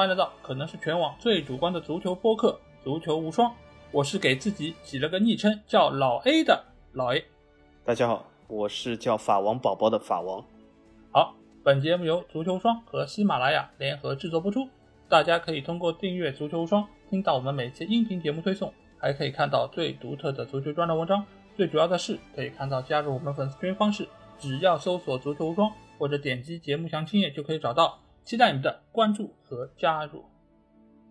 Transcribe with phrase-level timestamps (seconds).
[0.00, 3.50] 欢迎来到可能是全网最主观的足球播客《足球无双》，
[3.92, 6.64] 我是给自己起了个昵称叫老 A 的
[6.94, 7.22] 老 A。
[7.84, 10.42] 大家好，我是叫法王宝宝的法王。
[11.12, 14.66] 好，本节目由足球双和喜马拉雅联合制作播出，
[15.06, 21.22] 大家可以通过订阅足球无双听到我们每期音频节目推送，还可以看到最独特的足球专栏文章。
[21.58, 25.70] 最主要的是，可以看到加入我们粉丝群方式，只要搜索“足球无双”
[26.00, 27.98] 或者点击节目详情页就可以找到。
[28.24, 30.24] 期待你们的关注和加入。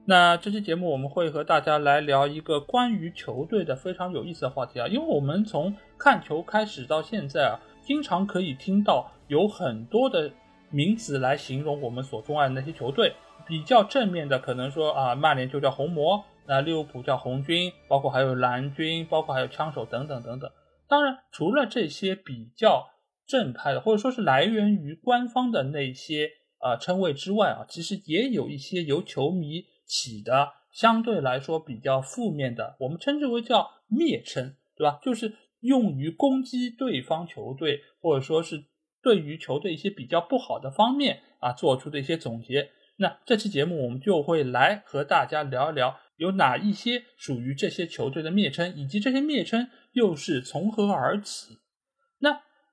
[0.06, 10.32] 那这期节目我们会和大家来聊一个关于球队的非常有意思的话题啊，因为我们从看球开始到现在啊，经常可以听到有很多的
[10.72, 13.14] 名词来形容我们所钟爱的那些球队。
[13.46, 20.50] 比较正面的可能说啊，曼联就叫红魔，那利物浦叫红军，包括还有蓝军，包括还有枪手等等等等。
[20.88, 22.88] 当然，除了这些比较
[23.28, 26.32] 正派的，或者说是来源于官方的那些。
[26.60, 35.00] 啊，称谓之外啊，其实也有一些由球迷起的相对来说比较负面的，我们称之为叫蔑称，对吧？
[35.02, 38.66] 就是用于攻击对方球队，或者说是
[39.02, 42.72] 对于球队一些比较不好的方面啊做出的一些总结。
[42.98, 51.60] 那这期节目我们就会来和大家聊一聊，有哪一些属于这些球队的蔑称，以及这些蔑称又是从何而起。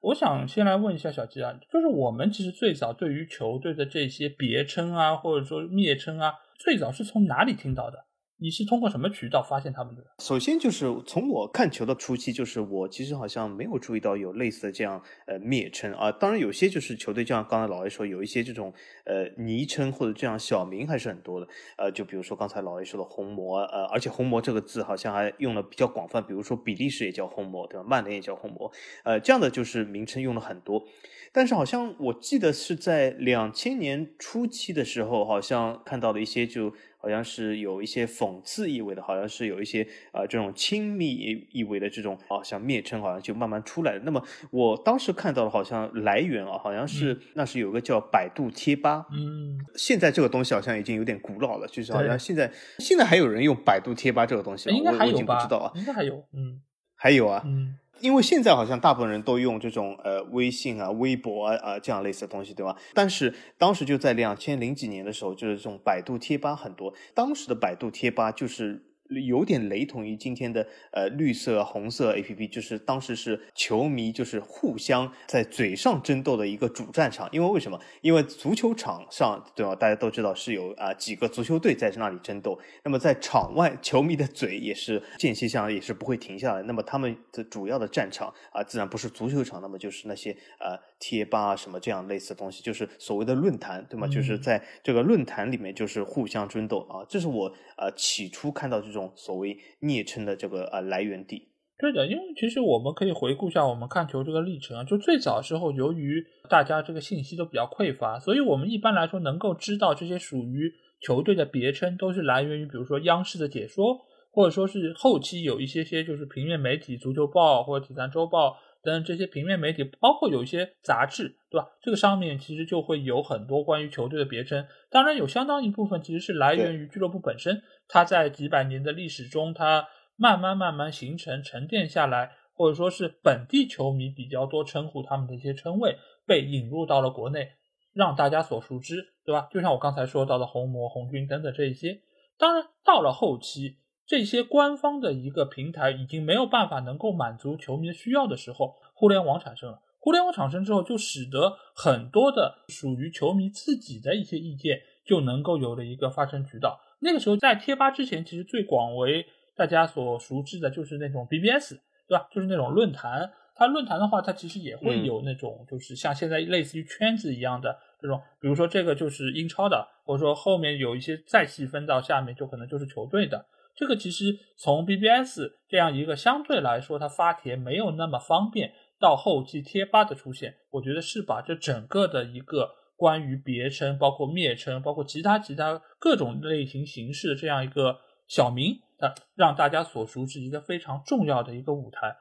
[0.07, 8.05] 我想先来问一下小吉啊，就是我们其实最早对于球队的这些别称啊，或者说蔑称啊，最早是从哪里听到的？
[8.39, 10.05] 你是通过什么渠道发现他们的？
[10.19, 16.12] 首先就是从我看球的初期，就是我其实好像没有注意到有类似的这样呃蔑称啊。
[16.12, 21.49] 当然有些就是球队，就像刚才老 A 说，有一些这种呃昵称或者这样小名还是很多的。
[21.78, 27.87] 呃，就比如说刚才老 A 说的红魔，呃，而且红魔这个字好像还用了比较广泛，比如说比利时也叫红魔，对吧？
[27.89, 28.71] 曼联也叫红魔，
[29.05, 30.84] 呃，这样的就是名称用了很多。
[31.33, 36.75] 但是好像我记得是在两千年初期的时候，好像看到了一些就。
[37.06, 44.00] 好像是有一些讽刺意味的，好像是有一些啊这种亲密意味的这种啊像蔑称，好像就慢慢出来了。
[44.05, 49.06] 那么我当时看到的，好像来源啊，好像是那是有个叫百度贴吧。
[49.12, 52.50] 嗯，现在这个东西好像已经有点古老了，就是好像现在
[52.81, 55.37] 现在还有人用百度贴吧这个东西，应该还有吧？
[55.37, 56.61] 不知道啊，应该还有，嗯，
[56.97, 57.78] 还有啊，嗯。
[58.01, 62.77] 因为现在好像大部分人都用这种呃微信啊、微博啊呃这样类似的东西，对吧？
[62.95, 68.83] 但是当时就在两千零几年的时候，就是这种百度贴吧很多，当时的百度贴吧就是。
[69.27, 77.28] 有点雷同于今天的呃绿色红色 A P P，就是当时是球迷就是互相在嘴上争斗的一个主战场。
[77.33, 77.81] 因为为什么？
[78.00, 79.75] 因为足球场上对吧？
[79.75, 82.59] 大家都知道是有啊几个足球队在那里争斗。
[82.84, 86.62] 那么在场外，球迷的嘴也是间歇性也是不会停下来。
[86.62, 94.09] 那么他们的主要的战场啊，自然不是足球场，那么就是那些呃贴吧什么这样类似的东西，就是所谓的论坛，对吗？
[94.09, 97.07] 就是在这个论坛里面就是互相争斗啊。
[97.09, 97.47] 这是我
[97.77, 98.97] 呃起初看到这种。
[98.97, 113.99] 种所谓昵称的这个呃来源地，对的，因为其实我们可以回顾一下我们看球这个历程啊，就最早时候，由于大家这个信息都比较匮乏，所以我们一般来说能够知道这些属于球队的别称，都是来源于比如说央视的解说，
[114.31, 118.57] 或者说是后期有一些些就是平面媒体，足球报或者体坛周报。
[118.86, 121.69] 等这些平面媒体，包括有一些杂志，对吧？
[121.82, 124.64] 这个上面其实就会有很多关于球队的别称。
[124.88, 137.50] 当然，有相当一部分其实是来源于俱乐部本身，它在几百年的历史中，它慢慢慢慢形成、沉淀下来，或者说是本地球迷比较多称呼他们的一些称谓，被引入到了国内，
[137.92, 139.48] 让大家所熟知，对吧？
[139.50, 142.00] 就像我刚才说到的红魔、红军等等这一些。
[142.38, 143.78] 当然，到了后期。
[144.06, 149.80] 这些官方的一个平台已经没有办法能够满足球迷的需要的时候，互联网产生了。
[149.98, 156.80] 互联网产生之后，就使得很多的属于球迷自己的一些意见就能够有了一个发声渠道。
[157.01, 159.27] 那个时候，在贴吧之前，其实最广为
[159.57, 161.75] 大家所熟知的就是那种 BBS，
[162.07, 162.28] 对吧？
[162.30, 163.33] 就是那种论坛。
[163.57, 173.47] 它论坛的话，它其实也会有那种，就是像现在类似于圈子一样的这种，比如说这个就是英超的，或者说后面有一些再细分到下面，就可能就是球队的。
[173.77, 192.17] 这个其实从 BBS 这样一个相对来说它发帖没有那么方便，到后期贴吧的出现，我觉得是把这整个的一个关于别称、包括蔑称、包括其他其他各种类型形式的这样一个小名，啊，让大家所熟知一个非常重要的一个舞台。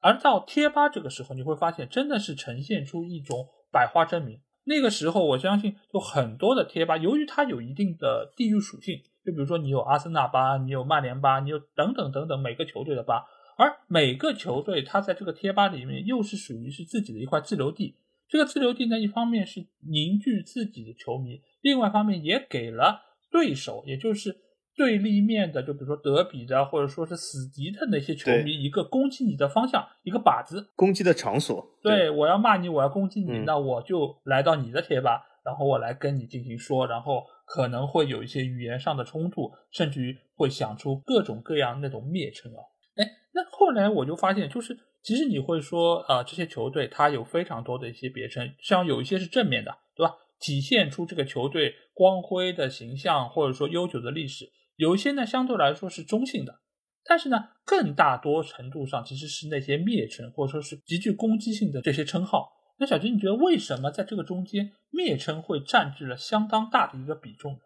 [0.00, 4.40] 而到贴吧这个时候，你会发现真的是呈现出一种百花争鸣。
[4.64, 9.00] 那个时候，我相信就很多的贴吧，由于它有一定的地域属性。
[9.24, 13.24] 就比如说，你有阿森纳吧，你有曼联吧，你有等等等等每个球队的吧，
[13.58, 17.96] 而每个球队它在这个贴吧里面又是属于是自己的一块自留地。
[18.28, 24.34] 这个自留地呢，一方面是凝聚自己的球迷，另外一方面也给了对手，也就是
[24.76, 31.66] 对立面的，就比如说德比的，或者说是死敌的那些球迷，一个攻击你的方向，一个靶子，攻击的场所。
[31.82, 42.60] 对，我要骂你，我要攻击你，那我就来到你的贴吧，然后我来跟你进行说，然后可能会有一些语言上的冲突，甚至于会想出各种各样那种蔑称啊。
[42.96, 50.14] 哎，那后来我就发现，就是其实你会说啊，这些球队它有非常多的一些别称，像有一些是正面的，对吧？
[50.40, 54.50] 体现出这个球队光辉的形象，或者说悠久的历史。
[54.80, 56.62] 有一些呢，相对来说是中性的，
[57.04, 62.50] 但是呢，更大多程度上其实是那些蔑称或者说是极具攻击性的这些称号。
[62.78, 67.58] 那小军，你觉得为什么在这个中间，蔑称会占据了相当大的一个比重呢？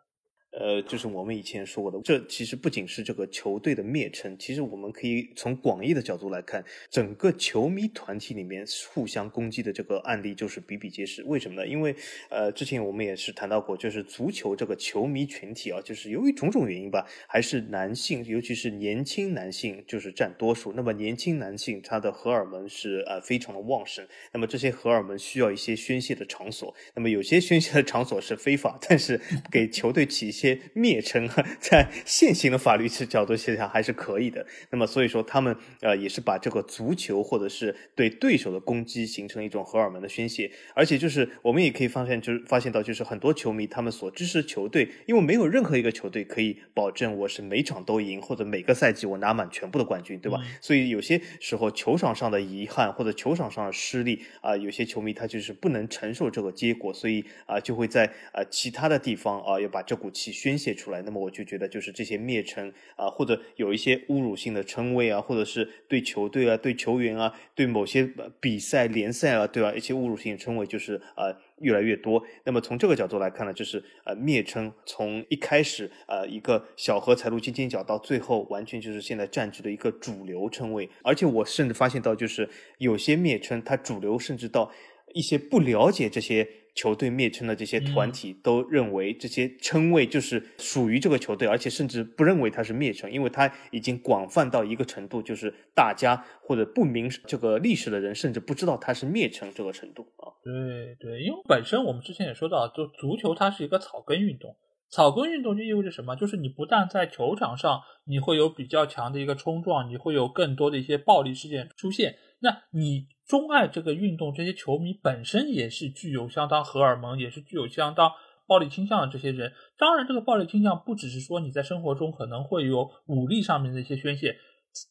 [0.57, 11.25] 呃，就是我们以前说过的，这其实不仅是这个球队的蔑称，其实我们可以从广义的角度来看，整个球迷团体里面互相攻击的这个案例就是比比皆是。
[11.25, 11.67] 为什么呢？
[11.67, 11.97] 因为
[12.31, 20.73] 呃，之前我们也是谈到过，就是足球这个球迷群体啊，就是由于种种原因吧，还是男性，尤其是年轻男性就是占多数。
[20.73, 30.44] 那么年轻男性他的荷尔蒙是呃非常的旺盛，那么这些荷尔蒙需要一些宣泄的场所，那么有些宣泄的场所是非法，但是给球队起一些。
[30.45, 34.47] 些蔑称啊，在现行的法律角度下还是可以的。
[34.71, 40.51] 那么，所以说他们呃也是把这个足球或者是对对手的攻击形成一种荷尔蒙的宣泄。
[40.75, 50.39] 而且就是我们也可以发现，就是发现到就是很多球迷他们所支持球队，因为没有任何一个球队可以保证我是每场都赢或者每个赛季我拿满全部的冠军，对吧？
[50.61, 60.34] 所以有些时候球场上的遗憾或者球场上的失利啊，有些球迷他就是不能承受这个结果，所以啊就会在呃其他的地方啊要把这股气。
[60.35, 68.07] 宣泄出来，那么我就觉得就是这些蔑称啊，或者有一些侮辱性的称谓啊，或者是对球队啊、对球员啊、对某些
[68.41, 69.73] 比赛联赛啊，对吧？
[69.73, 72.23] 一些侮辱性的称谓就是啊越来越多。
[72.45, 80.91] 那么从这个角度来看呢，就是呃蔑称从一开始呃一个小荷才露尖尖角，到最后完全就是现在占据了一个主流称谓。
[81.03, 82.49] 而且我甚至发现到，就是
[82.79, 84.71] 有些蔑称它主流，甚至到
[85.15, 86.47] 一些不了解这些。
[86.75, 100.35] 球队蔑称的这些团体都认为这些称谓就是属于这个球队，而且甚至不认为它是蔑称，因为它已经广泛到一个程度，就是大家或者不明这个历史的人甚至不知道它是蔑称这个程度啊。
[100.43, 104.57] 对对，因为本身我们之前也说到，就足球它是一个草根运动，
[104.91, 106.17] 草根运动就意味着什么？
[106.17, 113.07] 就是你不但在球场上你会有比较强的一个冲撞，你会有更多的一些暴力事件出现，那你。
[113.27, 118.13] 钟爱这个运动，这些球迷本身也是具有相当荷尔蒙，也是具有相当
[118.47, 119.53] 暴力倾向的这些人。
[119.79, 124.37] 当然，这个暴力倾向不只是说你在生活中可能会有武力上面的一些宣泄，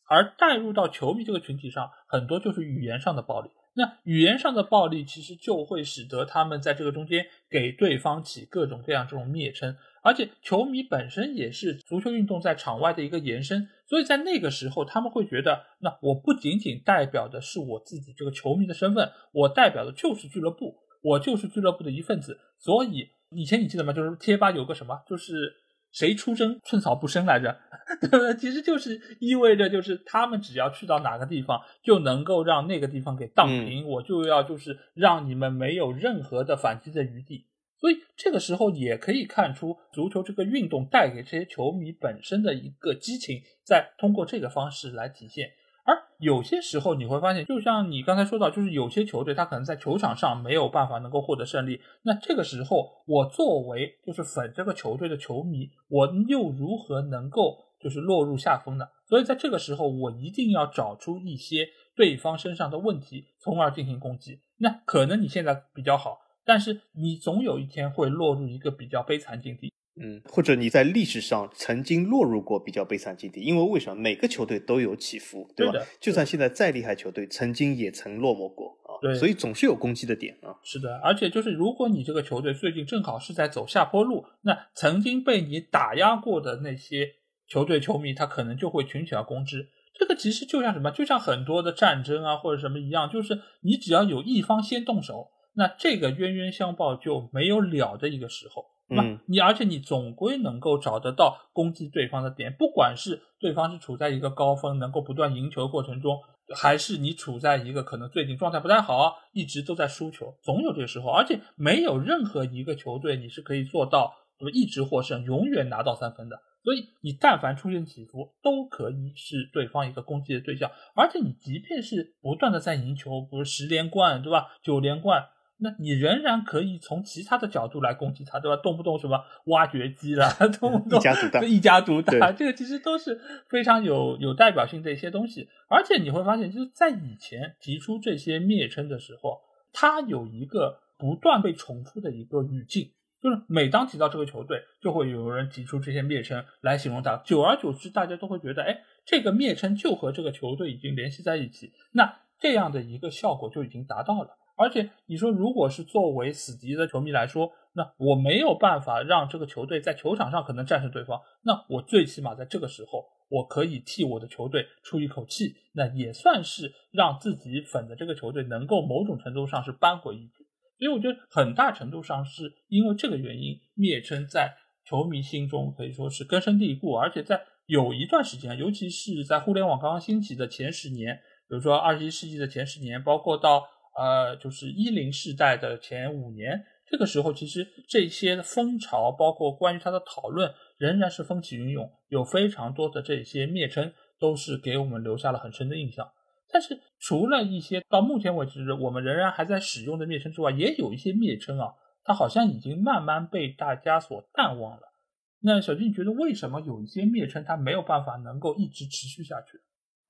[0.09, 3.49] 而带入到球迷这个群体上，很多就是语言上的暴力。
[3.75, 9.75] 那语言上的暴力，其实就会使得他们在这个中间给对方起各种各样这种蔑称。
[10.03, 22.37] 而且球迷本身也是足球运动在场外的一个延伸，所以在那个时候他们会觉得，那我不仅仅代表的是我自己这个球迷的身份，我代表的就是俱乐部，我就是俱乐部的一份子。
[22.59, 23.93] 所以以前你记得吗？
[23.93, 25.53] 就是贴吧有个什么，就是
[25.91, 27.57] 谁出征寸草不生来着，
[28.01, 28.35] 对不对？
[28.35, 37.45] 其实就是意味着就是他们只要去到哪个地方，就能够让那个地方给荡平，我就要就是让你们没有任何的反击的余地。
[37.83, 45.49] 所以这个时候也可以看出，足球这个运动带给这些球迷本身的一个激情，在通过这个方式来体现。
[45.83, 58.85] 而有些时候你会发现，就像你刚才说到，就是有些球队他可能在球场上没有办法能够获得胜利，那这个时候我作为就是粉这个球队的球迷，我又如何能够就是落入下风呢？
[59.09, 64.39] 所以在这个时候，我一定要找出一些对方身上的问题，从而进行攻击。
[64.59, 66.19] 那可能你现在比较好。
[66.45, 69.71] 但是你总有一天会落入一个比较悲惨境地，
[70.01, 75.79] 嗯，或者你在历史上曾经落入过比较悲惨境地，因为为什么每个球队都有起伏，对吧？
[76.01, 80.57] 就算现在再厉害球队，曾经也曾落寞过啊，对，所以总是有攻击的点啊。
[80.63, 87.07] 是的，而且就是如果你这个球队最近正好是在走下坡路，那曾经被你打压过的那些
[87.47, 89.69] 球队球迷，他可能就会群起而攻之。
[89.93, 90.89] 这个其实就像什么？
[90.89, 95.27] 就像很多的战争啊或者什么一样，就是你只要有一方先动手。
[95.53, 99.21] 那这个冤冤相报就没有了的一个时候，对吧？
[99.27, 106.19] 你而且你总归能够找得到攻击对方的点，不管是对方是处在一个高峰，能够不断赢球过程中，
[106.55, 111.09] 还是你处在一个可能最近状态不太好，一直都在输球，总有这个时候。
[111.09, 114.13] 而且没有任何一个球队你是可以做到？
[114.51, 116.35] 一直获胜，永远拿到三分的。
[116.65, 120.69] 所以你但凡出现起伏，都可以是对方一个攻击的对象。
[120.95, 124.47] 而且你即便是不断的在赢球，不是十连冠，对吧？
[124.61, 125.23] 九连冠。
[125.57, 128.61] 那你仍然可以从其他的角度来攻击他，对吧？
[128.61, 130.29] 动不动什么挖掘机啦，
[130.59, 135.47] 动不动一家独大，一家独大，这个其实都是非常有有代表性的一些东西。
[135.69, 139.39] 而且你会发现，就是在以前提出这些蔑称的时候，
[139.71, 142.91] 它有一个不断被重复的一个语境，
[143.21, 147.15] 就是每当提到这个球队，就会有人提出这些蔑称来形容他。
[147.23, 154.37] 久而久之，大家都会觉得，哎，这个蔑称就和这个球队已经联系在一起，那这样的一个效果就已经达到了。
[154.55, 170.45] 而且你说，如果是作为死敌的球迷来说，那我没有办法让这个球队在球场上可能战胜对方，那我最起码在这个时候，我可以替我的球队出一口气，那也算是让自己粉的这个球队能够某种程度上是扳回一局。
[170.77, 174.53] 所以我觉得很大程度上是因为这个原因，蔑称在
[174.85, 181.15] 球迷心中可以说是根深蒂固，而且在有一段时间，尤其是在互联网刚刚兴起的前十年，
[181.49, 183.63] 比如说二十一世纪的前十年，包括到。
[183.95, 196.11] 呃，就是一零世代的前五年，这个时候其实这些风潮，包括关于它的讨论，仍然是风起云涌，有非常多的这些蔑称，都是给我们留下了很深的印象。
[196.51, 201.73] 但是除了一些到目前为止我们仍然还在使用的蔑称之外，也有一些蔑称啊，
[202.03, 204.93] 它好像已经慢慢被大家所淡忘了。
[205.41, 209.59] 那小金，你觉得为什么有一些蔑称它没有办法能够一直持续下去？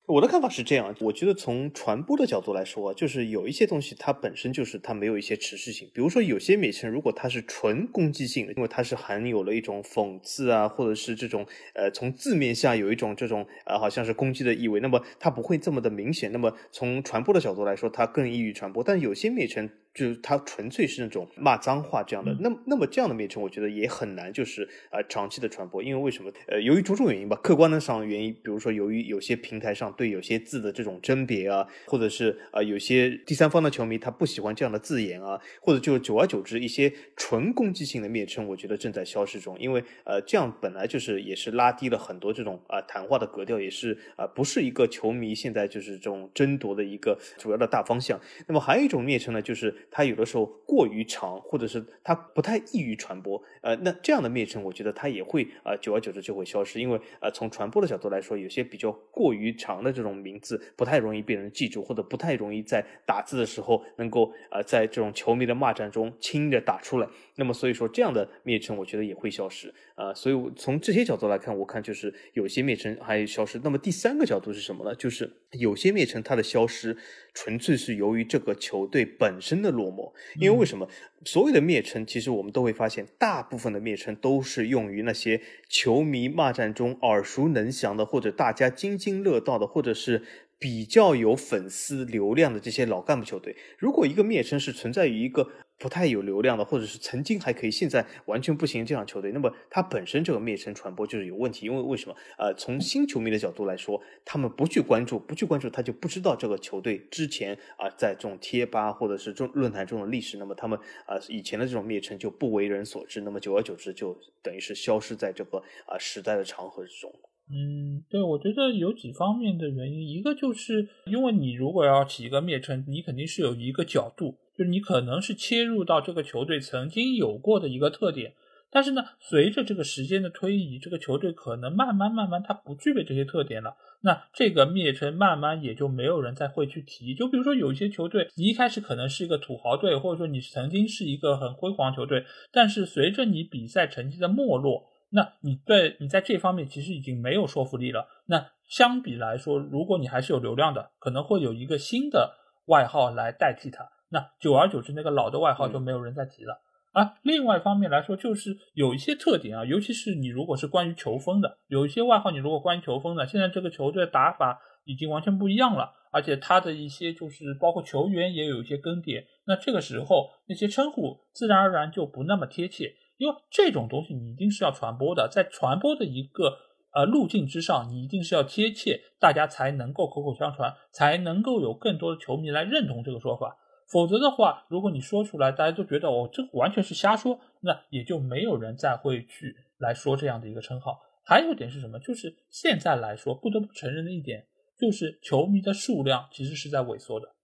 [0.06, 5.88] 我的看法是这样，我觉得从传播的角度来说，就是有一些东西它本身就是它没有一些持续性。
[5.94, 16.30] 比如说有些美称，如果它是纯攻击性的，因为它是含有了一种讽刺啊，或者是这种呃从字面下有一种这种呃好像是攻击的意味，那么它不会这么的明显。
[16.32, 18.84] 那么从传播的角度来说，它更易于传播。
[18.84, 19.70] 但有些美称。
[19.94, 26.32] 就是他纯粹是那种骂脏话这样的，那那么这样的蔑称，我觉得也很难，就是呃长期的传播，因为为什么？
[26.48, 48.20] 呃，由于种种原因吧，客观的上原因，比如说由于有些平台上对有些字的这种甄别啊，或者是呃有些第三方的球迷他不喜欢这样的字眼啊，或者就久而久之，一些纯攻击性的蔑称，我觉得正在消失中，因为呃这样本来就是也是拉低了很多这种啊谈话的格调，也是啊不是一个球迷现在就是这种争夺的一个主要的大方向。
[48.48, 49.72] 那么还有一种蔑称呢，就是。
[49.90, 67.08] 它有的时候过于长，或者是它不太易于传播，呃，那这样的蔑称，我觉得它也会啊，久而久之就会消失，因为呃，从传播的角度来说，有些比较过于长的这种名字，不太容易被人记住，或者不太容易在打字的时候能够呃，在这种球迷的骂战中轻易的打出来。
[67.36, 70.12] 那么所以说，这样的蔑称，我觉得也会消失啊。
[70.12, 73.58] 所以从这些角度来看，我看就是有些蔑称还消失。
[73.64, 74.94] 那么第三个角度是什么呢？
[74.94, 76.94] 就是有些蔑称它的消失，
[77.32, 80.12] 纯粹是由于这个球队本身的落寞。
[80.38, 80.86] 因为为什么？
[81.26, 90.22] 所有的蔑称，其实我们都会发现，大部部分的蔑称都是用于那些球迷骂战中耳熟能详的，或者大家津津乐道的，或者是。
[90.56, 101.66] 比较有粉丝流量的这些老干部球队，如果一个蔑称是存在于一个不太有流量的，或者是曾经还可以，现在完全不行这样球队，那么它本身这个蔑称传播就是有问题。
[101.66, 102.16] 因为为什么？
[102.38, 117.12] 呃，从新球迷的角度来说，他们不去关注，不去关注，他就不知道这个球队之前啊在这种贴吧或者是这种论坛中的历史，那么他们啊以前的这种蔑称就不为人所知，那么久而久之就等于是消失在这个啊时代的长河之中。
[117.50, 128.32] 嗯，对，我觉得有几方面的原因，一个就是因为你如果要起一个蔑称，你肯定是有一个角度，就是你可能是切入到这个球队曾经有过的一个特点，
[128.70, 137.14] 但是呢，随着这个时间的推移，这个球队可能慢慢慢慢它不具备这些特点了，那这个蔑称慢慢也就没有人再会去提。
[137.14, 144.93] 就比如说有一些球队，你一开始可能是一个土豪队，或者说你曾经是一个很辉煌球队，但是随着你比赛成绩的没落。
[145.10, 148.08] 那你对你在这方面其实已经没有说服力了。
[148.26, 152.34] 那相比来说，如果你还是有流量的，可能会有一个新的
[152.66, 153.88] 外号来代替它。
[154.10, 156.60] 那久而久之，那个老的外号就没有人再提了。
[156.92, 172.94] 啊，另外一方面来说，就是有一些特点啊，尤其是你如果是关于球风的，有一些外号，你如果关于球风的，现在这个球队打法已经完全不一样了，而且他的一些就是包括球员也有一些更迭，那这个时候那些称呼自然而然就不那么贴切。
[173.16, 176.58] 因为这种东西你一定是要传播的，在传播的一个
[176.92, 183.56] 呃路径之上，你一定是要贴切，大家才能够口口相传，才能够有更多的球迷来认同这个说法。
[183.88, 190.98] 否则的话，如果你说出来，大家都觉得哦，这完全是瞎说，那也就没有人再会去来说这样的一个称号。
[191.22, 191.98] 还有一点是什么？
[192.00, 194.46] 就是现在来说，不得不承认的一点，
[194.78, 197.34] 就是球迷的数量其实是在萎缩的，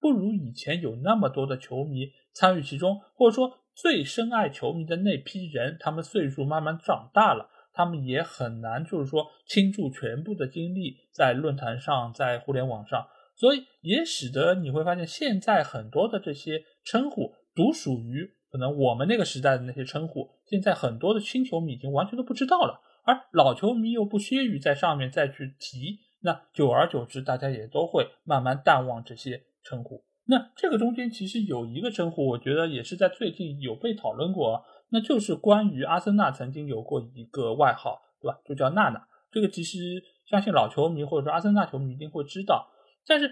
[0.00, 3.58] 不如以前有那么多的球迷参与其中，或者说。
[3.74, 30.04] 最深爱球迷的那批人，他们岁数慢慢长大了，他们也很难，就是说倾注全部的精力在论坛上，在互联网上，所以也使得你会发现，现在很多的这些称呼，独属于可能我们那个时代的那些称呼，现在很多的新球迷已经完全都不知道了，而老球迷又不屑于在上面再去提，那久而久之，大家也都会慢慢淡忘这些称呼。
[30.26, 38.38] 那这个中间其实有一个称呼，我觉得也是在最近有被讨论过，那就是关于阿森纳曾经有过一个外号，对吧？
[38.44, 39.06] 就叫娜娜。
[39.30, 42.70] 这个其实相信老球迷或者说阿森纳球迷一定会知道。
[43.06, 43.30] 但是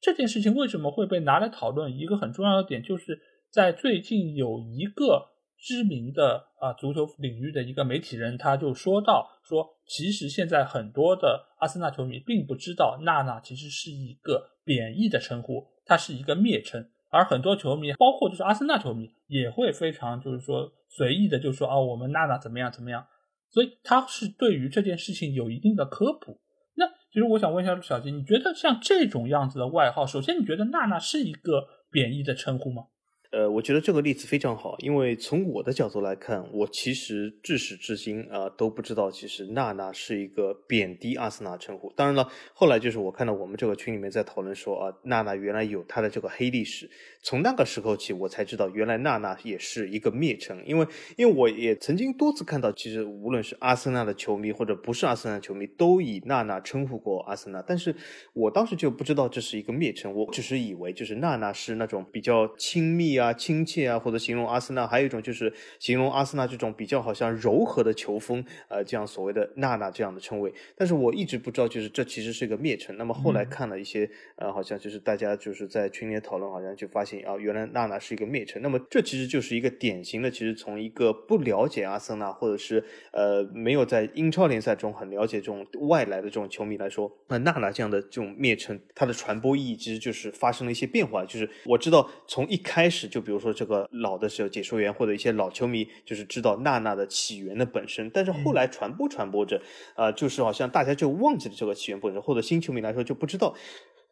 [0.00, 1.96] 这件事情为什么会被拿来讨论？
[1.96, 3.20] 一个很重要的点就是
[3.50, 15.66] 在最近有一个知名的啊足球领域的一个媒体人，他就说到说，其实现在很多的阿森纳球迷并不知道娜娜其实是一个贬义的称呼。
[15.84, 23.04] 它是一个蔑称，而很多球迷，包括就是阿森纳球迷，也会非常就是说随意的就说啊，我们娜娜怎么样怎么样，
[23.50, 26.40] 所以他是对于这件事情有一定的科普。
[26.74, 32.84] 那其实我想问一下小金，你觉得像这种样子的外号，首先你觉得娜娜是一个贬义的称呼吗？
[33.32, 41.90] 呃，我觉得这个例子非常好，因为从我的角度来看，我其实至始至今啊都不知道，其实娜娜是一个贬低阿森纳称呼。
[41.96, 46.90] 当然了，后来就是我看到我们这个群里面在讨论说啊，娜娜原来有她的这个黑历史。
[47.22, 50.86] 从那个时候起，我才知道原来娜娜也是一个蔑称，因为
[51.16, 57.94] 因为我也曾经多次看到，其实无论是阿森纳的球迷或者不是阿森纳球迷，都以娜娜称呼过阿森纳，但是
[58.34, 72.96] 我当时就不知道这是一个蔑称，我只是以为就是娜娜是那种比较亲密啊、亲切啊，或者形容阿森纳，还有一种就是形容阿森纳这种比较好像柔和的球风，呃，这样所谓的娜娜这样的称谓，但是我一直不知道就是这其实是一个蔑称。
[72.96, 77.12] 那么后来看了一些，呃，好像就是大家就是在群里讨论，好像就发现。
[77.26, 82.82] 啊，原来娜娜是一个蔑称，那么这其实就是一个典型的，其实从一个不了解阿森纳，或者是
[83.12, 91.24] 呃没有在英超联赛中很了解这种外来的这种球迷来说，那娜娜这样的这种蔑称，它的传播意义其实就是发生了一些变化。
[91.24, 99.60] 就是我知道从一开始，就比如说这个老的时候解说员或者一些老球迷，就是知道娜娜的起源的本身，但是后来传播传播着，
[99.94, 103.54] 呃，就是好像大家就忘记了这个起源本身，或者新球迷来说就不知道。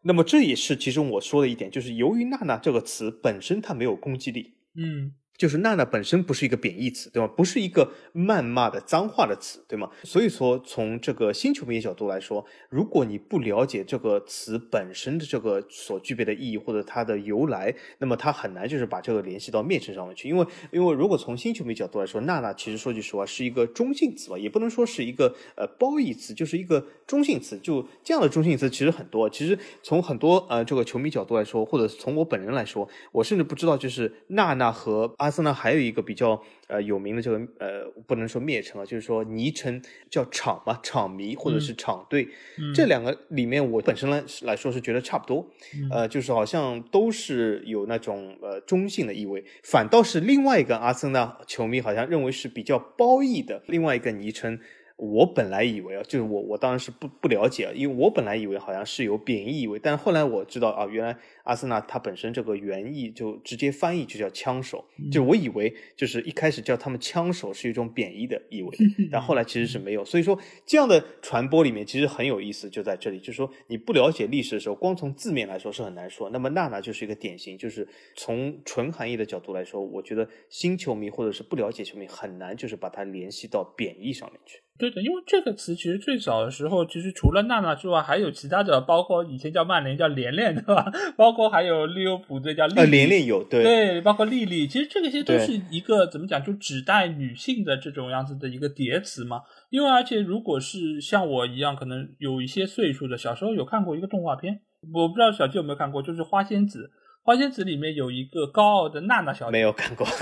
[0.02, 5.14] 那么这也是其中我说的一点，就是由于“娜娜”这个词本身它没有攻击力，嗯。
[5.40, 7.26] 就是娜娜本身不是一个贬义词，对吗？
[7.34, 9.88] 不是一个谩骂的脏话的词，对吗？
[10.02, 20.28] 所以说，从这个新球迷角度来说，如果你不了解这个词本身的这个所具备的意义或者它的由来，那么它很难就是把这个联系到蔑称上面去。
[20.28, 27.58] 因为，因为如果从新球迷角度来说，娜娜其实说句实话是一个中性词吧，也不能说是一个呃褒义词，就是一个中性词。
[27.60, 29.30] 就这样的中性词其实很多。
[29.30, 35.29] 其实从很多呃这个球迷角度来说，或者从我本人来说，我甚至不知道就是娜娜和阿。
[35.30, 42.26] 阿森纳还有一个比较呃有名的这个呃不能说蔑称啊，就是说昵称叫场嘛，场迷或者是场队，
[42.74, 45.48] 这两个里面我本身来来说是觉得差不多，
[45.88, 54.58] 呃，就是好像都是有那种呃中性的意味，反倒是另外一个阿森纳球迷好像认为是比较褒义的另外一个昵称。
[55.02, 61.16] 我本来以为啊，就是我我当然是不不了解啊，因为我本来以为好像是有贬义意味，但是后来我知道啊，原来
[61.50, 68.70] 阿森纳它本身这个原意就直接翻译就叫枪手，就我以为就是一开始叫他们枪手是一种贬义的意味，
[69.10, 76.30] 但后来其实是没有，所以说这样的传播里面其实很有意思，就在这里，就是说你不了解历史的时候，光从字面来说是很难说。
[76.30, 84.60] 那么娜娜就是一个典型，就是从纯含义的角度来说，我觉得新球迷或者是不了解球迷很难就是把它联系到贬义上面去。
[84.78, 90.90] 对的，因为这个词其实最早的时候，其实除了娜娜之外，还有其他的，包括以前叫曼联叫连连，对吧？
[91.18, 99.42] 包括还有利物浦这叫丽连连有对对，包括丽丽，其实这个些都是一个怎么讲，就指代女性的这种样子的一个叠词嘛。
[99.70, 104.60] 因为而且如果是像我一样，可能有一些岁数的，小时候有看过一个动画片，
[104.92, 106.90] 我不知道小季有没有看过，就是花仙子。
[107.22, 110.06] 花仙子里面有一个高傲的娜娜小姐，没有看过。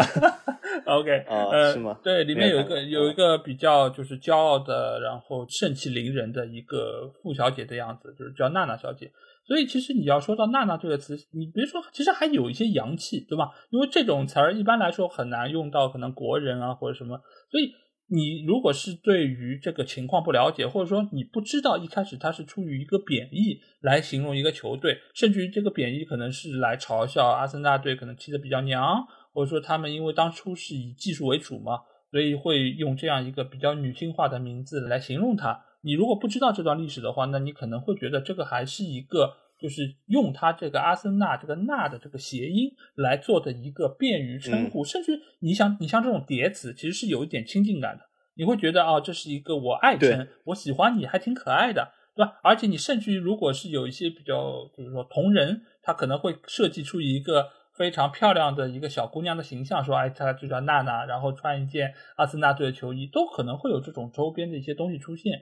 [0.85, 1.99] OK，呃，是吗？
[2.03, 9.11] 对，里面有一个有一个比较就是骄傲的，然后盛气凌人的一个富小姐的样子，就是叫娜娜小姐。
[9.49, 13.51] 所以其实你要说到娜娜这个词，你别说，其实还有一些洋气，对吧？
[13.71, 17.19] 因为这种词儿一般来说很难用到可能国人啊或者什么，
[17.51, 17.73] 所以。
[18.11, 31.81] 你如果是对于这个情况不了解，或者说你不知道一开始它是出于一个贬义来形容一个球队，甚至于这个贬义可能是来嘲笑阿森纳队可能踢得比较娘，或者说他们因为当初是以技术为主嘛，
[32.11, 35.63] 所以会用这样一个比较女性化的名字来形容它。
[35.83, 39.35] 你如果不知道这段历史的话，那你可能会觉得这个还是一个。
[39.61, 48.05] 就是用它这个阿森纳这个“纳”的这个谐音来做的一个便于称呼，甚至你想，你像这种叠词，其实是有一点亲近感的。
[48.37, 52.39] 你会觉得啊，这是一个我爱称，我喜欢你，还挺可爱的，对吧？
[52.45, 65.33] 而且你甚至于如果是有一些比较，就是说同人，他可能会设计出一个非常漂亮的一个小姑娘的形象，说哎，她就叫娜娜，然后穿一件阿森纳队的球衣，都可能会有这种周边的一些东西出现。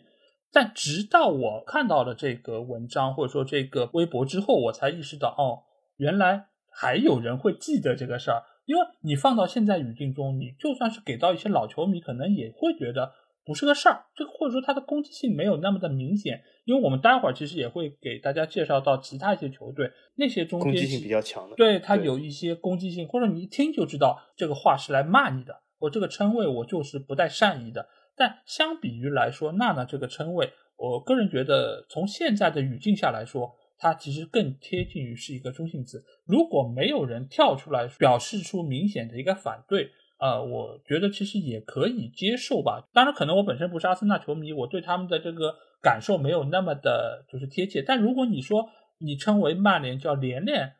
[0.52, 5.64] 但直到我看到了这个文章或者说这个微博之后，我才意识到，哦，
[5.96, 8.42] 原来还有人会记得这个事儿。
[8.64, 13.12] 因为你放到现在语境中，你就算是给到一些老球迷，可能也会觉得
[13.44, 14.06] 不是个事儿。
[14.14, 16.42] 这个或者说它的攻击性没有那么的明显。
[16.64, 27.88] 因为我们待会儿其实也会给大家介绍到其他一些球队，那些中攻击性比较强的，对它有一些攻击性，或者你一听就知道这个话是来骂你的，我这个称谓我就是不带善意的。
[28.16, 30.50] 但相比于来说，娜娜这个称谓。
[30.76, 36.04] 我个人觉得，从现在的语境下来说，它其实更贴近于是一个中性词。
[36.26, 42.88] 如果没有人跳出来表示出明显的一个反对，呃，我觉得其实也可以接受吧。
[42.92, 47.82] 当然，可能我本身不是阿森纳球迷，我对他们的这个感受没有那么的就是贴切。
[47.82, 50.74] 但如果你说你称为曼联叫连连，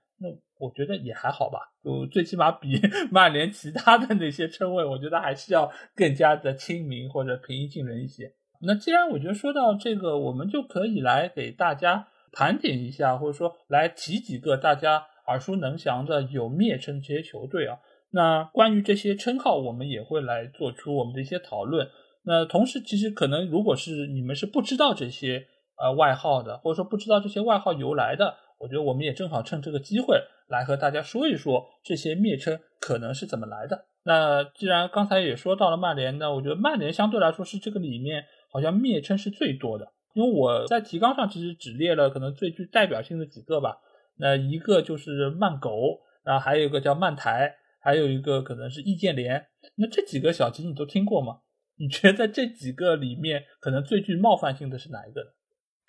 [0.59, 1.59] 我觉得也还好吧。
[1.85, 8.33] 就最起码比 曼联其他的那些称谓，我觉得还是要更加的亲民或者平易近人一些。
[8.63, 17.79] 那既然我觉得说到这个，我们就可以来给大家盘点一下，或者说来提几个大家耳熟能详的有蔑称这些球队啊。
[18.13, 21.89] 那关于这些称号，我们也会来做出我们的一些讨论。
[22.25, 30.17] 那同时，其实可能如果是你们是不知道这些呃外号的，或者说不知道这些外号由来的，我觉得我们也正好趁这个机会
[30.49, 33.87] 来和大家说一说这些蔑称可能是怎么来的。
[34.05, 38.25] 那既然刚才也说到了曼联，那我觉得曼联相对来说是这个里面。
[38.49, 43.77] 好像蔑称是最多的，因为我在提纲上其实只列了可能最具代表性的几个吧。
[44.19, 49.49] 那一个就是慢狗，然后还有一个叫慢台，还有一个可能是易建联。
[49.75, 51.41] 那这几个小吉你都听过吗？
[51.77, 55.29] 你觉得在这几个里面可能最具冒犯性的是哪一个呢？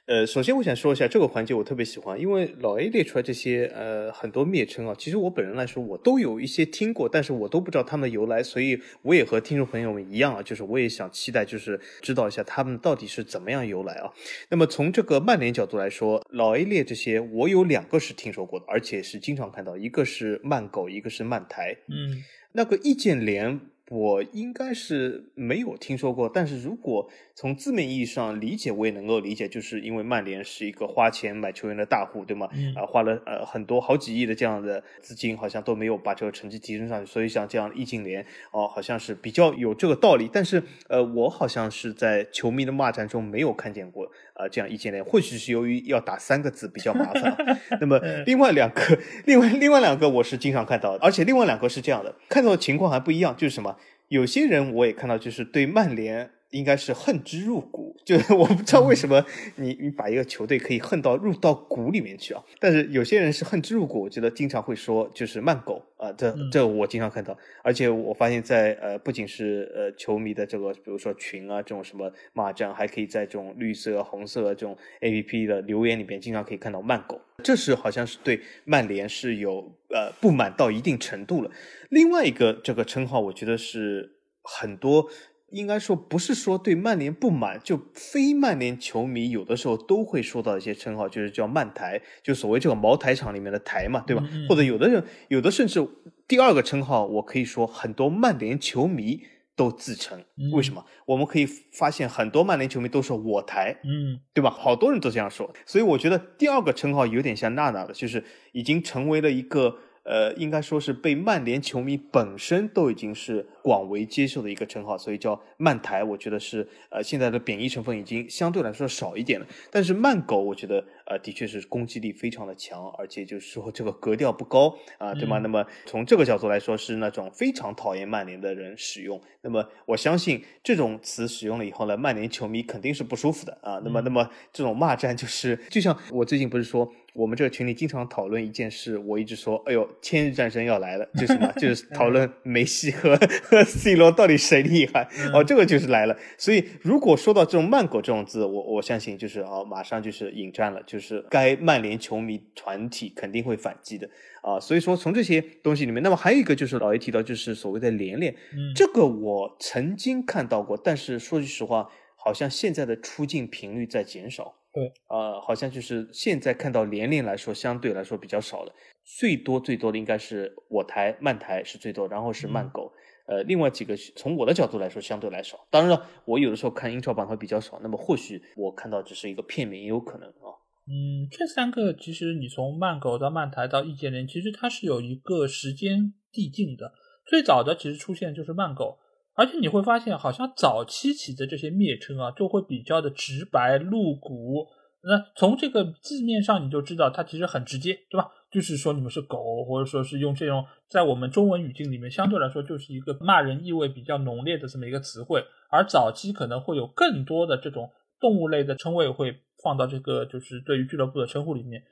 [0.07, 14.09] 呃，首先我想说一下这个环节，我特别喜欢，因为老 A 列出来这些呃很多蔑称啊，其实我本人来说我都有一些听过，但是我都不知道他们的由来，所以我也和听众朋友们一样啊，就是我也想期待，就是知道一下他们到底是怎么样由来啊。
[14.49, 23.59] 那么从这个曼联角度来说，老 A 列这些我有两个是听说过的，而且是经常看到，一个是曼狗，一个是曼台，嗯，那个易建联。
[23.89, 32.49] 我应该是没有听说过，但是如果从字面意义上理解，我也能够理解，就是因为曼联是一个花钱买球员的大户，对吗？
[32.75, 40.29] 啊，花了呃很多好几亿的这样的资金，好像都没有把这个成绩提升上去，所以像这样易建联哦，好像是比较有这个道理。
[40.33, 47.35] 但是呃，我好像是在球迷的骂战中没有看见过啊这样易建联，或许是由于要打三个字比较麻烦。
[47.81, 53.75] 那么另外两个，另外另外两个我是经常看到，而且另外两个是这样的，看到的情况还不一样，就是什么？
[54.09, 59.23] 有些人我也看到，就是对曼联应该是恨之入骨，就是 我不知道为什么
[59.55, 62.43] 你你把一个球队可以恨到入到骨里面去啊。
[62.59, 81.51] 但是有些人是恨之入骨，我觉得经常会说就是慢狗啊，这这我经常看到，而且我发现，在呃不仅是呃球迷的这个比如说群啊这种什么骂战，还可以在这种绿色、红色这种 A P P 的留言里边，经常可以看到慢狗，这是好像是对曼联是有呃不满到一定程度了。
[81.89, 85.09] 另外一个这个称号，我觉得是很多，
[85.51, 94.23] 应该说不是说对曼联不满，就非曼联球迷有的时候都会说到一些称号，就是叫“曼台”，就所谓这个茅台厂里面的台嘛，对吧？
[94.49, 95.87] 或者有的人有的甚至
[96.27, 99.21] 第二个称号，我可以说很多曼联球迷
[99.55, 100.21] 都自称，
[100.53, 100.85] 为什么？
[101.05, 104.49] 我们可以发现很多曼联球迷都说我台，嗯，对吧？
[104.49, 109.77] 好多人都这样说，所以我觉得第二个称号有点像娜娜的，就是已经成为了一个。
[110.07, 119.45] 呃，应该说是被曼联球迷本身都已经是广为接受的一个称号，所以叫曼台，我觉得是呃现在的贬义成分已经相对来说少一点了。
[119.69, 125.39] 但是曼狗，我觉得呃的确是攻击力非常的强，而且就是 说这个格调不高啊，对吗？
[125.39, 129.19] 那么从这个角度来说，是那种非常讨厌曼联的人使用。
[129.41, 133.81] 那么我相信这种词使用了以后呢，曼联球迷肯定是不舒服的啊。
[133.83, 136.91] 那么那么这种骂战就是就像我最近不是说。
[137.13, 141.51] 我们这个群里经常讨论一件事，我一直说，哎呦，千日战争要来了，就是什么？
[141.53, 145.09] 就是 讨论梅西和和 C 罗到底谁厉害？
[145.33, 146.15] 哦，这个就是来了。
[146.37, 154.09] 所以，如果说到这种“慢狗”这种字，我我相信就是哦，马上就是引战了，就是该曼联球迷团体肯定会反击的
[154.41, 154.59] 啊。
[154.59, 158.35] 所以说，从这些东西里面，那么还有一个就是老爷提到，就是所谓的连连，
[158.75, 164.55] 这个我曾经看到过，但是说句实话，好像现在的出镜频率在减少。
[164.73, 168.71] 对，呃，好像就是现在看到连连来说，相对来说比较少了，
[169.03, 172.93] 最多最多的应该是我台曼台是最多，然后是曼狗，
[173.25, 175.65] 呃，另外几个从我的角度来说相对来少。
[175.71, 180.53] 当然了，我有的时候看英超版会比较少，那么或许我看到只是一个片面，也有可能啊。
[180.89, 186.93] 嗯，这三个其实你从慢狗到慢台到易建联，其实它是有一个时间递进的。
[187.25, 188.97] 最早的其实出现就是慢狗，
[189.35, 194.65] 而且你会发现，好像早期起的这些蔑称啊，就会比较的直白露骨。
[195.01, 198.31] 那从这个字面上你就知道，它其实很直接，对吧？
[198.49, 205.43] 就是说你们是狗，或者说是用这种在我们中文语境里面相对来说就是一个骂人意味比较浓烈的这么一个词汇。
[205.69, 209.41] 而早期可能会有更多的这种动物类的称谓会。
[209.63, 211.83] 放到这个就是对于俱乐部的称呼里面，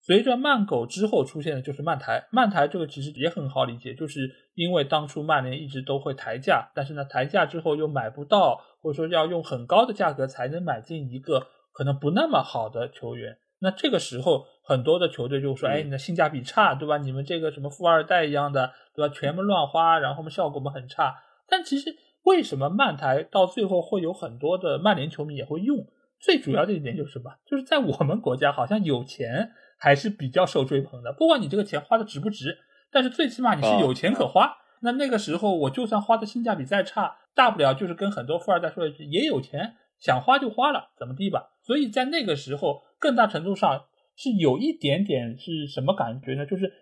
[0.00, 16.98] 随着曼狗之后出现的就是曼台，曼台这个其实也很好理解，就是因为当初曼联一直都会抬价，但是呢抬价之后又买不到，或者说要用很高的价格才能买进一个可能不那么好的球员，那这个时候很多的球队就说，哎，你的性价比差，对吧？
[16.98, 19.12] 你们这个什么富二代一样的，对吧？
[19.14, 21.16] 全部乱花，然后们效果们很差。
[21.48, 25.86] 但其实为什么曼台到最后会有很多的曼联球迷也会用？
[26.20, 27.30] 最主要的一点就是什么？
[27.46, 31.12] 就是在我们国家，好像有钱还是比较受追捧的。
[31.12, 32.58] 不管你这个钱花的值不值，
[32.90, 34.56] 但是最起码你是有钱可花。
[34.80, 41.50] 那那个时候，我就算花的性价比再差，大不了就是跟很多富二代说一句：也有钱，想花就花了，怎么地吧？
[41.62, 46.46] 所以在那个时候，更大程度上是有一点点是什么感觉呢？
[46.46, 46.72] 就是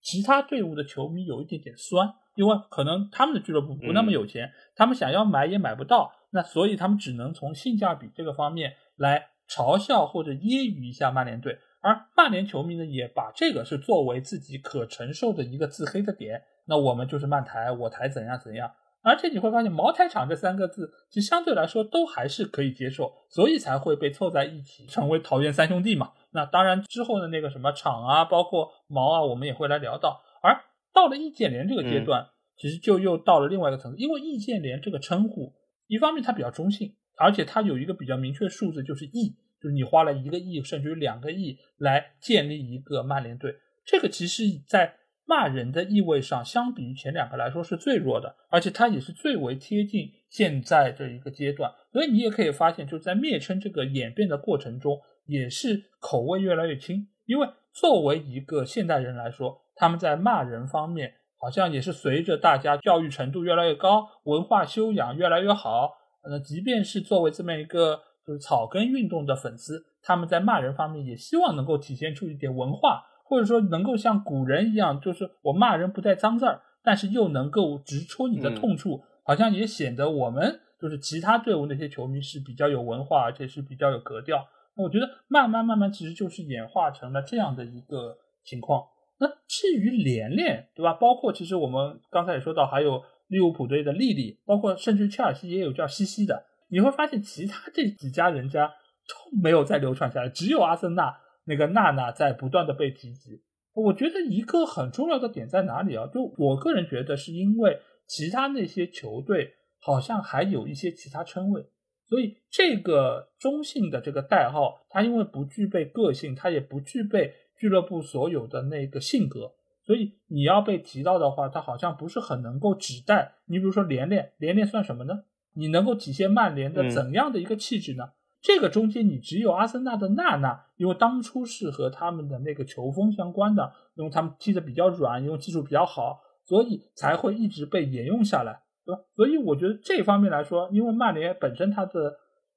[0.00, 6.12] 其他队伍的球迷有一点点酸，因为可能他们的俱乐部不那么有钱，他们想要买也买不到。
[6.32, 16.42] 那所以他们只能从性价比这个方面来嘲笑或者揶揄一下曼联队，而曼联球迷呢也把这个是作为自己可承受的一个自黑的点。
[16.66, 18.72] 那我们就是曼台，我台怎样怎样。
[19.04, 26.12] 而且你会发现“茅台厂”这三个字，其实相对来说都还是可以接受，所以才会被凑在一起成为桃园三兄弟嘛。
[26.30, 30.22] 那当然之后的那个什么厂啊，包括毛啊，我们也会来聊到。
[30.40, 30.56] 而
[30.94, 35.52] 到了易建联这个阶段，其实就又到了另外一个层次，因为易建联这个称呼。
[35.92, 51.70] 一方面它比较中性，而且它有一个比较明确的数字，就是亿，就是你花了一个亿，甚至于两个亿来建立一个曼联队，这个其实在骂人的意味上，相比于前两个来说是最弱的，而且它也是最为贴近现在这一个阶段。
[51.92, 57.06] 所以你也可以发现，就在蔑称这个演变的过程中，也是口味越来越轻。
[57.26, 61.16] 因为作为一个现代人来说，他们在骂人方面。
[61.42, 65.90] 好像也是随着大家教育程度越来越高，文化修养越来越好，
[66.30, 84.46] 那即便是作为这么一个就是草根运动的粉丝，他们在骂人方面也希望能够体现出一点文化，或者说能够像古人一样，就是我骂人不带脏字儿，但是又能够直戳你的痛处，好像也显得我们就是其他队伍那些球迷是比较有文化，而且是比较有格调。
[84.76, 88.84] 那我觉得慢慢慢慢其实就是演化成了这样的一个情况。
[89.22, 90.94] 那至于连连，对吧？
[90.94, 96.44] 包括其实我们刚才也说到，还有利物浦队的莉莉，包括甚至切尔西也有叫西西的。
[96.68, 103.40] 你会发现，其他这几家人家都没有再流传下来，只有阿森纳那个娜娜在不断的被提及。
[103.74, 106.08] 我觉得一个很重要的点在哪里啊？
[106.12, 111.64] 就我个人觉得，是因为其他那些球队好像还有一些其他称谓，
[112.08, 117.32] 所以这个中性的这个代号，它因为不具备个性，它也不具备。
[117.62, 119.52] 俱乐部所有的那个性格，
[119.86, 123.36] 所以你要被提到的话，他好像不是很能够指代。
[123.46, 125.22] 你比如说连连，连连算什么呢？
[125.54, 128.10] 你能够体现曼联的怎样的一个气质呢？
[128.40, 139.00] 这个中间你只有阿森纳的娜娜，因为当初是和他们的那个球风相关的，因为他们踢得比较软，因为技术比较好，所以才会一直被沿用下来，对吧？
[139.14, 142.16] 所以我觉得这方面来说，因为曼联本身它的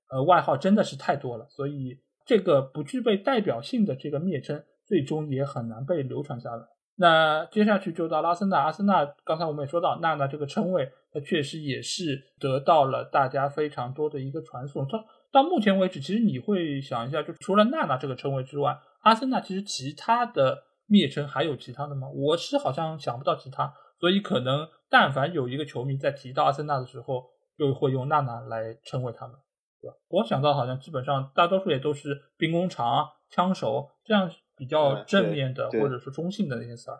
[0.09, 4.63] 呃外号真的是太多了，所以这个不具备代表性的这个蔑称。
[4.85, 6.65] 最终也很难被流传下来。
[6.97, 14.87] 那接下去就到阿森纳，阿森纳刚才我们也说到，娜娜这个称谓，它确实也是得到了大家非常多的一个传送。
[14.87, 22.07] 到到目前为止，其实你会想一下，就除了娜娜这个称谓之外，阿森纳其实其他的蔑称还有其他的吗？
[22.15, 27.25] 我是好像想不到其他，所以可能但凡有一个球迷在提到阿森纳的时候，
[27.57, 29.35] 就会用娜娜来称谓他们，
[29.81, 29.97] 对吧？
[30.07, 34.31] 我想到好像基本上大多数也都是兵工厂、枪手这样。
[34.57, 36.99] 比较正面的或者说中性的那些词儿，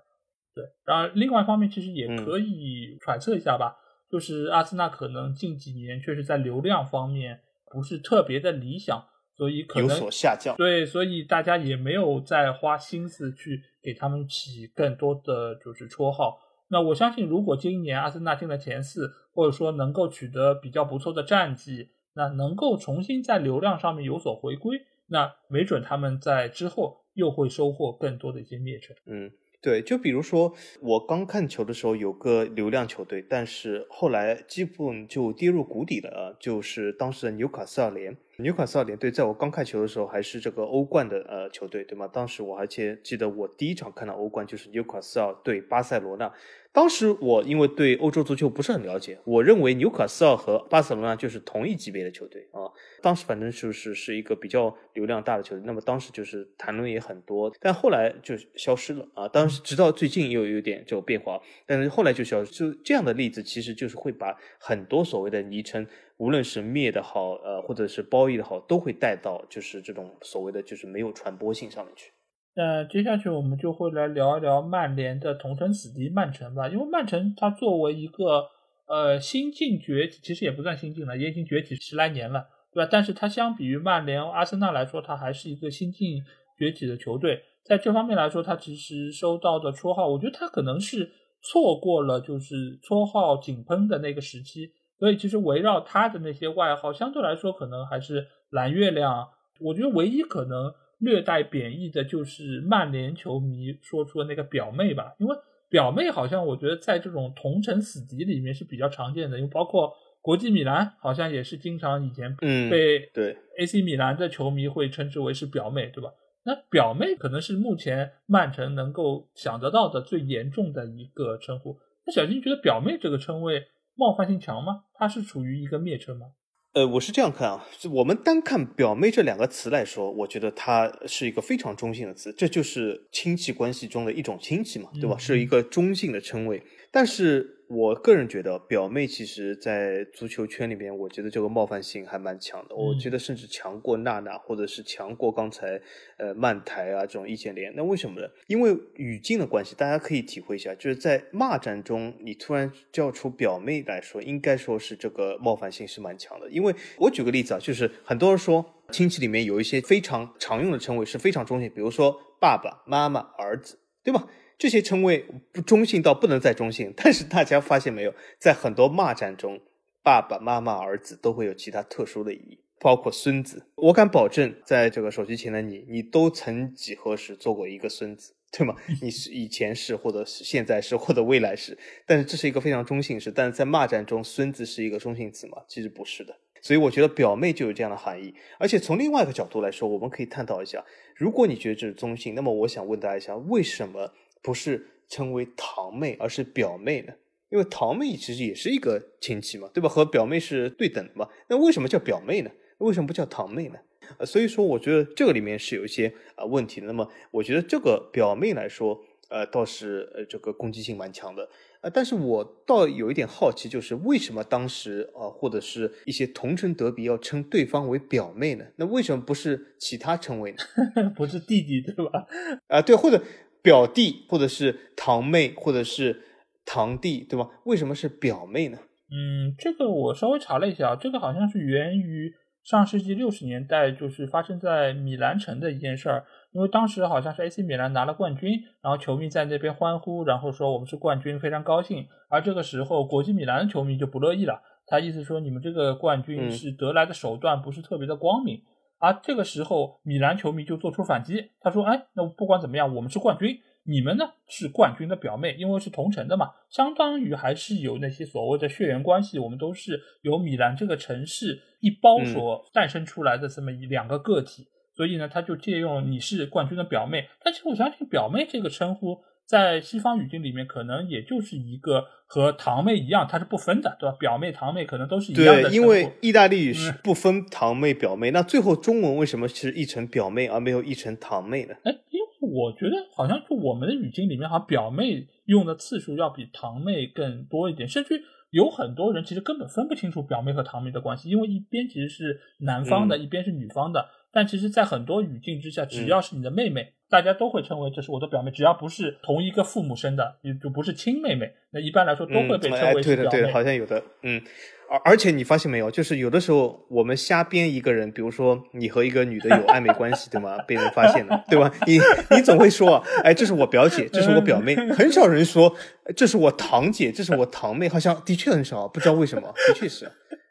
[0.53, 0.65] 对。
[0.85, 3.77] 然后另外一方面，其实也可以揣测一下吧，
[4.09, 7.41] 就是阿森纳可能近几年确实在流量方面
[7.71, 10.55] 不是特别的理想，所以可能有所下降。
[10.57, 16.39] 对，所以大家也没有再花心思去给他们起更多的就是绰号。
[16.67, 27.03] 那我相信，如果今年阿森纳进了前四，或者说能够取得比较不错的战绩，那能够重新在流量上面有所回归，那没准他们在之后。
[27.15, 28.93] 又会收获更多的一些灭城。
[29.05, 38.17] 嗯，对，就比如说我刚看球的时候有个流量球队，但是后来基本就跌入谷底了，就是当时的纽卡斯尔联。
[38.37, 42.07] 纽卡斯尔联队在我刚看球的时候还是这个欧冠的呃球队，对吗？
[42.11, 46.31] 当时我还记记得我第一场看到欧冠就是纽卡斯尔对巴塞罗那。
[46.73, 52.67] 当时我因为对欧洲足球不是很了解，我认为纽卡斯尔和巴塞罗那就是同一级别的球队啊。
[53.01, 59.25] 当时反正就是是一个比较流量大的球队，那么当时就是谈论也很多，但后来就消失了啊。
[59.25, 62.51] 当时直到最近又有点这种变化，但是后来就消失。
[62.51, 65.87] 就这样的例子，其实就是会把很多所谓的昵称，
[66.17, 72.11] 无论是灭的好，呃，或者是褒义的好，都会带到就是这种所谓的就是没有传播性上面去。
[72.55, 78.45] 那接下去我们就会来聊一聊曼联的同城死敌曼城吧，因为曼城它作为一个
[78.87, 82.89] 呃新晋崛起，其实也不算新晋了，也已经崛起十来年了，对吧？
[82.89, 86.23] 但是它相比于曼联、阿森纳来说，它还是一个新晋
[86.57, 99.29] 崛起的球队，在这方面来说，它其实收到的绰号，我觉得它可能是错过了就是绰号井喷的那个时期，所以其实围绕他的那些外号，相对来说可能还是蓝月亮。
[99.59, 100.73] 我觉得唯一可能。
[100.99, 105.35] 略带贬义的，就是曼联球迷说出的那个“表妹”吧，因为
[105.69, 116.09] “表妹”好像我觉得在这种同城死敌里面是比较常见的，因为包括国际米兰好像也是经常以前被对 AC 米兰的球迷会称之为是“表妹”，对吧？
[116.45, 121.77] 那“表妹”可能是目前曼城能够想得到的最严重的一个称呼。
[122.07, 124.83] 那小金觉得“表妹”这个称谓冒犯性强吗？
[124.93, 126.27] 它是处于一个蔑称吗？
[126.73, 135.17] 呃，我是这样看啊，我们单看“表妹”这两个词来说，我觉得它是一个非常中性的词，这就是亲戚关系中的一种亲戚嘛，对吧？
[135.17, 137.54] 是一个中性的称谓，但是。
[137.67, 142.75] 我个人觉得，表妹其实，在足球圈里面，我觉得这个冒犯性还蛮强的。
[142.75, 145.81] 我觉得甚至强过娜娜，或者是强过刚才
[146.17, 147.73] 呃曼台啊这种易建联。
[147.75, 148.27] 那为什么呢？
[148.47, 156.49] 因为语境的关系，大家可以体会一下，就是在骂战中，你突然叫出表妹来说，应该说是这个冒犯性是蛮强的。
[156.49, 164.27] 因为我举个例子啊，就是很多人说亲戚里面有一些非常常用的称谓是非常中性，比如说爸爸妈妈、儿子，对吧？
[164.57, 169.59] 这些称谓不中性到不能再中性，但是大家发现没有，在很多骂战中，
[170.01, 173.65] 爸爸妈妈、儿子都会有其他特殊的意义，包括孙子。
[173.75, 178.75] 我敢保证，在这个手机前的你，你都曾几何时做过一个孙子，对吗？
[179.01, 181.77] 你是以前是，或者是现在是，或者未来是。
[182.05, 185.63] 但是这是一个非常中性词，但是在骂战中，孙子是一个中性词吗？
[185.67, 186.37] 其实不是的。
[186.61, 188.33] 所以我觉得表妹就有这样的含义。
[188.57, 190.83] 而且从另外一个角度来说，我们可以探讨一下：
[191.15, 194.13] 如果你觉得这是中性，那么我想问大家一下，为什么？
[194.45, 197.13] 不是称为堂妹，而是表妹呢？
[197.49, 199.89] 因为堂妹其实也是一个亲戚嘛，对吧？
[199.89, 201.27] 和表妹是对等的嘛。
[201.47, 202.51] 那为什么叫表妹呢？
[202.79, 203.75] 为什么不叫堂妹呢？
[204.19, 206.87] 呃，所以说我觉得这个里面是有一些啊问题的。
[206.87, 211.49] 那么我觉得这个表妹来说，呃，倒是呃这个攻击性蛮强的。
[211.81, 218.65] 呃，但是我倒有一点好奇，就是为什么当时啊，或者是一些同城德比要称对方为表妹呢？
[218.77, 220.57] 那为什么不是其他称谓呢？
[221.15, 222.25] 不是弟弟对吧？
[222.67, 223.23] 啊，对，或者。
[223.65, 226.21] 表弟，或者是堂妹，或者是
[226.63, 227.49] 堂弟，对吧？
[227.65, 228.77] 为什么是表妹呢？
[229.11, 232.31] 嗯，这个我稍微查了一下，这个好像是源于
[232.63, 236.25] 上世纪六十年代，就是发生在米兰城的一件事儿。
[236.51, 238.51] 因为当时好像是 AC 米兰拿了冠军，
[238.81, 242.07] 然后球迷在那边欢呼，然后说我们是冠军，非常高兴。
[242.29, 248.61] 而这个时候，国际米兰的球迷就不乐意了，他意思说你们这个冠军是得来的手段不是特别的光明。
[248.97, 267.27] 而这个时候，米兰球迷就做出反击，他说：“哎，那不管怎么样，我们是冠军，你们呢是冠军的表妹，因为是同城的嘛，相当于还是有那些所谓的血缘关系，我们都是由米兰这个城市一包所诞生出来的这么一两个个体，所以呢，他就借用你是冠军的表妹。
[267.43, 274.15] 但其实我相信，表妹这个称呼。”在西方语境里面，可能也就是一个和堂妹一样，它是不分的，对吧？
[274.19, 275.69] 表妹、堂妹可能都是一样的。
[275.69, 281.75] 对，因为意大利语是不分堂妹、表妹，那最后中文为什么是译成表妹而没有译成堂妹呢？
[281.83, 294.09] 哎，因为我觉得好像就我们的语境里面，好像表妹用的次数要比堂妹更多一点，甚至有很多人其实根本分不清楚表妹和堂妹的关系，因为一边其实是男方的，一边是女方的。
[294.35, 298.51] 但其实，在很多语境之下，只要是你的妹妹，大家都会称为这是我的表妹。
[298.51, 303.01] 只要不是同一个父母生的，也就不是亲妹妹，那一般来说都会被称为表妹。
[303.01, 304.41] 对的，对的，好像有的，嗯。
[304.87, 310.59] 而而且你发现没有，就是有的时候我们瞎编一个人，比如说你和一个女的有暧昧关系，对吗？
[310.67, 311.71] 被人发现了，对吧？
[311.87, 311.97] 你
[312.29, 315.75] 你总会说，哎，这是我表姐，这是我表妹，很少人说
[316.15, 320.05] 这是我堂姐，这是我堂妹，好像的确很少，不知道为什么，的确是。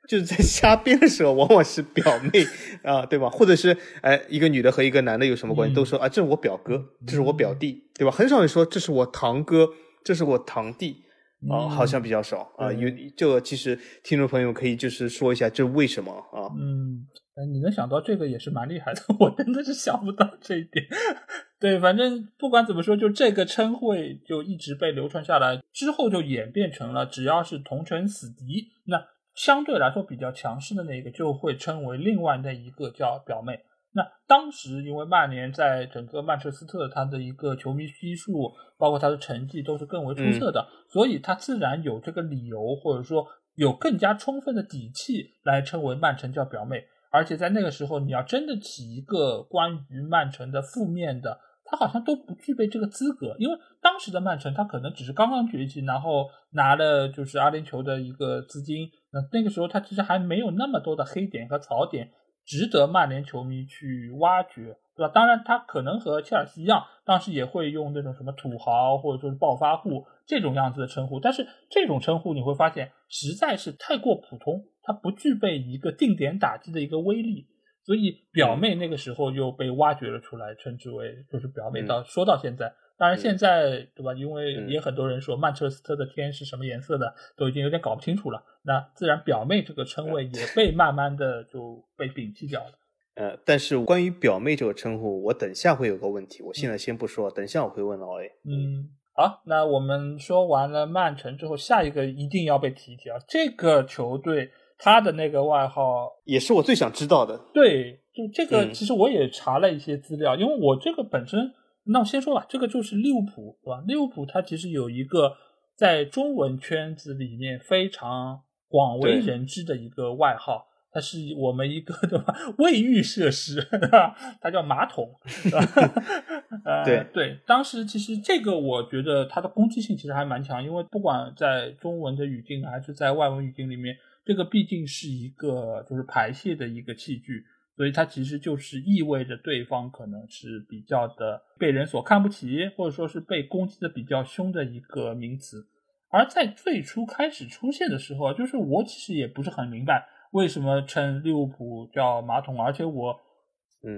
[0.09, 2.45] 就是在瞎编的时候，往往是表妹
[2.83, 3.29] 啊，对吧？
[3.31, 8.11] 或者是哎，一个女的和一个男的有什么关系，都说啊，这是我表哥，这是我表弟，对吧？
[8.11, 9.69] 很少人说这是我堂哥，
[10.05, 11.03] 这是我堂弟。
[11.51, 12.73] 啊，好像比较少啊。
[12.73, 16.49] 有这个，其实听众朋友可以就是说一下，这为什么啊？
[16.59, 17.05] 嗯，
[17.53, 20.87] 你能想到这个也是蛮厉害的，我真的是想不到这一点。
[21.61, 28.97] 对，反正不管怎么说，就这个称谓就一直被流传下来，之后就演变成了，只要是同城死敌，那
[29.35, 33.61] 相对来说比较强势的那个就会称为另外那一个叫表妹。
[33.97, 43.25] 那当时因为曼联在整个曼彻斯特，他的一个球迷基数，包括他的成绩都是更为出色的，所以他自然有这个理由，或者说
[43.55, 46.85] 有更加充分的底气来称为曼城叫表妹。
[47.13, 62.11] 而且在那个时候，你要真的起一个关于曼城的负面的，他好像都不具备这个资格，因为当时的曼城他可能只是刚刚崛起，然后拿了就是阿联酋的一个资金，那那个时候他其实还没有那么多的黑点和槽点。
[62.47, 65.11] 值得曼联球迷去挖掘，对吧？
[65.15, 77.47] 当然，他可能和切尔西一样，当时也会用那种什么土豪或者说是暴发户这种样子的称呼，但是这种称呼你会发现实在是太过普通，它不具备一个定点打击的一个威力，
[77.85, 81.83] 所以表妹那个时候又被挖掘了出来，称之为就是表妹。
[81.83, 82.75] 到说到现在。
[82.97, 84.15] 当然，现在对吧？
[84.15, 88.41] 因为也很多人说曼彻斯特的天是什么颜色的，都已经有点搞不清楚了。
[88.63, 92.71] 那自然表妹这个称谓也被慢慢的就被摒弃掉了。
[93.17, 98.27] 呃，但是关于表妹这个称呼，我等下会有个问题，我现在先不说，等下我会问老 A。
[98.45, 104.53] 嗯，好，那我们说完了曼城之后，下一个一定要被提一提啊，这个球队
[104.85, 107.41] 他的那个外号也是我最想知道的。
[107.55, 111.55] 对，就这个，其实我也查了一些资料，因为我这个本身。
[111.87, 113.83] 那我先说吧，这个就是利物浦，对吧？
[113.87, 115.35] 利物浦它其实有一个
[115.75, 122.35] 在中文圈子里面非常广为人知的一个外号，它是我们一个对吧？
[122.59, 124.15] 卫浴设施，对吧？
[124.41, 125.11] 它叫马桶，
[125.43, 126.85] 对吧？
[126.85, 133.95] 对 对，当时其实这个我觉得它的攻击性其实还蛮强，因为不管在中文的语境还是在外文语境里面，
[134.25, 137.45] 这个毕竟是一个就是排泄的一个器具。
[137.77, 145.67] 所以它其实就是意味着对方可能是比较的被人所看不起，或者说是被攻击的比较凶的一个名词。
[146.09, 153.21] 而在最初开始出现的时候，就是我其实也不是很明白为什么称利物浦叫马桶，而且我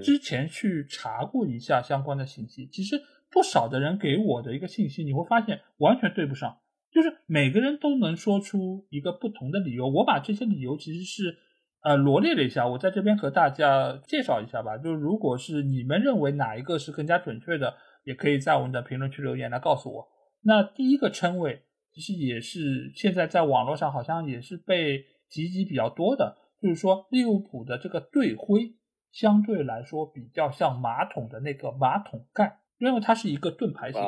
[0.03, 2.99] 之前去查过一下相关的信息，其实
[3.31, 6.57] 不少的人给我的一个信息，你会发现完全对不上，
[6.97, 9.86] 就是每个人都能说出一个不同的理由。
[9.86, 11.36] 我把这些理由其实是。
[11.82, 14.76] 呃，罗列了一下，我在这边和大家介绍一下吧。
[14.76, 20.09] 就是如果是你们认为哪一个是更加准确的，也可以在我们的评论区留言来告诉我。
[20.42, 28.74] 那第一个称谓其实也是现在在网络上好像也是被提及比较多的，就是说利物浦的这个队徽
[29.12, 34.03] 相对来说比较像马桶的那个马桶盖，因为它是一个盾牌形。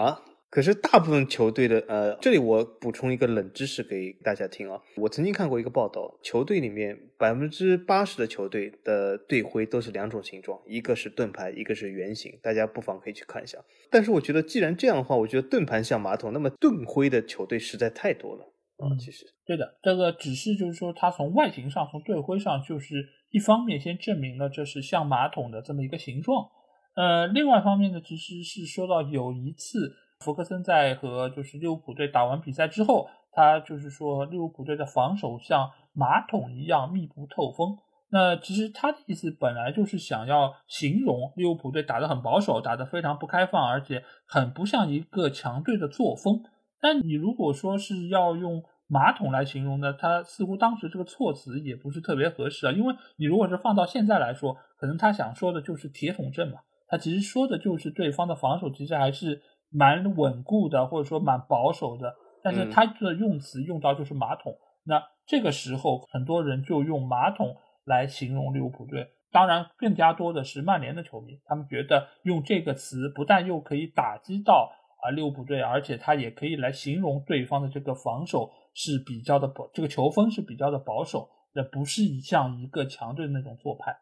[0.51, 4.81] 可是大部分球队的，呃，这里我补充一个冷知识给大家听啊。
[4.97, 12.33] 我曾经看过一个报道，球队里面百分之八十的球队的队徽都是两种形状，一个是盾牌，一个是圆形。
[12.43, 13.59] 大家不妨可以去看一下。
[13.91, 18.45] 但是我觉得，既然这样的话，我觉得盾牌像马桶，那么盾徽的球队实在太多了
[18.79, 18.97] 啊。
[18.99, 26.49] 其实，对的，这个只是就是说，它从外形上，从队徽上，就是一方面先证明了这是像马桶的这么一个形状。
[26.95, 29.95] 呃，另外一方面呢，其实是说到有一次。
[30.25, 37.79] 福克森在和就是利物浦队打完比赛之后，他就是说利物浦队的防守像马桶一样密不透风。
[38.11, 46.43] 那其实他的意思本来就是想要形容利物浦队打得很保守，打得非常不开放，而且很不像一个强队的作风。
[46.81, 52.73] 但你如果说是要用马桶来形容呢，他似乎当时这个措辞也不是特别合适啊。
[52.73, 56.59] 因为你如果是放到现在来说，可能他想说的就是铁桶阵嘛，
[56.89, 59.41] 他其实说的就是对方的防守其实还是。
[59.71, 64.57] 蛮稳固的，或者说蛮保守的，但是他的用词用到就是马桶。
[64.85, 69.09] 那这个时候，很多人就用马桶来形容利物浦队。
[69.31, 83.95] 当然，更加多的是曼联的球迷，他们觉得用这个词不但又可以打击到啊利物浦队，而且他也可以来形容对方的这个防守是比较的保，这个球风是比较的保守，那不是像一个强队那种做派。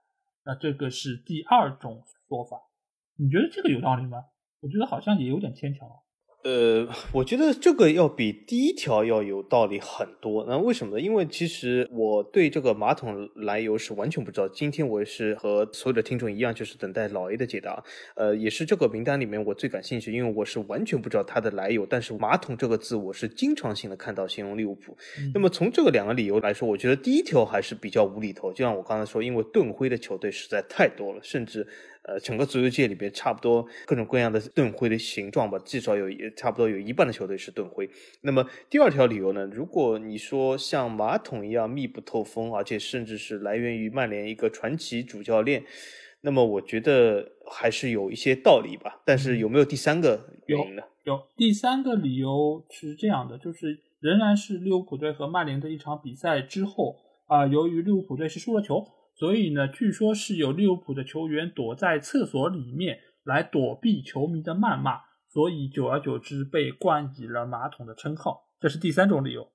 [0.44, 2.60] 那这个是第二种说法，
[3.18, 4.26] 你觉得这个有道理吗？
[4.66, 5.86] 我觉得好像也有点牵强。
[6.42, 10.44] 呃，我觉得这个要比第一条要有道理很多。
[10.48, 11.00] 那为什么呢？
[11.00, 14.48] 因为其实我对这个马桶来由是完全不知道。
[14.48, 17.82] 今天我也是和所有的听众一样，就是等待老 A 的解答。
[18.14, 21.84] 呃，也是这个名单里面我最感兴趣，因为我是完全不知道它的来由。
[21.84, 24.96] 但是马桶这个字，我是经常性的看到形容利物浦。
[25.34, 28.52] 那么从这个两个理由来说，我觉得第一条还是比较无厘头。
[28.52, 31.66] 就像我刚才说，因为盾徽的球队实在太多了，甚至。
[32.06, 37.90] 呃，整个足球界里边差不多各种各样的盾徽的形状吧，至少有差不多有一半的球队是盾徽。
[38.20, 39.44] 那么第二条理由呢？
[39.46, 45.64] 如果你说像马桶一样密不透风，而且甚至是来源于曼联一个传奇主教练，
[46.20, 49.02] 那么我觉得还是有一些道理吧。
[49.04, 50.82] 但是有没有第三个原因呢？
[51.02, 56.96] 有第三个理由是这样的，就是仍然是利物浦队和曼联的一场比赛之后
[57.26, 58.84] 啊，由于利物浦队是输了球。
[59.18, 68.50] 所以呢，据说是有利物浦的球员躲在厕所里面来躲避球迷的谩骂，所以久而久之被冠以了“马桶”的称号。
[68.60, 69.50] 这是第三种理由。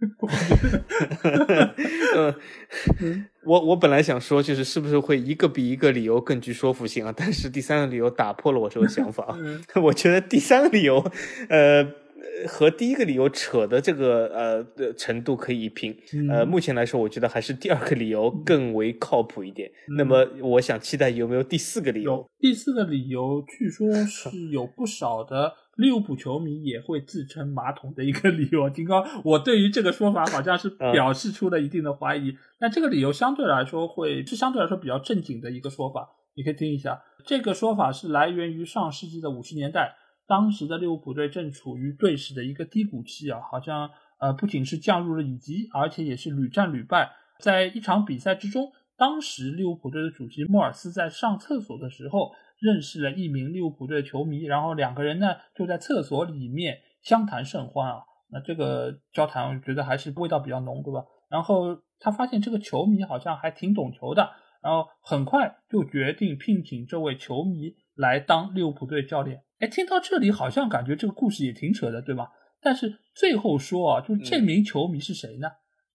[3.44, 7.12] 我 我本来想说，就是是不是会一个比一个理由更具说服性啊？
[7.14, 9.36] 但是第三个理由打破了我这个想法。
[9.82, 11.04] 我觉得第三个理由，
[11.50, 12.03] 呃。
[12.46, 15.96] 和第一个理由扯的这个呃的程度可以一拼，
[16.30, 19.70] 呃，目前来说，我觉得还是第二个理由更为靠谱一点。
[19.96, 22.28] 那么，我想期待有没有第四个理由？
[22.38, 28.68] 第四个理由，据说是 有不少的利物浦球迷也会自称马桶的一个理由。
[28.68, 32.36] 金刚，我对于这个说法好像是表示出了一定的怀疑。
[32.60, 37.02] 那这个理由相对来说会是相对来说比较正经的一个说法，你可以听一下。
[37.24, 39.96] 这个说法是来源于上世纪的五十年代。
[40.26, 47.12] 当时的利物浦队正处于队史的一个低谷期啊，好像呃不仅是降入了乙级，而且也是屡战屡败。
[47.40, 58.02] 在一场比赛之中，当时利物浦队的主席莫尔斯在上厕所的时候，认识了一名利物浦队的球迷，然后两个人呢就在厕所里面相谈甚欢啊。
[58.30, 61.04] 那这个交谈，我觉得还是味道比较浓，对吧？
[61.28, 64.30] 然后他发现这个球迷好像还挺懂球的，
[64.62, 69.44] 然后很快就决定聘请这位球迷来当利物浦队教练。
[69.58, 72.30] 哎，听到这里好像感觉这个故事也挺扯的，对吧？
[72.60, 75.48] 但是最后说啊，就是这名球迷是谁呢？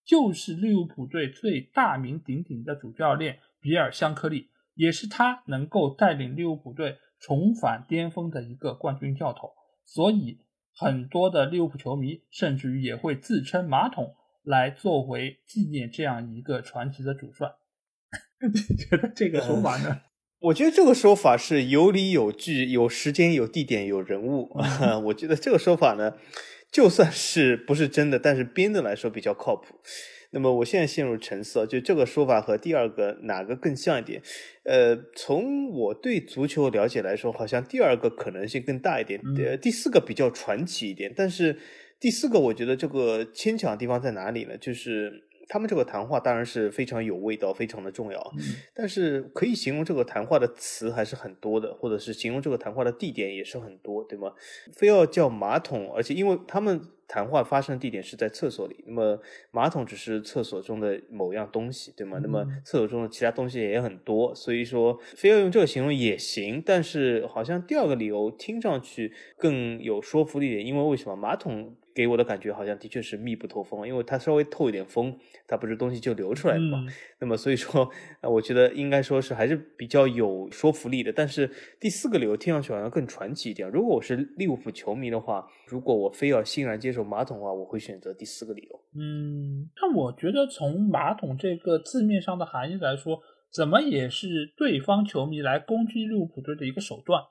[0.05, 9.51] 就是利物浦队最大名鼎鼎的主教练比尔·香克利，也是他能够带领利物浦队重返巅峰的一个冠军教头。
[9.85, 10.39] 所以
[10.75, 17.51] 很多的利物浦球迷甚至于也会自称“马桶”来作为纪念这样一个传奇的主帅。
[18.41, 20.01] 你觉得这个说法呢？
[20.41, 24.49] 我觉得这个说法是有理有据，有时间、有地点、有人物。
[25.07, 26.13] 我觉得这个说法呢，
[26.71, 29.75] 就算是不是真的，但是编的来说比较靠谱。
[30.31, 34.21] 那么我现在陷入沉思，就这个说法和第二个哪个更像一点？
[34.63, 41.11] 呃，从我对足球了解来说，好像第二个可能性更大一点，呃，第四个比较传奇一点。
[41.13, 41.57] 但是
[41.99, 44.57] 第四个，我觉得这个牵强的地方在哪里呢？
[44.57, 45.23] 就是。
[45.49, 48.33] 他们这个谈话当然是非常有味道，非常的重要。
[48.73, 54.31] 但是可以形容这个谈话的词还是很多的，或者是形容这个谈话的地点也是很多，对吗？
[54.71, 59.19] 非要叫马桶，而且因为他们谈话发生的地点是在厕所里，那么
[59.49, 62.19] 马桶只是厕所中的某样东西，对吗？
[62.21, 66.61] 那么厕所中的其他东西也很多，所以说非要用这个形容也行。
[66.63, 71.75] 但是好像第二个理由听上去更有说服力点，因为为什么马桶？
[71.99, 75.13] 给我的感觉好像的确是密不透风，因为它稍微透一点风，
[75.45, 76.85] 它不是东西就流出来了嘛。
[77.19, 77.91] 那么所以说，
[78.21, 81.11] 我觉得应该说是还是比较有说服力的。
[81.11, 83.69] 但是第四个理由听上去好像更传奇一点。
[83.69, 88.79] 如果我是利物浦球迷的话，如果我非要欣然接受马桶的话，我会选择第四个理由。
[88.95, 93.19] 嗯，但我觉得从马桶这个字面上的含义来说，
[93.51, 97.21] 怎么也是对方球迷来攻击利物浦队的一个手段。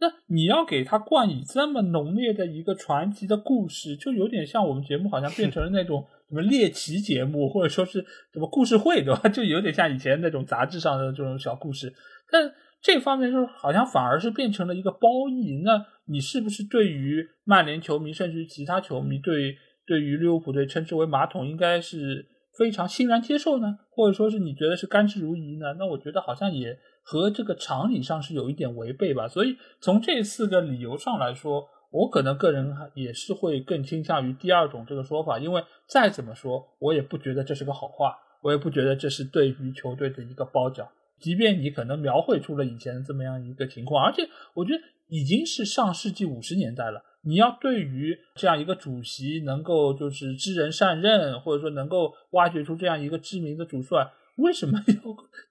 [0.00, 9.28] 那你要给他冠以这么浓烈的一个传奇的故事，就有点像我们节目好像变成了那种什么猎奇节目，或者说是什么故事会，对吧？
[9.30, 11.92] 就有点像以前那种杂志上的这种小故事。
[12.30, 15.62] 但这方面就好像反而是变成了一个褒义。
[15.64, 22.26] 那你是不是对于曼联球迷，甚至于其他球迷，对对于利物浦队称之为马桶，应该是
[22.58, 23.78] 非常欣然接受呢？
[23.90, 25.76] 或者说是你觉得是甘之如饴呢？
[25.78, 26.76] 那我觉得好像也。
[27.04, 40.88] 和这个常理上是有一点违背吧，所以从这四个理由上来说，我可能个人也是会更倾向于第二种这个说法，因为再怎么说，我也不觉得这是个好话，我也不觉得这是对于球队的一个褒奖。
[41.20, 54.10] 即便你可能描绘出了以前这么样一个情况，而且我觉得已经是上世纪五十年代了，你要对于这样一个主席能够就是知人善任，或者说能够挖掘出这样一个知名的主帅。
[54.36, 54.82] 为什么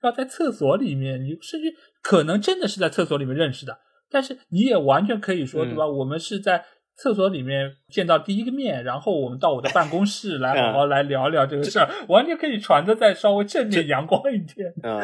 [0.01, 1.23] 要要在厕所里面？
[1.23, 3.77] 你甚至可能真的是在厕所里面认识的，
[4.09, 5.87] 但是你也完全可以说，对吧？
[5.87, 6.65] 我们是在
[6.95, 14.71] 厕所里面见到第一个面，然后我们到我的办公室来 好好来聊聊这个事儿，完全可以传的再稍微正面阳光一点。
[14.83, 15.01] 啊，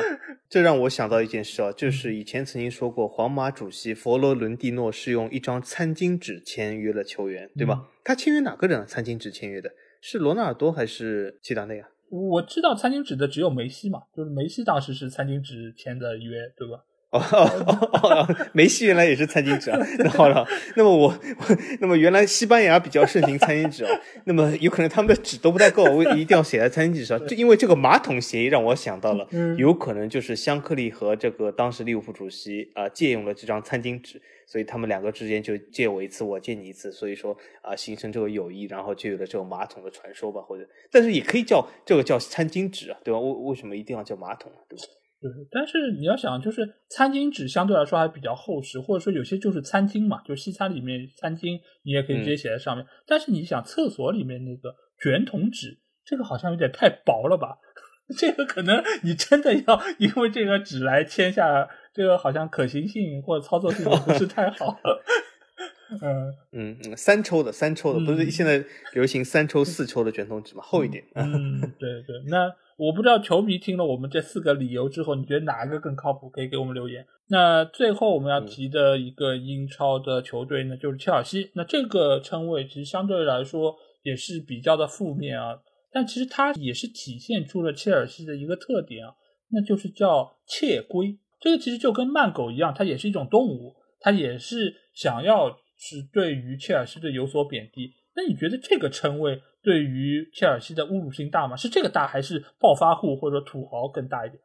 [0.47, 7.87] 这让我想到一件事啊，就是以前曾经说过，皇马主席佛罗伦蒂诺是用一张餐巾纸签约了球员，对吧？
[8.03, 8.79] 他签约哪个人？
[8.81, 9.71] 啊餐巾纸签约的
[10.01, 11.87] 是罗纳尔多还是齐达内啊？
[12.09, 16.83] 我知道餐巾纸的只有梅西嘛，就是梅西当时是餐巾纸签的约，对吧？
[17.11, 19.79] 哦哦哦，梅西原来也是餐巾纸啊。
[19.97, 21.19] 那好了，那么我，
[21.81, 23.99] 那么原来西班牙比较盛行餐巾纸啊。
[24.25, 27.19] 那么有可能他们的纸都不太够，我一定要写在餐巾纸上。
[27.27, 43.19] 就因为这个马桶协议让我想到了，有可能就是香克利和这个当时利物浦主席啊借用了这张餐巾纸，所以他们两个之间就借我一次，我借你一次，所以说啊形成这个友谊，然后就有了这个马桶的传说吧，或者但是也可以叫这个叫餐巾纸啊，对吧？
[43.19, 44.61] 为为什么一定要叫马桶啊？
[44.69, 44.83] 对吧？
[45.21, 52.85] 对，但是你要想，就是餐巾纸相对来说还比较厚实，或者说有些就是餐巾嘛，就西餐里面餐巾，你也可以直接写在上面。
[53.05, 57.57] 但是你想，厕所里面那个卷筒纸，这个好像有点太薄了吧？
[58.17, 64.79] 这个可能你真的要因为这个纸来签下，这个好像可行性或者操作性不是太好。
[66.01, 68.63] 嗯嗯嗯，三抽的三抽的，不是现在
[68.93, 70.61] 流行三抽四抽的卷筒纸吗？
[70.63, 71.03] 厚一点。
[71.15, 72.49] 嗯，对对， 那。
[72.79, 76.29] 我不知道球迷听了我们这四个理由之后，你觉得哪一个更靠谱？
[76.29, 77.05] 可以给我们留言。
[77.27, 81.51] 那最后我们要提的一个英超的球队呢，就是切尔西。
[81.55, 85.59] 那这个称谓其实相对来说也是比较的负面啊，
[85.91, 89.13] 但其实它也是体现出了切尔西的一个特点啊，
[89.51, 91.19] 那就是叫切龟。
[91.41, 97.91] 这个其实就跟慢狗一样，它也是一种动物，它也是想要是对于切尔西队有所贬低。
[98.15, 99.41] 那你觉得这个称谓？
[99.61, 101.55] 对于切尔西的侮辱性大吗？
[101.55, 104.39] 是这个大，还是暴发户或者土豪更大一点？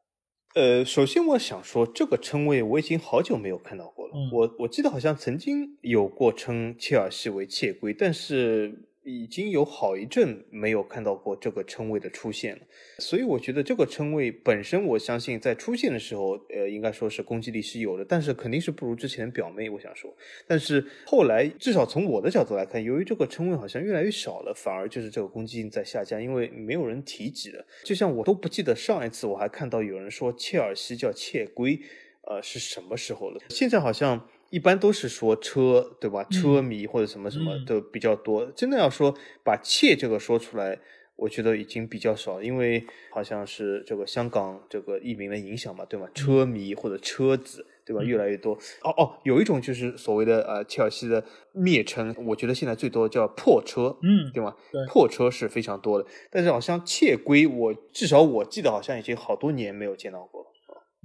[0.55, 4.15] 呃，首先我想说，这个称谓我已经好久没有看到过了。
[4.33, 8.89] 我我记得好像曾经有过称切尔西为“窃龟”，但是。
[9.05, 12.63] 已经有好一阵没有看到过这个称谓的出现了，
[12.99, 19.69] 所以我觉得这个称谓本身，我相信在出现的时候，呃，应该说是攻击力是有的，但是肯定是不如之前表妹。
[19.69, 20.15] 我想说，
[20.47, 27.67] 但是后来至少从我的角度来看，由于这个称谓好像越来越少了，反而就是这个攻击性在下降，因为没有人提及了。
[27.85, 31.79] 就像我都不记得上一次我还看到有人说切尔西叫切龟，
[32.23, 33.39] 呃，是什么时候了？
[33.51, 34.27] 现在好像。
[34.55, 36.23] 一般都是说车，对吧？
[36.31, 38.47] 车迷或者什么什么的比较多。
[38.55, 40.79] 真的要说把“切”这个说出来，
[41.17, 46.09] 我觉得已经比较少，因为好像是这个香港这个译名的影响嘛，对吧？
[46.15, 48.01] 车迷或者车子，对吧？
[48.05, 48.55] 越来越多。
[48.83, 51.25] 哦哦，有一种就是所谓的呃切尔西的
[51.57, 54.55] 蔑称，我觉得现在最多叫破车，嗯，对吗？
[54.89, 60.51] 破车是非常多的，但是好像窃龟，我至少我记得好像已经好多年没有见到过了。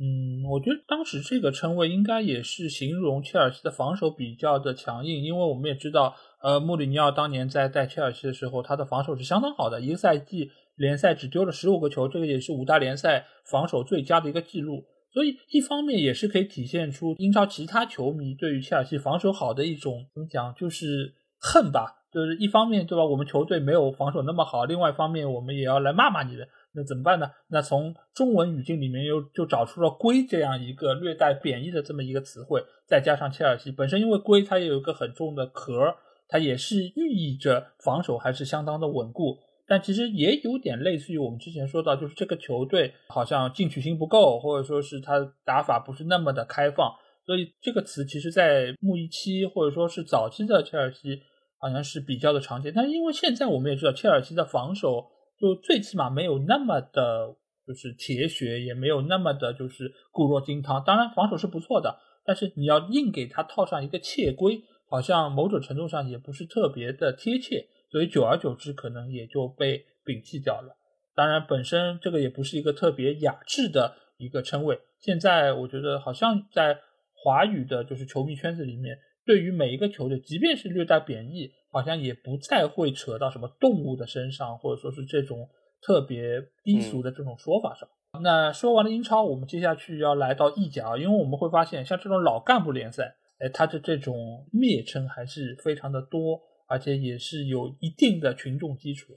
[0.02, 14.86] 嗯，我觉得当时这个称谓应该也是形容切尔西的防守比较的强硬，因为我们也知道，呃，穆里尼奥当年在带切尔西的时候，他的防守是相当好的，一个赛季联赛只丢了十五个球，这个也是五大联赛防守最佳的一个记录。
[15.12, 26.48] 所以一方面也是可以体现出英超其他球迷对于切尔西防守好的一种怎么讲，就是恨吧，就是一方面对吧，我们球队没有防守那么好，另外一方面我们也要来骂骂你的。
[26.72, 27.28] 那怎么办呢？
[27.48, 35.96] 那从中文语境里面又就找出了“龟”这样一个略带贬义的这么一个词汇，再加上切尔西本身因为龟它也有一个很重的壳，
[36.28, 39.40] 它也是寓意着防守还是相当的稳固。
[39.68, 46.94] 但其实也有点类似于我们之前说到，就是这个球队好像进取心不够，或者说是他打法不是那么的开放。
[47.26, 51.20] 所以这个词其实，在穆一期或者说是早期的切尔西
[51.58, 52.72] 好像是比较的常见。
[52.76, 55.08] 但是因为现在我们也知道，切尔西的防守。
[55.40, 57.36] 就最起码没有那么的，
[57.66, 60.84] 就是铁血，也没有那么的，就是固若金汤。
[60.84, 70.76] 当然防守是不错的，但是你要硬给他套上一个切规，好像某种程度上也不是特别的贴切，所以久而久之可能也就被摒弃掉了。
[71.16, 74.80] 当然本身这个也不是一个特别雅致的一个称谓。
[75.00, 76.78] 现在我觉得好像在
[77.14, 78.98] 华语的，就是球迷圈子里面，
[79.30, 81.52] 对于每一个球队，即便是略带贬义。
[81.72, 85.48] 好像也不再会扯到什么动物的身上，或者说是这种
[85.84, 87.88] 特别低俗的这种说法上。
[88.24, 99.14] 那说完了英超，我们接下去要来到意甲，因为我们会发现，像这种老干部联赛，哎，它的这种蔑称还是非常的多，而且也是有一定的群众基础。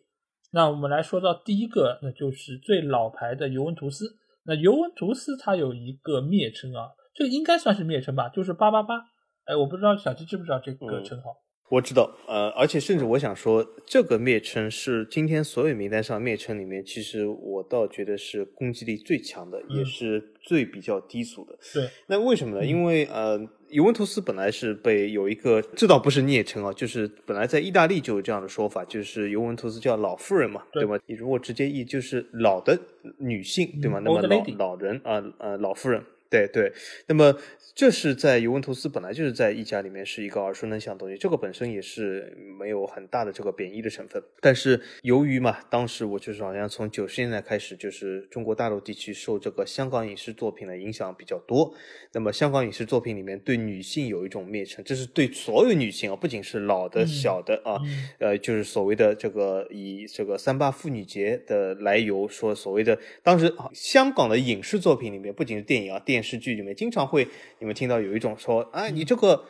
[0.51, 4.19] 那我们来说到第一个，那就是最老牌的尤文图斯。
[4.45, 9.12] 那尤文图斯它有一个蔑称啊，这个应该算是蔑称吧，就是八八八。
[9.45, 11.37] 哎，我不知道小七知不知道这个称号。
[11.69, 21.57] 我知道，呃，而且甚至我想说，这个蔑称是今天所有名单上蔑称里面，其实我倒觉得是攻击力最强的，也是最比较低俗的。
[21.73, 22.67] 对，那为什么呢？
[22.67, 23.41] 因为呃，
[23.71, 30.99] 尤文图斯本来是被有一个，这倒不是蔑称啊，就是本来在意大利就有这样的说法，就是尤文图斯叫老妇人嘛，对吧？
[31.07, 32.79] 你如果直接译就是老的
[33.17, 33.99] 女性，对吗？
[34.05, 36.05] 那么老老人啊，呃，老妇人。
[36.33, 36.73] 对对，
[37.09, 37.37] 那么
[37.75, 44.23] 这是在尤文图斯本来就是在意甲里面是一个耳熟能详的东西，这个本身也是没有很大的这个贬义的成分。
[44.41, 51.75] 但是由于嘛，当时我就是好像从九十年代开始，就是中国大陆地区受这个香港影视作品的影响比较多。
[52.13, 57.79] 那么香港影视作品里面对女性有一种蔑称，这是对所有女性啊，不仅是老的、小的啊，
[58.19, 67.27] 呃，就是所谓的这个以这个三八妇女节的来由说所谓的当时香港的影视作品里面，不仅是电影啊，电视剧里面经常会
[67.59, 69.45] 你们听到有一种说，哎，你这个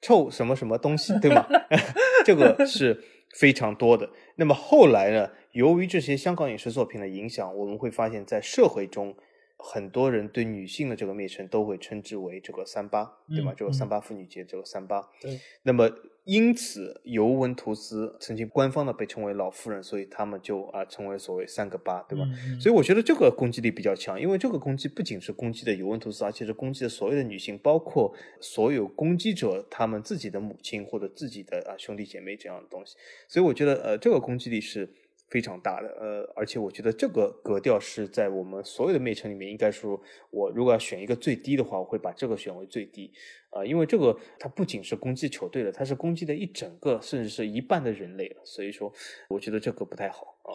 [0.00, 1.46] 臭什么什么东西， 对吗？
[2.24, 3.02] 这个是
[3.36, 4.08] 非常多的。
[4.36, 9.14] 那么后来呢，由于这些香港影视作品的影响，我们会发现，在社会中。
[9.56, 13.54] 很多人对女性的这个蔑称都会称之为这个三八，对吗？
[13.56, 15.08] 这个三八妇女节，这个三八。
[15.20, 15.40] 对。
[15.62, 15.90] 那么
[16.24, 22.24] 因此，尤文图斯曾经官方的被称为老妇人，所以他们就啊称为所谓三个八，对吧？
[22.60, 32.96] 所以我觉得这个攻击力比较强，因为这个攻击不仅是攻击的尤文图斯，而且是攻击的所有的女性，包括所有攻击者他们自己的母亲或者自己的啊兄弟姐妹这样的东西。
[33.28, 34.88] 所以我觉得呃这个攻击力是。
[35.28, 40.00] 非常大的，呃，而且我觉得这个格调是在我们所有的魅城里面，应该说，
[40.30, 43.10] 我如果要选一个最低的话，我会把这个选为最低，
[43.50, 48.92] 啊，因为这个它不仅是攻击球队的，它是攻击的一整个，甚至是一半的人类了，所以说，
[49.28, 50.54] 我觉得这个不太好啊。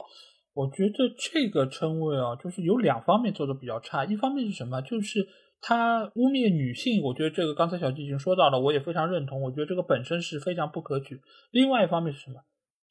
[0.54, 4.82] 我觉得这个称谓啊，就是有两方面做的比较差，一方面是什么？
[4.82, 5.28] 就是
[5.62, 11.20] 他污蔑女性，我觉得这个刚才小季已经说到了，我也非常认同，我觉得这个本身是非常不可取。
[11.52, 12.42] 另外一方面是什么？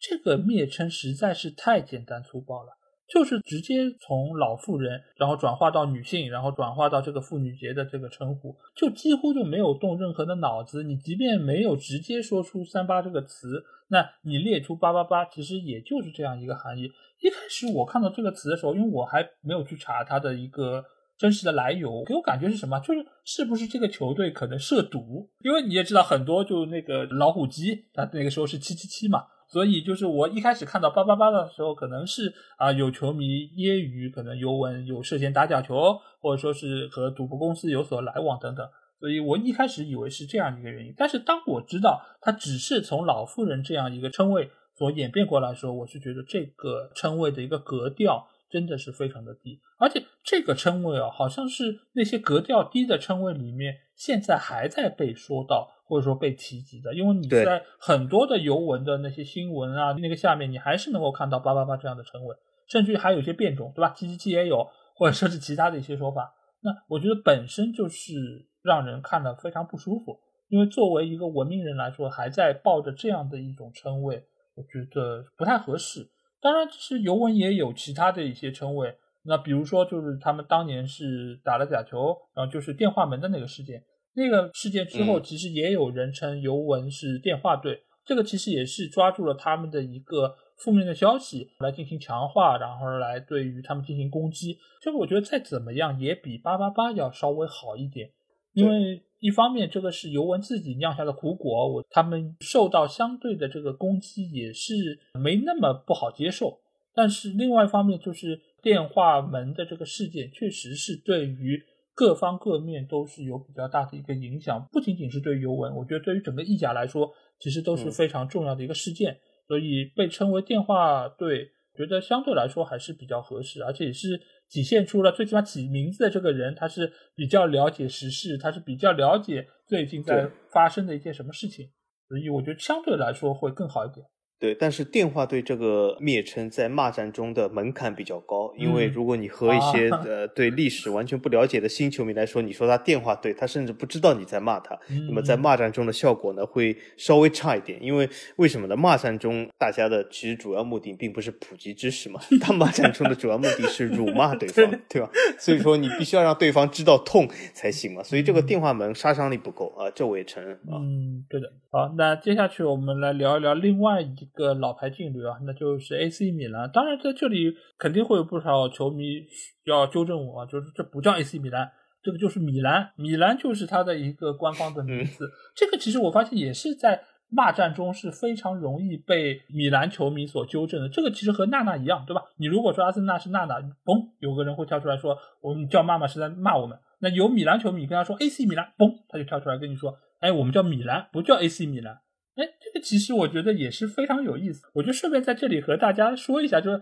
[0.00, 2.72] 这个蔑称实在是太简单粗暴了，
[3.08, 10.82] 就是直接从老妇人，然后转化到女性，然后转化到这个妇女节的这个称呼，就几乎就没有动任何的脑子。
[10.82, 16.84] 你即便没有直接说出“三八”这个词，那你列出“八八八”，其实也就是这样一个含义。
[17.20, 20.84] 一开始我看到这个词的时候，因为我还没有去查它的一个
[21.16, 22.78] 真实的来由，给我感觉是什么？
[22.78, 25.28] 就是是不是这个球队可能涉毒？
[25.42, 29.24] 因为你也知道，很多就那个老虎机，它那个时候是七七七嘛。
[29.50, 33.24] 所以就是我一开始看到八八八的时候，可能是啊有球迷
[33.56, 38.68] 揶揄，可能尤文有涉嫌打假球，或者说是和赌博公司有所来往等等。
[39.00, 40.92] 所以我一开始以为是这样一个原因。
[40.96, 55.70] 但是当我知道他只是从老妇人这样一个称谓所演变过来的时候，我是觉得这个称谓的一个格调真的是非常的低，而且这个称谓啊，好像是那些格调低的称谓里面，现在还在被说到。
[55.88, 62.36] 或者说被提及的，因为你在很多的尤文的那些新闻啊，那个下面你还是能够看到“八八八”这样的称谓，
[62.68, 66.34] 甚至于还有一些变种，对吧？“七七七”也有，或者说是其他的一些说法。
[66.60, 68.14] 那我觉得本身就是
[68.62, 70.18] 让人看了非常不舒服，
[70.48, 74.22] 因为作为一个文明人来说，还在抱着这样的一种称谓，
[74.56, 76.10] 我觉得不太合适。
[76.40, 83.82] 当然，其实尤文也有其他的一些称谓，那比如说就是他们当年是打了假球，然后就是电话门的那个事件。
[84.18, 94.58] 那个事件之后，其实也有人称尤文是电话队，这个其实也是抓住了他们的一个负面的消息来进行强化，然后来对于他们进行攻击。
[94.82, 98.10] 这个我觉得再怎么样也比八八八要稍微好一点，
[98.54, 104.74] 因为一方面这个是尤文自己酿下的苦果，我他们受到相对的这个攻击也是
[105.14, 106.58] 没那么不好接受。
[106.92, 111.62] 但是另外一方面就是电话门的这个事件，确实是对于。
[111.98, 119.18] 各方各面都是有比较大的一个影响，不仅仅是对尤文，我觉得对于整个意甲来说，其实都是非常重要的一个事件。
[119.48, 131.68] 所以被称为电话队，觉得相对来说还是比较合适，而且也是体现出了最起码起名字的这个人，他是比较了解时事，他是比较了解最近在发生的一件什么事情，
[132.08, 134.06] 所以我觉得相对来说会更好一点。
[134.40, 144.78] 对，但是电话对这个蔑称在骂战中的门槛比较高，因为如果你和一些呃对历史完全不了解的新球迷来说，你说他电话对，他甚至不知道你在骂他，
[145.08, 148.76] 那么在骂战中的效果呢会稍微差一点，因为为什么呢？
[148.76, 155.10] 骂战中大家的其实主要目的并不是普及知识嘛，他骂战中的主要目的是辱骂对方，对吧？
[155.36, 160.78] 所以说你必须要让对方知道痛才行嘛，所以这个电话门杀伤力不够啊，这我也承认啊。
[160.78, 161.52] 嗯，对的。
[161.70, 164.27] 好，那接下去我们来聊一聊另外一。
[164.34, 166.70] 个老牌劲旅啊，那就是 AC 米兰。
[166.70, 169.26] 当然，在这里肯定会有不少球迷
[169.64, 171.70] 要纠正我啊，就是这不叫 AC 米兰，
[172.02, 172.90] 这个就是米兰。
[172.96, 175.30] 米兰就是它的一个官方的名字。
[175.54, 180.88] 这个其实我发现也是在骂战中是非常容易被米兰球迷所纠正的。
[180.88, 182.22] 这个其实和娜娜一样，对吧？
[182.38, 186.78] 你如果说阿森纳是娜娜，嘣，有个人会跳出来说我们叫妈妈是在骂我们。
[187.00, 192.00] 那有米兰球迷跟他说 AC 米兰，嘣，他就跳出来跟你说，哎，我们叫米兰，不叫 AC 米兰。
[192.38, 194.62] 哎，这个其实我觉得也是非常有意思。
[194.74, 196.80] 我就顺便在这里和大家说一下，就是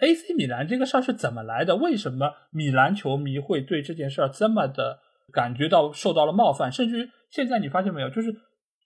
[0.00, 1.76] AC 米兰这个事儿是怎么来的？
[1.76, 4.98] 为什么米兰球迷会对这件事儿这么的
[5.32, 8.34] 感觉到受到了冒犯，甚至于现在你发现没有，就是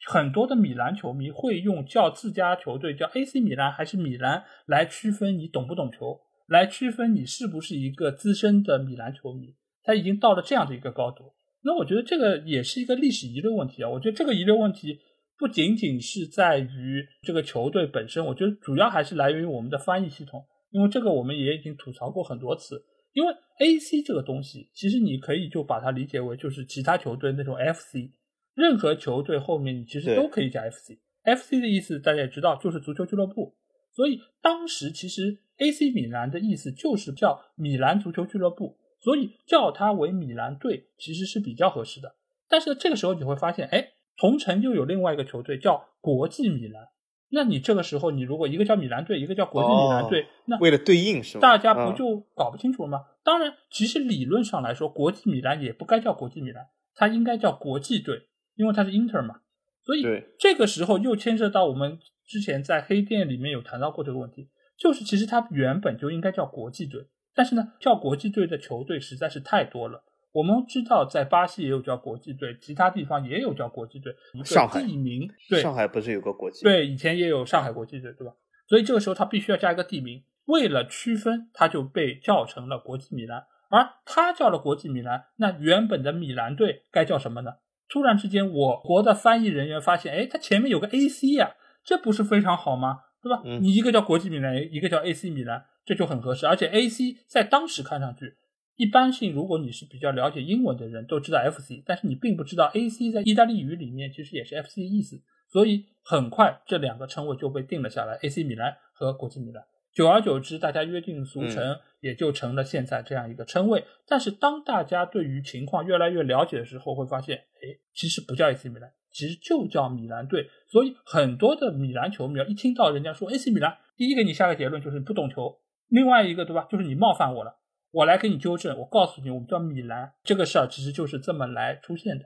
[0.06, 11.34] 很多的米兰球迷会用叫自家球队叫 AC 米兰还是米兰来区分你懂不懂球，来区分你是不是一个资深的米兰球迷，他已经到了这样的一个高度。
[11.64, 13.88] 那我觉得这个也是一个历史遗留问题啊。
[13.88, 14.98] 我觉得这个遗留问题
[15.42, 22.80] 不仅仅是在于这个球队本身，我觉得主要还是来源于我们的翻译系统，因为这个我们也已经吐槽过很多次。
[23.12, 28.12] 因为 A C 这个东西，其实你可以就把它理解为就是其他球队那种 F C，
[28.54, 31.00] 任何球队后面你其实都可以加 F C。
[31.24, 33.56] F C 的意思大家也知道，就是足球俱乐部。
[33.90, 42.14] 所以当时其实 A C 米兰的意思就是叫米兰足球俱乐部，所以叫它为米兰队其实是比较合适的。
[42.48, 46.88] 但是这个时候你会发现，哎，同城又有另外一个球队叫国际米兰。
[47.34, 51.40] 那你这个时候，你如果一个叫米兰队，一个叫国际米兰队，那为了对应是吧？
[51.40, 53.06] 大家不就搞不清楚了吗？
[53.24, 59.36] 当然，其实理论上来说，国际米兰也不该叫国际米兰，它应该叫国际队，因为它是 Inter 嘛。
[59.82, 60.02] 所以
[60.38, 70.04] 这个时候又牵涉到我们之前在黑店里面有谈到过这个问题，就是其实它原本就应该叫国际队，但是呢，叫国际队的球队实在是太多了。
[70.32, 74.14] 我们知道，在巴西也有叫国际队，其他地方也有叫国际队。
[74.44, 76.62] 上海地名，对，上海不是有个国际？
[76.62, 78.32] 对，以前也有上海国际队，对吧？
[78.66, 83.44] 所以这个时候他必须要加一个地名，为了区分，他就被叫成了国际米兰。
[83.68, 87.52] 而他叫了国际米兰，那原本的米兰队该叫什么呢？
[87.88, 91.54] 突然之间，我国的翻译人员发现，哎，他前面有个 AC 呀，
[91.84, 93.00] 这不是非常好吗？
[93.22, 93.42] 对吧？
[93.60, 96.46] 你一个叫国际米兰，一个叫 AC 米兰，这就很合适。
[96.46, 98.34] 而且 AC 在当时看上去。
[98.76, 105.20] 一般性，如果你是比较了解英文的人，都知道 FC，但是你并不知道 AC 在意大利语里面其实也是 FC 的意思，
[105.50, 109.62] 所以很快这两个称谓就被定了下来，AC 米兰和国际米兰。
[109.94, 113.84] 久而久之，大家约定俗成，也就成了现在这样一个称谓。
[114.08, 120.48] 但是当大家对于情况越来越了解的时候，会发现，哎，其实不叫 AC 米兰，其实就叫米兰队。
[120.66, 127.58] 所以很多的米兰球迷一听到人家说 AC 米兰，第一个你下个结论就是你不懂球，另外一个对吧，就是你冒犯我了。
[127.92, 132.24] 我来给你纠正，我告诉你，我们叫米兰这个事儿其实就是这么来出现的。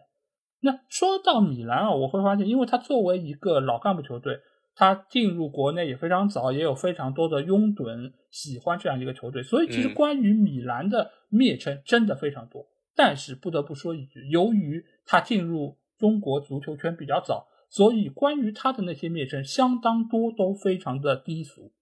[0.61, 4.41] 那说到米兰啊，我会发现，因为他作为一个老干部球队，
[4.75, 12.67] 他进入国内也非常早，也有非常多的拥趸喜欢这样一个球队，所以其实关于米兰的蔑称真的非常多。
[12.95, 21.73] 但是不得不说一句，由于他进入中国足球圈比较早，所以关于他的那些蔑称相当多，都非常的低俗。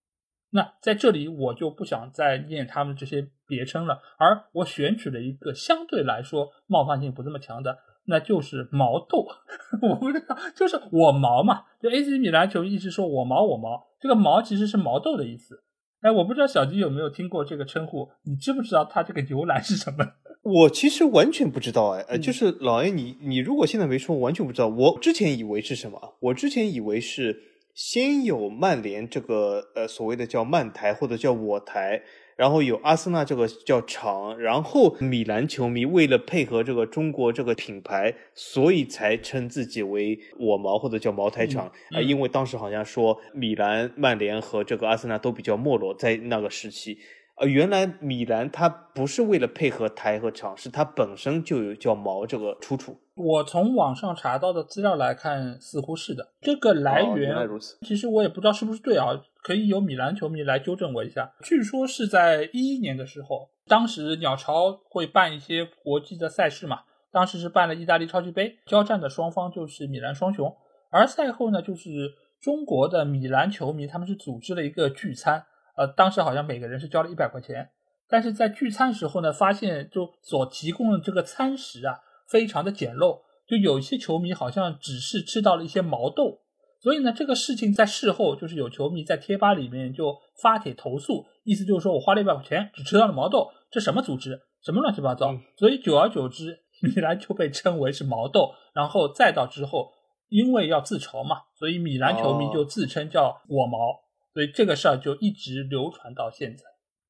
[0.51, 9.27] 那在这里我就不想再念他们这些别称了，而我选取了一个相对来说冒犯性不这么强的，那就是毛豆。
[9.83, 15.63] 我不知道，就是我毛嘛，就 AC 米兰球迷一直说我毛我毛，这个毛其实是毛豆的意思。
[16.01, 20.05] 哎，我不知道小吉有没有听过这个称呼，你知不知道它这个由来是什么？
[20.43, 24.69] 我其实完全不知道哎，呃，就是老 A，你你如果现在没说，完全不知道。
[24.69, 26.17] 我之前以为是什么？
[26.21, 27.55] 我之前以为是。
[27.75, 32.01] 先有曼联这个呃所谓的叫曼台或者叫我台，
[32.37, 46.99] 然后有阿森纳这个叫厂，然后米兰球迷为了配合这个中国这个品牌，所以才称自己为我毛或者叫茅台厂啊，因为当时好像说米兰、曼联和这个阿森纳都比较没落，在那个时期。
[47.37, 52.97] 呃，原来米兰它不是为了配合台和场，是它本身就有叫毛这个出处。
[53.17, 56.33] 我从网上查到的资料来看，似乎是的。
[56.41, 57.77] 这个来源，原来如此。
[57.83, 61.33] 其实我也不知道是不是对啊，可以有米兰球迷来纠正我一下。
[61.43, 70.55] 据说是在一一年的时候，当时鸟巢会办一些国际的赛事嘛，当时是办了意大利超级杯，交战的双方就是米兰双雄。
[70.91, 75.47] 而赛后呢，就是中国的米兰球迷他们是组织了一个聚餐。
[75.77, 77.71] 呃，当时好像每个人是交了一百块钱，
[78.09, 81.99] 但是在聚餐时候呢，发现就所提供的这个餐食啊，
[82.29, 86.41] 非常的简陋，就有一些球迷好像只是吃到了一些毛豆，
[86.81, 99.91] 所以呢，这个事情在事后就是有球迷在贴吧里面就发帖投诉，意思就是说我花了一百块钱只吃到了毛豆，这什么组织，什么乱七八糟，所以久而久之， 米兰就被称为是毛豆，然后再到之后，
[100.29, 104.04] 因为要自嘲嘛，所以米兰球迷就自称叫我毛。
[104.35, 106.65] 所以这个事儿就一直流传到现在，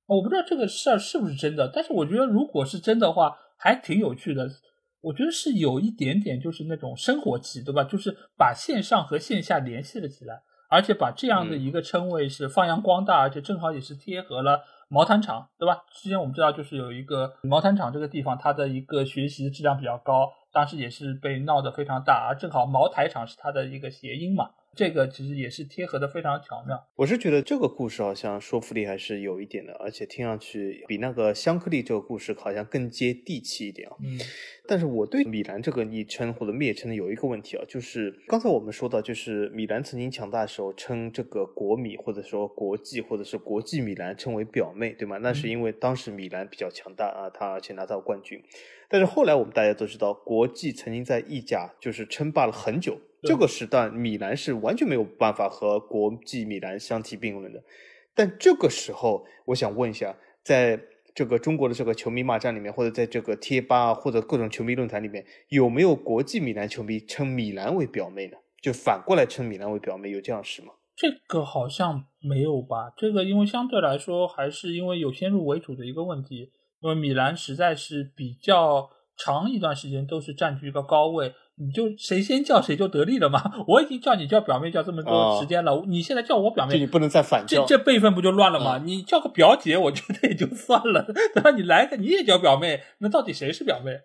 [0.06, 4.48] 我不知道这个事儿是不是真的，但是我觉得如果是真的话，还挺有趣的。
[5.00, 7.84] 我觉得是有一点点就是那种生活气，对吧？
[7.84, 15.82] 就是把线上和线下联系了起来，而且把这样的一个称谓是发扬光大，而且正好也是贴合了毛毯厂，对吧？
[15.92, 24.50] 之前我们知道就是有一个毛毯厂这个地方，它的一个学习质量比较高，当时也是被闹得非常大，而正好茅台厂是它的一个谐音嘛。
[24.74, 26.86] 这个其实也是贴合的非常巧妙。
[26.96, 33.96] 我是觉得这个故事好像说服力还是有一点的，而且听上去比那个香克利这个故事好像更接地气一点啊。
[34.02, 34.18] 嗯，
[34.66, 45.18] 但是我对米兰这个昵称或者蔑称有一个问题啊，就是刚才我们说到，就是米兰曾经强大的时候称这个国米或者说国际或者是国际米兰称为表妹，对吗？
[45.18, 48.42] 那是因为当时米兰比较强大啊，他而且拿到冠军。
[48.88, 52.98] 但是后来我们大家都知道，国际曾经在意甲就是称霸了很久。
[53.24, 57.62] 这个时段，米兰是完全没有办法和国际米兰相提并论的。
[58.14, 60.80] 但这个时候，我想问一下，在
[61.14, 68.36] 这个中国的这个球迷骂战里面，或者在这个贴吧或者各种球迷论坛里面，有没有国际米兰球迷称米兰为表妹呢？
[68.60, 70.74] 就反过来称米兰为表妹，有这样事吗？
[70.96, 72.92] 这个好像没有吧？
[72.96, 81.32] 这个因为相对来说，还是因为有先入为主的一个问题，因为米兰实在是比较长一段时间都是占据一个高位。
[81.57, 83.40] 你就谁先叫谁就得利了嘛？
[83.68, 88.80] 我已经叫你叫表妹叫这么多时间了，你现在叫我表妹，你不能再反叫，这这辈分不就乱了吗？
[88.84, 91.50] 你叫个表姐，我觉得也就算了，对吧？
[91.52, 93.92] 你来个你也叫表妹，那到底谁是表妹？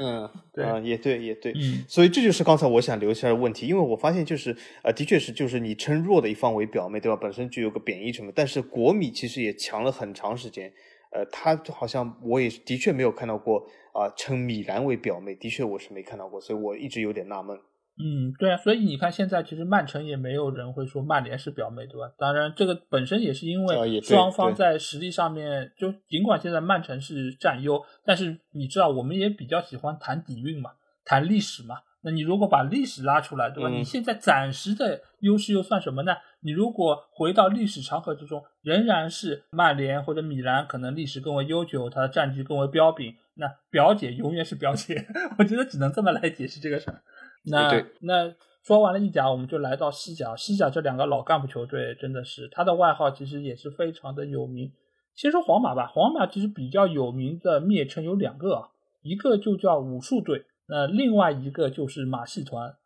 [0.00, 1.54] 嗯，对啊，也对，也对，
[1.86, 7.16] 所以这就是刚才我想留下的问题，因为我发现就是呃，的确是就是你称弱的一方为表妹，对吧？
[7.20, 10.72] 本身就有个贬义成分，但是国米其实也强了很长时间。
[11.12, 13.60] 呃，他好像我也的确没有看到过
[13.92, 17.56] 啊，称米兰为表妹，的确我是没看到过，所以我一直有点纳闷。
[17.98, 22.12] 嗯，对啊，所以你看现在其实曼城也没有人会说曼联是表妹，对吧？
[22.18, 30.72] 当然，这个本身也是因为双方在实力上面，就尽管现在曼城是占优，但是你知道我们也比较喜欢谈底蕴嘛，
[31.06, 31.76] 谈历史嘛。
[32.02, 33.70] 那你如果把历史拉出来，对吧？
[33.70, 36.12] 你现在暂时的优势又算什么呢？
[36.46, 43.16] 你如果回到历史长河之中，仍然是曼联或者米兰，可能历史更为悠久，它的战绩更为彪炳。
[43.34, 45.04] 那表姐永远是表姐，
[45.40, 47.02] 我觉得只能这么来解释这个事儿。
[47.46, 47.68] 那
[48.02, 48.32] 那
[48.62, 50.36] 说完了意甲，我们就来到西甲。
[50.36, 54.70] 西甲这两个老干部球队真的是，他的外号其实也是非常的有名。
[55.16, 58.68] 先说皇马吧，皇马其实比较有名的蔑称有两个啊，
[59.02, 60.44] 一个就叫武术队。
[60.68, 62.76] 那另外一个就是马戏团，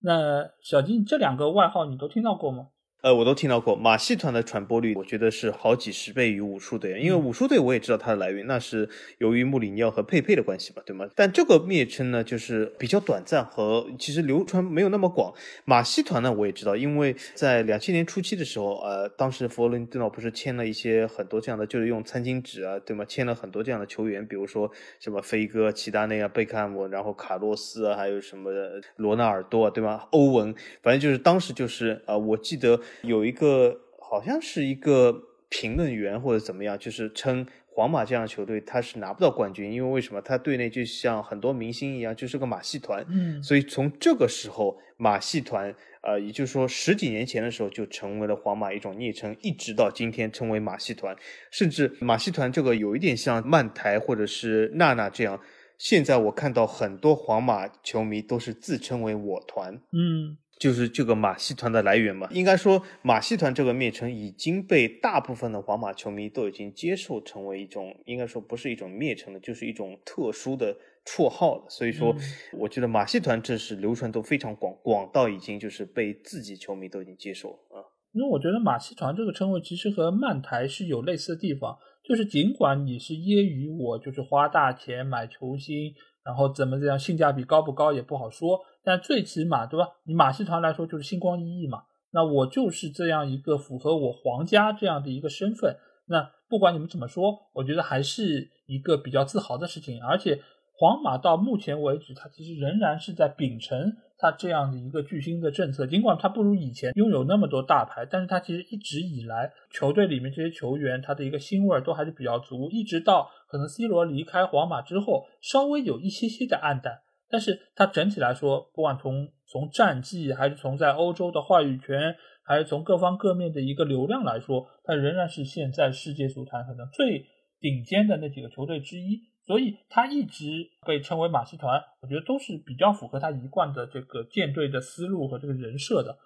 [0.00, 2.68] 那小金这两个外号你都听到过吗？
[3.02, 7.00] 呃，我都听到过马戏团的传播率，我觉得是好几十倍于武术队。
[7.00, 8.86] 因为武术队我也知道它的来源，那是
[9.16, 11.08] 由于穆里尼奥和佩佩的关系嘛，对吗？
[11.14, 15.32] 但这个蔑称呢，就是比较短暂和其实流传没有那么广。
[15.64, 23.02] 马戏团呢，我也知道，因为在两千年初期的时候，呃，当时佛罗伦蒂诺不是签了一些很多这样的，就是用餐巾纸啊，对吗？
[23.06, 28.50] 签了很多这样的球员，比如说什么飞哥、齐达内啊、贝克汉姆，然后卡洛斯啊，还有什么
[28.96, 30.06] 罗纳尔多啊，对吗？
[30.10, 32.78] 欧文，反正就是当时就是呃，我记得。
[33.02, 40.20] 有一个好像是一个评论员或者怎么样，就是称皇马这样的球队他是拿不到冠军，因为为什么？
[40.20, 43.04] 他队内就像很多明星一样，就是个马戏团。
[43.08, 51.16] 嗯，所以从这个时候，马戏团，呃，也就是说十几年前的时候就成为了皇马一种昵称，一直到今天称为马戏团，
[51.50, 55.40] 甚至马戏团这个有一点像曼台或者是娜娜这样。
[55.78, 59.80] 现在我看到很多皇马球迷都是自称为我团。
[59.92, 60.36] 嗯。
[60.60, 71.64] 就是这个马戏团的来源嘛，应该说马戏团这个蔑称已经被大部分的皇马球迷都已经接受成为一种，应该说不是一种蔑称了，就是一种特殊的绰号了。
[71.70, 72.14] 所以说，
[72.52, 77.80] 我觉得马戏团这是流传都非常广，广到已经就是被自己球迷都已经接受了啊。
[78.12, 85.94] 因为我觉得马戏团这个称谓其实和曼台是有类似的地方，就是尽管你是揶揄我，就是花大钱买球星。
[86.22, 89.88] 然后怎么怎样性价比高不高也不好说，但最起码对吧？
[90.04, 91.82] 你马戏团来说就是星光熠熠嘛。
[92.12, 95.76] 那我就是这样一个符合我皇家这样的一个身份。
[96.06, 100.02] 那不管你们怎么说，我觉得还是一个比较自豪的事情。
[100.02, 100.40] 而且
[100.72, 103.96] 皇马到目前为止，它其实仍然是在秉承。
[104.22, 117.00] 他这样的一个巨星的政策，尽管他不如以前拥有那么多大牌，但是他其实一直以来球队里面这些球员他的一个腥味儿都还是比较足，一直到可能 C 罗离开皇马之后，稍微有一些些的暗淡，
[117.30, 127.26] 但是他整体来说，不管从从战绩还是从在欧洲的话语权，还是从各方各面的一个流量来说，他仍然是现在世界足坛可能最
[127.60, 129.20] 顶尖的那几个球队之一。
[129.46, 130.44] 所以他一直
[130.86, 136.16] 被称为马戏团，我觉得都是比较符合他一贯的这个建队的思路和这个人设的。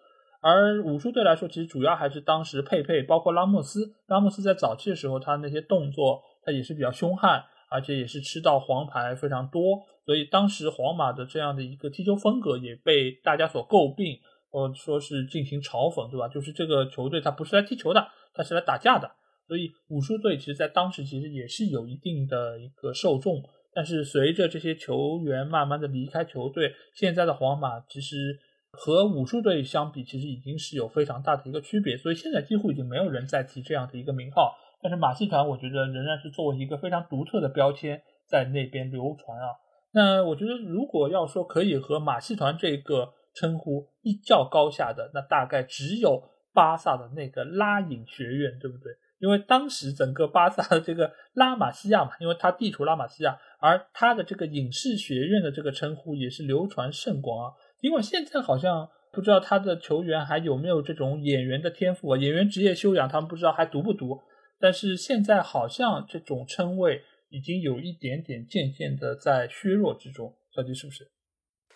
[0.42, 3.94] 而武术队来说，其实主要还是当时佩佩，包括拉莫斯。
[4.08, 9.60] 拉莫斯在早期的时候，他那些动作他也是比较凶悍，而且也是吃到黄牌非常多。
[10.04, 14.18] 所以当时皇马的这样的一个踢球风格也被大家所诟病，
[14.50, 16.28] 或者说是进行嘲讽，对吧？
[16.28, 19.10] 就是这个球队他不是来踢球的，他是来打架的。
[19.46, 23.42] 所以武术队其实，在当时其实也是有一定的一个受众，
[23.74, 28.38] 但是随着这些球员慢慢的离开球队，现在的皇马其实
[28.72, 31.96] 和武术队相比，其实已经是有非常大的一个区别。
[31.96, 34.54] 所以现在几乎已经没有人再提这样的一个名号。
[34.82, 39.48] 但是马戏团，我觉得仍然是作为一个非常独特的标签在那边流传啊。
[39.94, 46.20] 那我觉得，如果要说可以和马戏团这个称呼一较高下的，那大概只有
[46.52, 48.92] 巴萨的那个拉影学院，对不对？
[49.20, 57.52] 因为当时整个巴萨的这个拉玛西亚嘛，因为他地处拉玛西亚，而他的这个影视学院的这个称呼也是流传甚广啊。
[57.80, 64.20] 尽管现在好像不知道他的球员还有没有这种演员的天赋啊，演员职业修养他们不知道还读不读。
[64.60, 67.02] 但是现在好像这种称谓
[67.34, 71.10] 已经有一点点渐渐的在削弱之中，到底是不是？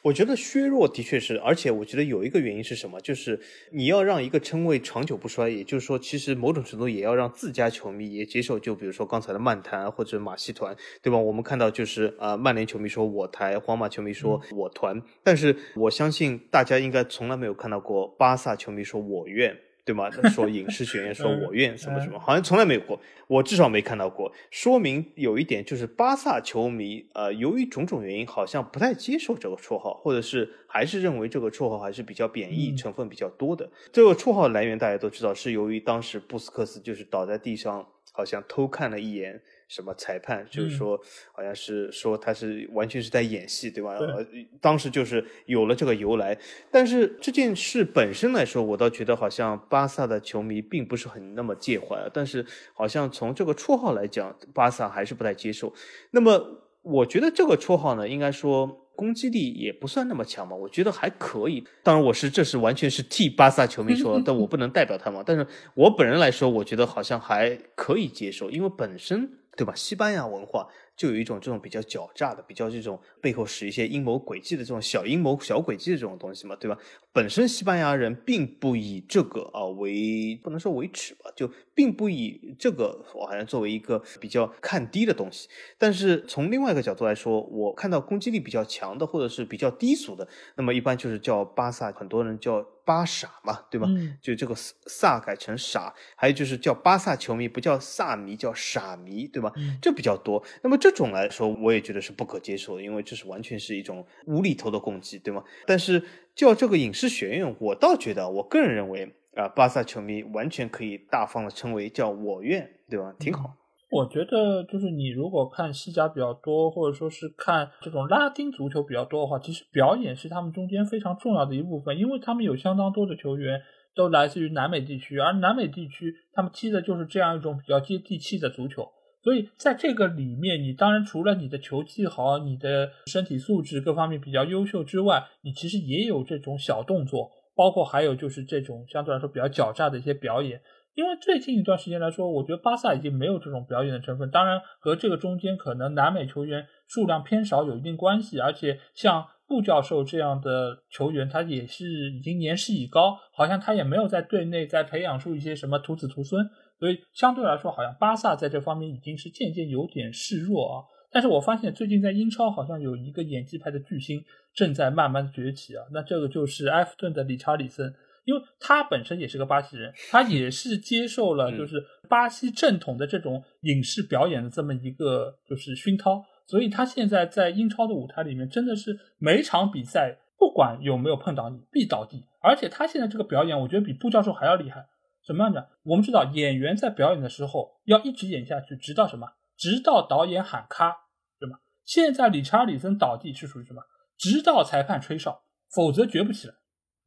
[0.03, 3.01] 我觉得削弱的确是，而且我觉得有一个原因是什么？
[3.01, 3.41] 就是
[3.73, 8.57] 你要让一个称谓长久不衰，也就是说，其实某种程度也要让自家球迷也接受。
[8.57, 11.19] 就比如说刚才的曼坛或者马戏团，对吧？
[11.19, 19.59] 我们看到就是啊，曼联球迷说我台，皇马球迷说我团，但是我相信大家应该从来没有看到过巴萨球迷说我愿。
[19.89, 20.11] 对吗？
[20.29, 24.31] 说影视学院，说我愿什么什么，好像从来没有过，我至少没看到过。
[24.51, 33.71] 说明有一点就是巴萨球迷，呃，由于种种原因，好像不太接受这个绰号，或者是还是认为这个绰号还是比较贬义成分比较多的。
[33.91, 39.41] 这个绰号来源大家都知道，是由于当时布斯克斯就是倒在地上，好像偷看了一眼。
[39.69, 40.47] 什么裁判？
[40.51, 40.99] 就是说，
[41.31, 43.93] 好像是说他是完全是在演戏，对吧？
[43.99, 44.27] 呃，
[44.61, 46.37] 当时就是有了这个由来。
[46.71, 52.09] 但是这件事本身来说，我倒觉得好像巴萨的球迷并不是很那么介怀。
[52.15, 55.73] 但是好像从这个绰号来讲，巴萨还是不太接受。
[56.13, 58.67] 那么我觉得这个绰号呢，应该说
[58.97, 60.57] 攻击力也不算那么强嘛。
[60.57, 61.63] 我觉得还可以。
[61.83, 65.23] 当然，我是这是完全是替巴萨球迷说，但我不能代表他们。
[65.27, 69.31] 但是我本人来说，我觉得好像还可以接受，因为本身。
[69.59, 69.75] 对吧？
[69.75, 76.79] 西班牙文化就有一种这种比较狡诈的、比较这种背后使一些阴谋诡计的这种小阴谋、小诡计的这种东西嘛，对吧？
[77.19, 85.49] 本身西班牙人并不以这个啊为不能说为耻吧，就并不以这个我好像作为一个比较看低的东西。
[85.77, 92.65] 但是从另外一个角度来说，我看到攻击力比较强的或者是比较低俗的，那么一般就是叫巴萨，很多人叫。
[92.89, 93.87] 巴傻嘛，对吧？
[94.19, 99.53] 就这个萨改成傻，还有就是叫巴萨球迷不叫萨迷，叫傻迷，对吧？
[99.83, 100.43] 这比较多。
[100.63, 105.45] 那么这种来说，我也觉得是不可接受的，因为这是完全是一种无厘头的攻击，对吗？
[105.67, 106.03] 但是
[106.39, 113.13] 叫这个影视学院，我倒觉得，我个人认为啊，巴萨球迷完全可以大方的称为叫我愿，对吧？
[113.19, 113.57] 挺好。
[113.91, 123.61] 我觉得就是你如果看西甲比较多，或者说是看这种拉丁足球比较多的话，其实表演是他们中间非常重要的一部分，因为他们有相当多的球员
[123.97, 128.89] 都来自于南美地区，而南美地区他们踢的就是这样一种比较接地气的足球，
[129.23, 140.61] 所以在这个里面，你当然除了你的球技好，你的身体素质各方面比较优秀之外，你其实也有这种小动作，包括还有就是这种相对来说比较狡诈的一些表演。
[140.95, 144.31] 因为最近一段时间来说，我觉得巴萨已经没有这种表演的成分。
[144.33, 148.41] 当然，和这个中间可能南美球员数量偏少有一定关系。
[148.41, 156.51] 而且，像布教授这样的球员，他也是已经年事已高，好像他也没有在队内再培养出一些什么徒子徒孙。
[156.79, 160.85] 所以，相对来说，好像巴萨在这方面已经是渐渐有点示弱啊。
[161.11, 164.23] 但是我发现最近在英超好像有一个演技派的巨星
[164.55, 165.85] 正在慢慢崛起啊。
[165.93, 167.95] 那这个就是埃弗顿的理查里森。
[168.25, 184.85] 因为他本身也是个巴西人，他也是接受了 就是巴西正统的这种影视表演的这么一个就是熏陶，所以他现在在英超的舞台里面真的是每场比赛不管有没有碰到你必倒地，而且他现在这个表演我觉得比布教授还要厉害。
[185.25, 185.69] 什么样的？
[185.83, 189.33] 我们知道演员在表演的时候要一直演下去，直到什么？
[189.57, 190.97] 直到导演喊咔，
[191.39, 191.59] 对吗？
[191.85, 193.83] 现在理查里森倒地是属于什么？
[194.17, 195.43] 直到裁判吹哨，
[195.75, 196.55] 否则绝不起来。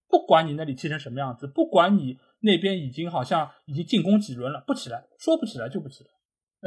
[0.07, 6.09] 不管你那里踢成什么样子，不管你那边已经好像已经进攻几轮了，不起来，说不起来就不起来。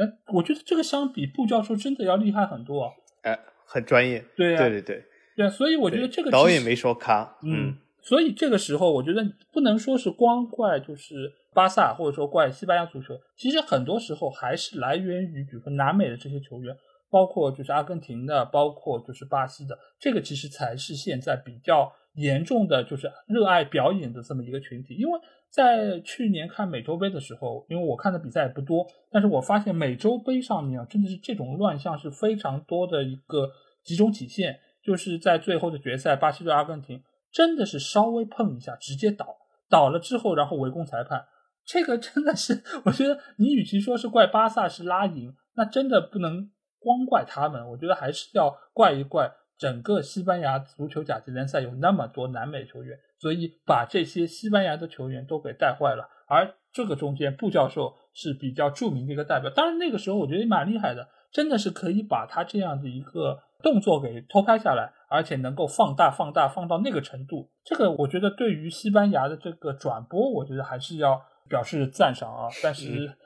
[0.03, 2.91] 哎，我觉得这个相比布教授真的要厉害很多。
[3.21, 4.25] 哎，很专业。
[4.35, 5.05] 对呀，对对对，
[5.37, 5.49] 对啊。
[5.49, 7.37] 所以我觉得这个导演没说咔。
[7.43, 7.77] 嗯。
[8.05, 13.19] 所以这个时候，我觉得不能说是光怪就是巴萨，或者说怪西班牙足球。
[13.35, 16.73] 其实很多时候还是来源于，比如说南美的这些球员，
[17.09, 21.91] 包括就是阿根廷的，包括就是巴西的，这个其实才是现在比较。
[22.17, 25.19] 严重的就是热爱表演的这么一个群体，因为
[25.49, 33.51] 在去年看美洲杯的时候，因为我看的比赛也不多，但是我发现美洲杯上面啊，真的是这种乱象是非常多的一个
[33.83, 37.03] 集中体现，就是在最后的决赛，巴西对阿根廷，
[37.35, 39.35] 真的是稍微碰一下直接倒，
[39.69, 41.25] 倒了之后然后围攻裁判，
[41.65, 46.49] 这个真的是，我觉得你与其说是怪巴萨是拉赢，那真的不能
[46.79, 49.29] 光怪他们，我觉得还是要怪一怪。
[49.57, 56.09] 整个西班牙足球甲级联赛有那么多南美球员，所以把这些西班牙的球员都给带坏了。
[56.27, 59.49] 而这个中间，布教授是比较著名的一个代表。
[59.49, 67.51] 当然那个时候我觉得也蛮厉害的，真的是可以把他这样的一个动作给偷拍下来，而且能够放大、放大、放到那个程度。
[67.65, 72.47] 这个我觉得对于西班牙的这个转播，我觉得还是要表示赞赏啊。
[72.63, 73.17] 但是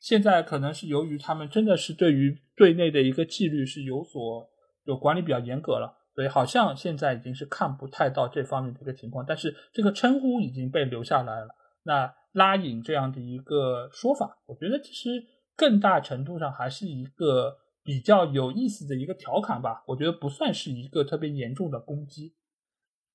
[0.00, 4.48] 现在可能是由于他们真的是对于队内的一个纪律是有所。
[4.86, 11.48] 就管理比较严格了，所以好像现在已经是看不太到这方面的一个情况，但是这个称呼已经被留下来了。
[11.82, 15.10] 那拉影这样的一个说法，我觉得其实
[15.58, 22.34] 更大程度上还是一个比较有意思的一个调侃吧，我觉得不算是一个特别严重的攻击。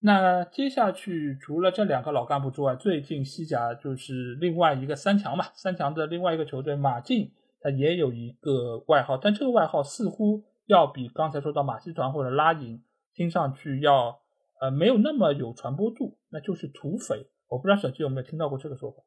[0.01, 10.43] 那接下去除了这两个老干部之外，最近西甲就是另外一个三强嘛，三强的另外一个球队马竞，它也有一个外号，但这个外号似乎。
[10.65, 12.81] 要比刚才说到马戏团或者拉影
[13.13, 14.21] 听上去要
[14.61, 17.27] 呃没有那么有传播度，那就是土匪。
[17.49, 19.03] 我不知道小季有没有听到过这个说法。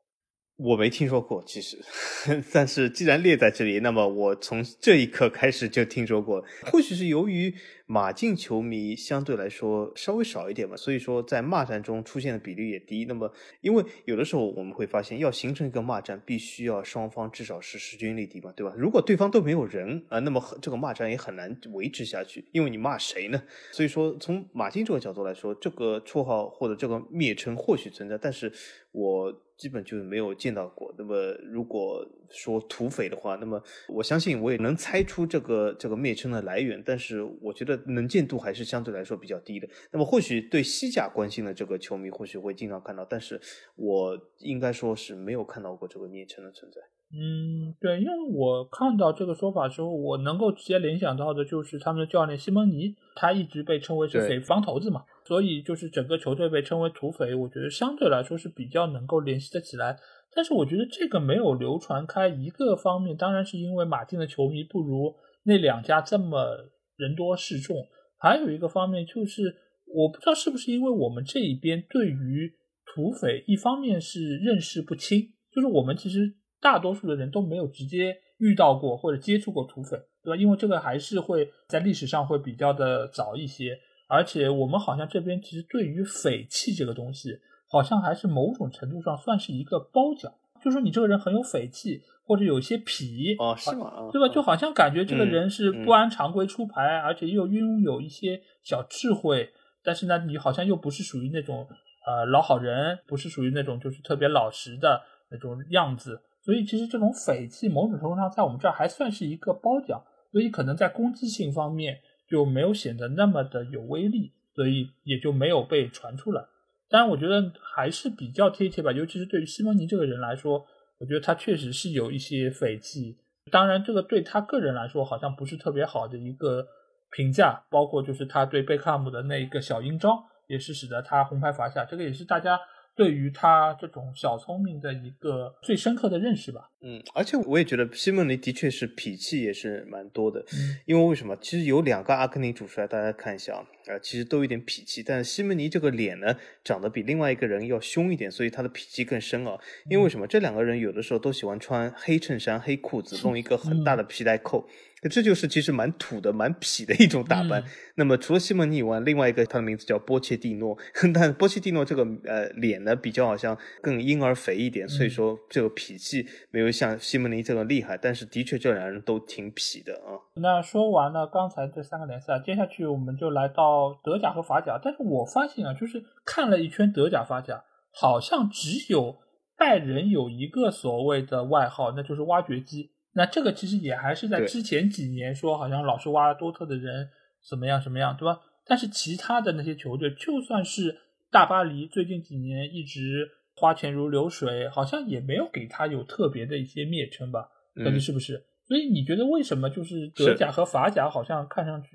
[0.56, 1.78] 我没听说过，其实，
[2.52, 6.42] 但是既然列在这里，那么我从这一刻开始就听说过。
[6.72, 7.54] 或许是由于
[7.86, 13.04] 马竞球迷相对来说稍微少一点吧，所以说在骂战中出现的比例也低。
[13.04, 18.74] 那么，因为有的时候我们会发现，要形成一个骂战，必须要双方至少是势均力敌嘛，对吧？
[18.76, 23.40] 如果对方都没有人啊，那么这个骂战也很难维持下去，因为你骂谁呢？
[23.70, 28.52] 所以说，从马竞这个角度来说，这个绰号或者这个蔑称或许存在，但是
[28.90, 29.42] 我。
[29.56, 30.94] 基本就没有见到过。
[30.98, 31.14] 那么，
[31.50, 33.58] 如果说土匪的话，那么
[33.88, 36.82] 我相信我也能猜出这个这个蔑称的来源。
[36.84, 39.68] 但是，我觉得能见度还是相对来说比较低的。
[39.92, 43.40] 那么，或许对西甲关心的这个球迷或许会经常看到，但是
[43.76, 46.80] 我应该说是没有看到过这个昵称的存在。
[47.12, 59.96] 嗯，对，因为我看到这个说法之后，我能够直接联想到的就是他们的教练西蒙尼，他一直被称为是匪帮头子嘛，所以就是整个球队被称为土匪，我觉得相对来说是比较能够联系得起来。
[60.34, 67.76] 但是我觉得这个没有流传开，一个方面当然是因为马竞的球迷不如那两家这么人多势众，
[68.18, 69.54] 还有一个方面就是
[69.86, 72.52] 我不知道是不是因为我们这一边对于
[72.94, 76.36] 土匪一方面是认识不清，就是我们其实。
[76.58, 80.36] 大多数的人都没有直接遇到过或者接触过土匪，对吧？
[80.36, 83.78] 因为这个还是会在历史上会比较的早一些，
[84.08, 90.32] 而且我们好像这边其实对于匪气这个东西，好像还是某种程度上算是一个褒奖，
[90.66, 94.10] 就说你这个人很有匪气，或者有些痞，哦，是吗？
[94.10, 94.34] 对吧？
[94.34, 99.50] 就好像感觉这个人是不按常规出牌，而且又拥有一些小智慧，
[99.84, 101.68] 但是呢，你好像又不是属于那种
[102.04, 106.20] 呃老好人，不是属于那种就是特别老实的那种样子。
[106.42, 110.02] 所以其实这种匪气，某种程度上在我们这儿还算是一个褒奖，
[110.32, 116.44] 所以可能在攻击性方面就没有显得那么的有威力，所以也就没有被传出来。
[116.88, 120.64] 当然，我觉得还是比较贴切吧，尤其是对于西蒙尼这个人来说，
[120.98, 123.18] 我觉得他确实是有一些匪气。
[123.50, 126.66] 当然，这个对他个人来说好像不是特别好的一个
[127.10, 132.58] 评价，包括就是他对贝克汉姆的那一个小阴招，也是使得他红牌罚下，这个也是大家。
[132.96, 136.70] 对于他这种小聪明的一个最深刻的认识吧。
[136.80, 140.40] 嗯，而且我也觉得西蒙尼的确是脾气也是蛮多的。
[140.52, 141.36] 嗯，因为为什么？
[141.40, 145.02] 其实有两个阿根廷主帅，大家看一下啊，呃，其实都有点脾气。
[145.02, 149.58] 但是西蒙尼这个脸呢，长得比另外一个人要凶一点，所以他的脾气更深啊。
[149.90, 150.26] 因为为什么？
[150.26, 154.66] 这两个人有的时候都喜欢穿黑衬衫、黑裤子，弄一个很大的皮带扣。
[155.08, 157.62] 这就是其实蛮土的、蛮痞的一种打扮。
[157.96, 160.76] 那么除了西蒙尼以外，另外一个他的名字叫波切蒂诺，
[161.14, 167.96] 但波切蒂诺这个呃脸呢比较好像更婴儿肥一点，所以说这个脾气没有像西蒙尼这个厉害。
[167.96, 170.16] 但是的确这两人都挺痞的啊。
[170.36, 174.78] 那说完了刚才这三个联赛，接下去我们就来到德甲和法甲。
[174.82, 179.16] 但是我发现啊，就是看了一圈德甲、法甲，好像只有
[179.56, 182.90] 拜仁有一个所谓的外号，那就是挖掘机。
[183.16, 187.08] 那这个其实也还是在之前几年说，好像老是挖多特的人
[187.48, 188.38] 怎么样怎么样，对吧？
[188.66, 190.94] 但是其他的那些球队，就算是
[191.30, 193.26] 大巴黎，最近几年一直
[193.56, 197.48] 花钱如流水，好像也没有给他有特别的一些蔑称吧？
[197.82, 198.44] 到底是不是？
[198.68, 201.88] 所以你觉得为什么就是德甲和法甲好像看上去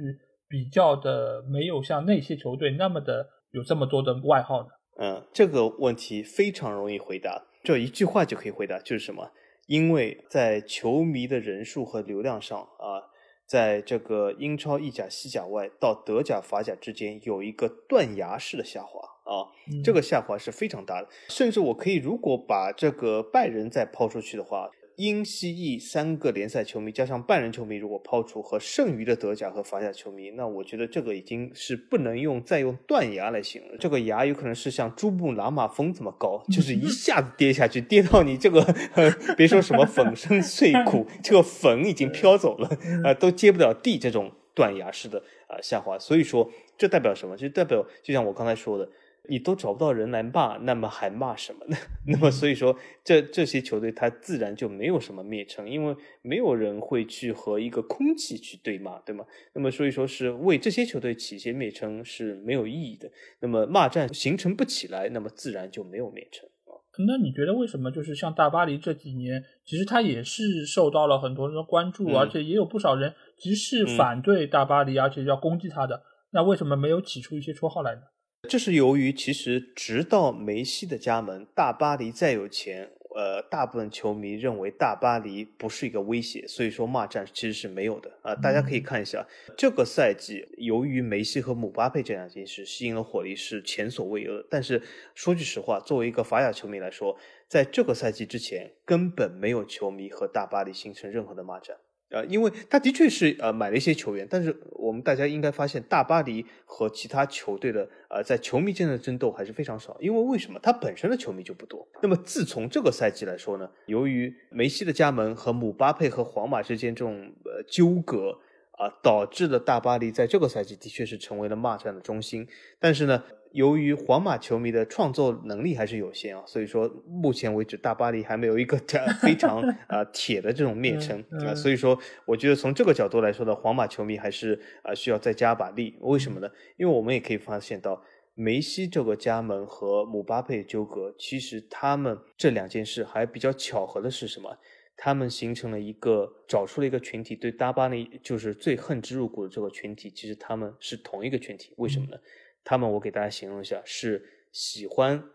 [0.48, 4.69] 比较的没有像那些球队那么的有这么多的外号呢？
[4.99, 9.31] 嗯，这个问题非常容易回答，就一句话就可以回答，就是什么？
[9.72, 13.07] 因为在球迷的人数和流量上啊，
[13.48, 19.48] 在这个英超、意甲、西甲外到德甲、法甲之间有一个断崖式的下滑啊，
[19.81, 21.07] 这个下滑是非常大的。
[21.30, 24.69] 甚至我可以如果把这个拜仁再抛出去的话，
[25.02, 33.76] 英西意三个联赛球迷加上半人球迷，如果抛除和剩余的德甲和法甲球迷，那我觉得这个已经是不能用再用断崖来形容。
[33.80, 38.61] 这个崖有可能是像珠穆朗玛峰这么高， 就是一下子跌下去，跌到你这个
[39.36, 42.69] 别说什么粉身碎骨，这个粉已经飘走了，
[43.03, 45.18] 啊，都接不了地这种断崖式的
[45.48, 45.98] 啊下滑。
[45.98, 46.48] 所以说，
[46.78, 47.36] 这代表什么？
[47.36, 48.88] 就代表就像我刚才说的。
[49.31, 51.77] 你都找不到人来骂，那么还骂什么呢？
[52.05, 59.23] 那么所以说，这这些球队它自然就没有什么灭称，因为没有人会去和一个空气去对骂，对吗？
[59.53, 63.09] 那么所以说是为这些球队起一些灭称是没有意义的。
[63.39, 66.75] 那么骂战形成不起来，那么自然就没有灭称啊。
[67.07, 76.03] 那你觉得为什么就是像大巴黎这几年，其实他也是受到了很多人的关注，而且也有不少人其实是反对大巴黎，而且要攻击他的。
[76.33, 78.01] 那为什么没有起出一些绰号来呢？
[78.49, 88.35] 这是由于，其实直到梅西的加盟，大巴黎再有钱，呃，大部分球迷认为大巴黎不是一个威胁，所以说骂战其实是没有的啊。
[88.35, 94.45] 大家可以看一下这个赛季，由于梅西和姆巴佩这两件事吸引了火力是前所未有的。
[94.49, 94.81] 但是
[95.13, 101.77] 说句实话，作为一个法甲球迷来说，在这个赛季之前，根本没有球迷和大巴黎形成任何的骂战。
[102.11, 109.95] 呃，因为他的确是呃买了一些球员，但是我们大家应该发现，大巴黎和其他球队的呃在球迷间的争斗还是非常少。
[109.99, 110.59] 因为为什么？
[110.61, 111.88] 他本身的球迷就不多。
[112.01, 118.38] 那么自从这个赛季来说呢，由于梅西的加盟和姆巴佩和皇马之间这种呃纠葛
[118.81, 122.47] 啊，导致了大巴黎在这个赛季的确是成为了骂战的中心。
[122.79, 123.23] 但是呢。
[123.53, 128.77] 由于皇马球迷的创作能力还是有限啊，所以说目前为止大巴黎还没有一个
[129.21, 129.59] 非常
[129.89, 135.97] 啊铁的这种灭称啊，所以说我觉得从这个角度来说呢，皇马球迷还是啊需要再加把力。
[135.99, 136.49] 为什么呢？
[136.77, 138.01] 因为我们也可以发现到
[138.35, 144.57] 梅西这个加盟和姆巴佩纠葛，其实他们这两件事还比较巧合的是什么？
[145.03, 151.73] 他们形成了一个找出了一个群体，对大巴黎就是最恨之入骨的这个群体，其实他们是同一个群体。
[151.78, 152.18] 为什么呢？
[152.64, 155.28] 他们，我给大家形容一下，是喜欢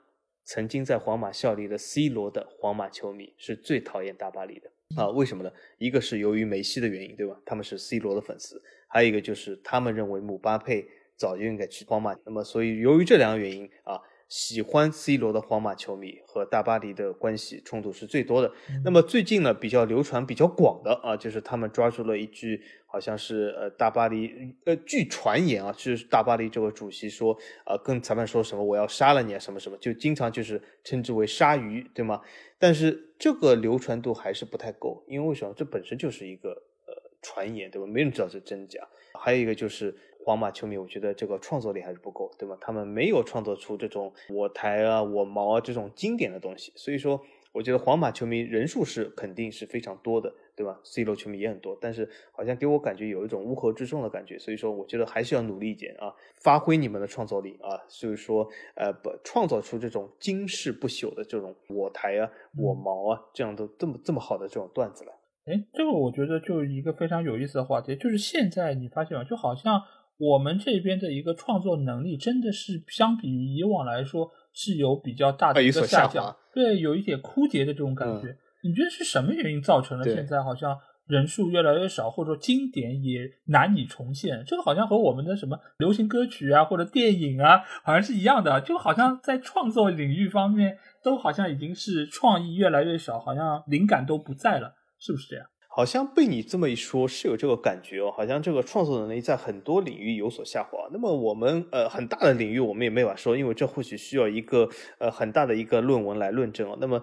[0.45, 5.09] 曾经在皇马效力的 C 罗的皇马球迷，是最讨厌大巴黎的啊？
[5.09, 5.51] 为什么呢？
[5.79, 7.37] 一个是由于梅西的原因，对吧？
[7.45, 10.87] 他们是 C 罗的粉丝，还有一个就是他们认为姆巴佩
[11.17, 12.17] 早就应该去皇马。
[12.25, 14.01] 那么，所以由于这两个原因啊。
[14.29, 18.53] 喜欢 C 罗的皇马球迷和大巴黎的关系冲突是最多的。
[18.85, 32.21] 那么最近呢，比较流传比较广的啊，就是他们抓住了一句，好像是呃大巴黎呃据传言啊，就是大巴黎这位主席说啊，跟裁判说什么我要杀了你啊什么什么，就经常就是称之为鲨鱼，对吗？
[32.59, 35.55] 但是这个流传度还是不太够，因为为什么？
[35.57, 37.87] 这本身就是一个呃传言，对吧？
[37.87, 38.81] 没人知道是真假。
[39.15, 39.97] 还有一个就是。
[40.27, 42.59] 皇马球迷，我觉得这个创作力还是不够，对吧？
[42.61, 47.23] 他们没有创作出这种我台啊、我毛啊这种经典的东西，所以说，
[47.53, 56.13] 我觉得皇马球迷人数是肯定是非常多的，对吧？C 罗球迷也很多，但是好像给我感觉有一种乌合之众的感觉，所以说，我觉得还是要努力一点啊，
[56.43, 62.29] 发挥你们的创造力啊，所以说，呃，不创造出这种惊世不朽的这种我台啊、
[62.59, 65.13] 我毛啊这样的这么这么好的这种段子来。
[65.45, 69.23] 哎，这个我觉得就是一个非常有意思的话题，就是现在你发现吗？
[69.23, 69.81] 就好像。
[70.19, 76.35] 我们这边的一个创作能力，真的是相比于以往来说，是有比较大的一个下降。
[76.55, 78.37] 对，有一点枯竭的这种感觉。
[78.63, 80.77] 你觉得是什么原因造成了现在好像
[81.07, 84.43] 人数越来越少，或者说经典也难以重现？
[84.47, 88.61] 这个好像和我们的什么流行歌曲啊，或者电影啊，好像是一样的。
[88.63, 95.47] 就好像在创作领域方面，都好像已经是创意越来越少，好像灵感都不在了，是不是这样？
[95.77, 98.11] 好像被你这么一说，是有这个感觉哦。
[98.11, 100.89] 好像这个创作能力在很多领域有所下滑。
[100.91, 106.79] 那么我们呃很大的领域，我们也没法说，因为这或许需要一个呃很大的一个论文来论证哦。
[106.81, 107.03] 那么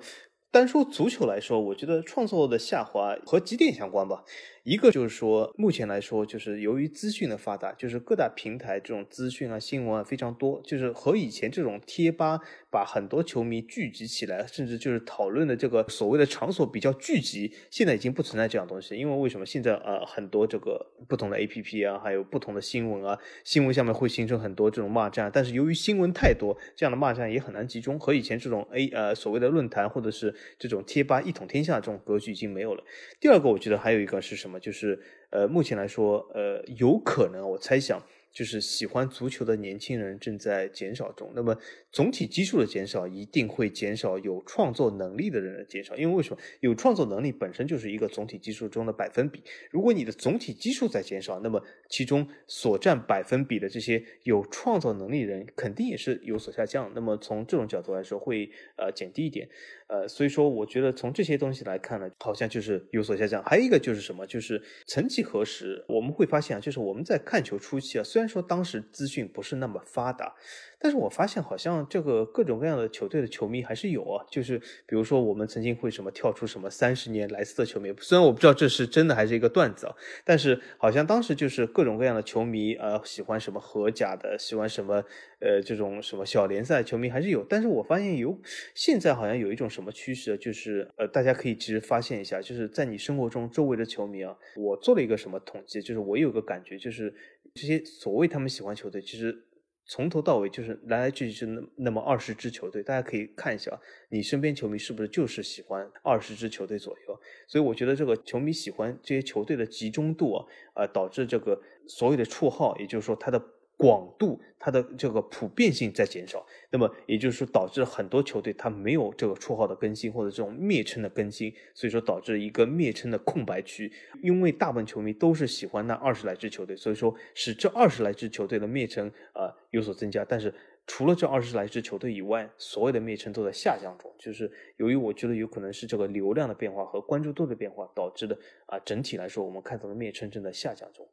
[0.50, 4.24] 单说足球来说，我觉得创作的下滑和几点相关吧。
[4.64, 12.40] 一个就是说，目前来说，就是由于资讯的发达，就是各大平台这种资讯啊、新闻啊非常多，就是和以前这种贴吧
[12.72, 18.96] 把很多球迷聚集起来，甚至就是讨论的这个所谓的场所比较聚集，现在已经不存在这样东西。
[18.96, 32.82] 因为为什么现在呃很多这个不同的 A P P 啊，还有不同的新闻啊，新闻下面会形成很多这种骂战，但是由于新闻太多，这样的骂战也很难集中，和以前这种 A 呃所谓的论坛或者是这种贴吧一统天下这种格局已经没有了。
[33.20, 34.53] 第二个，我觉得还有一个是什么？
[34.60, 35.00] 就是，
[35.30, 38.02] 呃，目前来说，呃，有可能，我猜想，
[38.34, 41.32] 就是喜欢足球的年轻人正在减少中。
[41.36, 41.56] 那么
[41.92, 46.42] 总体基数的减少一定会减少有创作能力的人的减少，因为为什么？
[46.62, 49.44] 有创作能力本身就是一个总体基数中的百分比。
[49.70, 56.92] 如果你的总体基数在减少，那么其中所占百分比的这些有创作能力人肯定也是有所下降。
[56.96, 59.48] 那么从这种角度来说，会呃减低一点。
[59.88, 63.44] 呃，所以说我觉得从这些东西来看呢，好像就是有所下降。
[63.44, 64.26] 还有一个就是什么？
[64.26, 70.36] 就是曾几何时，我们会发现啊，就是我们在看球初期啊，虽然说当时资讯不是那么发达。
[70.84, 79.96] 但是我发现好像这个各种各样的球队的球迷还是有啊，就是比如说我们曾经会什么跳出什么三十年莱斯特球迷，虽然我不知道这是真的还是一个段子啊，
[80.26, 85.02] 但是好像当时就是各种各样的球迷，呃，喜欢什么荷甲的，喜欢什么
[85.40, 87.46] 呃这种什么小联赛球迷还是有。
[87.46, 88.38] 但是我发现有
[88.76, 97.16] 现在好像有一种什么趋势，就是呃大家可以其实发现一下，就是在你生活中周围的球迷啊，我做了一个什么统计，就是我有个感觉，就是
[97.54, 99.46] 这些所谓他们喜欢球队，其实。
[99.86, 103.80] 从头到尾就是来来去去就那那么二十支球队，大家可以看一下，
[104.10, 107.20] 你身边球迷是不是就是喜欢二十支球队左右？
[107.48, 110.46] 所以我觉得这个球迷喜欢这些球队的集中度啊，
[110.76, 113.42] 呃，导致这个所有的绰号，也就是说他的。
[113.84, 123.92] 广度，它的这个普遍性在减少，那么也就是说，导致很多球队它没有这个绰号的更新或者这种蔑称的更新，所以说导致一个蔑称的空白区。
[124.22, 130.24] 因为大部分球迷都是喜欢那二十来支球队，所以说使这二十来支球队的蔑称啊有所增加。
[130.24, 130.54] 但是
[130.88, 134.10] 除了这二十来支球队以外，所有的蔑称都在下降中。
[134.18, 138.38] 就是由于我觉得有可能是这个流量的变化和关注度的变化导致的
[138.68, 141.06] 啊，整体来说我们看到的蔑称正在下降中。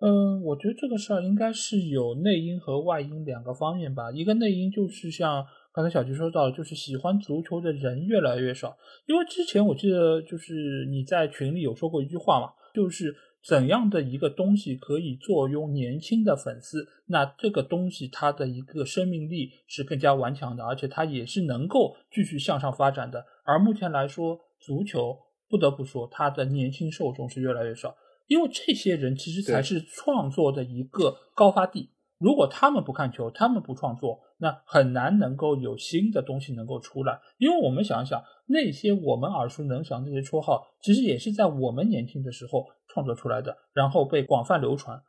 [0.00, 4.10] 嗯，我觉得这个事儿应该是有内因和外因两个方面吧。
[4.12, 8.76] 一个内因就是像刚才小吉说到，就是喜欢足球的人越来越少。
[9.06, 23.24] 因为之前我记得就是你在群里有说过一句话嘛，就是怎样的一个东西可以坐拥年轻的粉丝，那这个东西它的一个生命力是更加顽强的，而且它也是能够继续向上发展的。
[23.44, 25.16] 而目前来说，足球
[25.48, 27.94] 不得不说它的年轻受众是越来越少。
[28.26, 31.90] 因为这些人其实才是创作的一个高发地。
[32.18, 37.20] 如果他们不看球，他们不创作，那很难能够有新的东西能够出来。
[37.38, 45.02] 因为我们想想，那些我们耳熟能详那些绰号，其实也是在我们年轻的时候创作出来的，然后被广泛流传。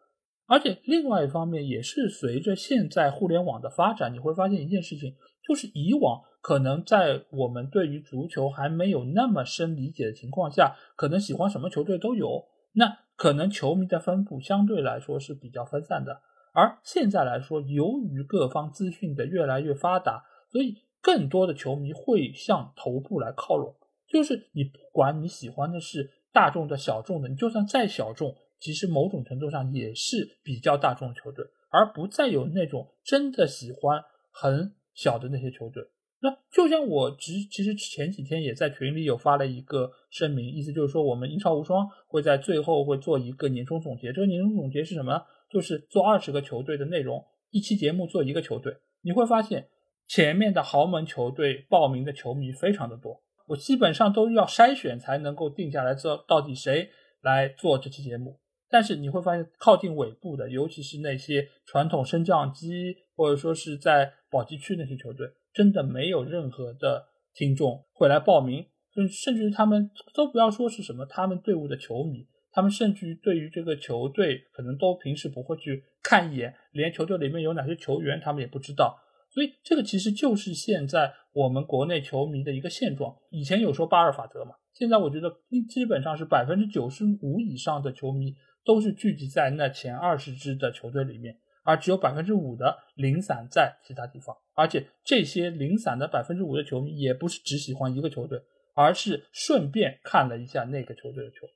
[0.48, 5.16] 而且另外一方面，也是随着现在互联网的发展，你会发现一件事情，
[5.48, 12.44] 就是以往可能在我们对于足球还没有那么深理解的情况下，可能喜欢什么球队都有。
[12.74, 12.86] 那
[13.16, 16.22] 可能球迷的分布相对来说是比较分散的，
[16.54, 23.76] 而现在来说，由于各方资讯的越来越发达，所以更多的球迷会向头部来靠拢。
[24.08, 35.84] 就是你不管你喜欢的是大众的小众的，你就算再小众，其实某种程度上也是比较大众的球队，而不再有那种真的喜欢很小的那些球队。
[36.26, 44.12] 那就像我其其实前几天也在群里有发了一个声明，意思就是说我们英超无双会在最后会做一个年终总结。
[44.12, 45.22] 这个年终总结是什么呢？
[45.52, 48.76] 就是做二十个球队的内容，一期节目做一个球队。
[49.04, 49.70] 你会发现
[50.08, 56.90] 前面的豪门球队报名的球迷非常的多，我基本上都要筛选才能够定下来，知道到底谁
[57.22, 58.40] 来做这期节目。
[58.68, 65.28] 但是你会发现靠近尾部的，尤其是那些传统升降机或者说是在保级区那些球队。
[65.56, 78.98] 真的没有任何的听众会来报名，甚甚至于他们都不要说是什么他们队伍的球迷，他们甚至于对于这个球队可能都平时不会去看一眼，连球队里面有哪些球员他们也不知道。
[79.32, 83.16] 所以这个其实就是现在我们国内球迷的一个现状。
[83.32, 85.30] 以前有说八二法则嘛，现在我觉得
[85.70, 88.34] 基本上是百分之九十五以上的球迷
[88.64, 91.38] 都是聚集在那前二十支的球队里面。
[91.66, 98.40] 而只有百分之五的零散在其他地方，而且这些零散的百分之五的球迷也不是只喜欢一个球队，
[98.76, 101.48] 而是顺便看了一下那个球队的球，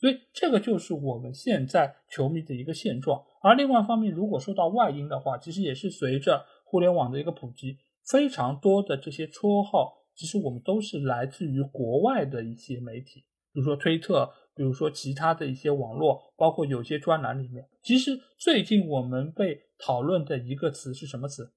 [0.00, 3.20] 所以这个就是我们现在球迷的一个现状。
[3.42, 7.76] 而另外一方面，如果说到外因的话，其实也是随着互联网的一个普及，
[8.08, 14.32] 非常多的这些绰号，其实我们都是来自于国外的一些媒体，比如说推特。
[14.56, 21.52] 比如说其他的一些网络，包括有些专栏里面，其实最近我们被讨论的一个词是什么词？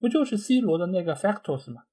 [0.00, 1.84] 不就是 C 罗的那个 Factors 吗？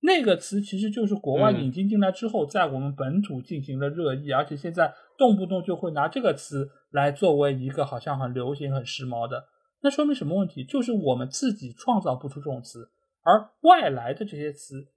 [0.00, 9.48] 那个词其实就是国外引进进来之后，在我们本土进行了热议，而且现在动不动就会拿这个词来作为一个好像很流行、很时髦的。
[9.82, 10.64] 那说明什么问题？
[10.64, 12.90] 就是我们自己创造不出这种词，
[13.22, 14.88] 而外来的这些词。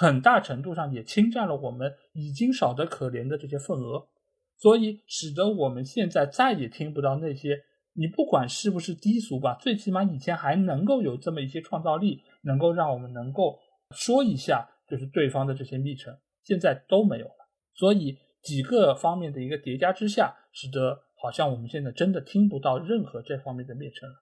[0.00, 4.06] 很大程度上也侵占了我们已经少得可怜的这些份额，
[4.56, 7.64] 所以使得我们现在再也听不到那些
[7.94, 13.58] 你不管是不是低俗吧，最起码以前还能够有这么一些创造力，能够让我们能够
[13.90, 17.48] 说一下，就是对方的这些历程，现在都没有了。
[17.74, 24.14] 所以几个方面的一个叠加之下，使得好像我们现在真的听不到任何这方面的蔑称了。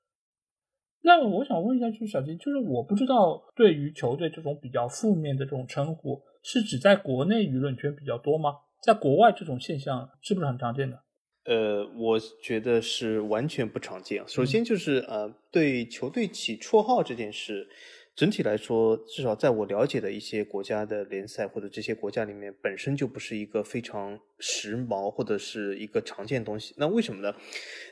[1.07, 8.51] 那我想问一下，就是小金，就是我不知道对于球队这种比较负面的这种称呼，是指在国内舆论圈比较多吗？
[8.83, 10.99] 在国外这种现象是不是很常见的？
[11.45, 14.25] 呃，我觉得是完全不常见。
[14.27, 17.69] 首先就是呃，对球队起绰号这件事，
[18.17, 24.19] 整体来说，至少在我了解的一些国家的联赛或者这些国家里面，本身就不是一个非常。
[24.39, 27.35] 时髦或者是一个常见东西，那为什么呢？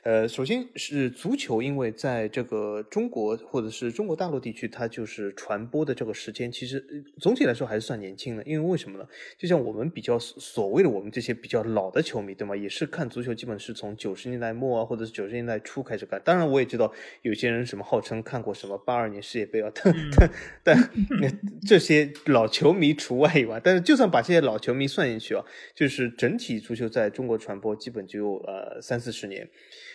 [0.02, 6.84] 呃，首先是足球，因为在这个中国或者是中国大陆地区，它就是传播的这个时间，其实
[7.18, 8.42] 总体来说还是算年轻的。
[8.42, 9.08] 因为为什么呢？
[9.38, 12.54] 就像我们比较所谓的我们这些比较老的球迷，对吗？
[12.54, 16.20] 也是看足球，基本是从九十年代末啊，或者是九十年代初开始看。
[16.22, 16.92] 当然，我也知道
[17.22, 19.94] 有些人什么号称看过什么八二年世界杯啊，但
[20.62, 20.90] 但
[21.66, 26.34] 这些老球迷除外以外，但是就算把这些老球迷算进去啊，就是整。
[26.36, 29.48] 体足球在中国传播基本就有呃三四十年，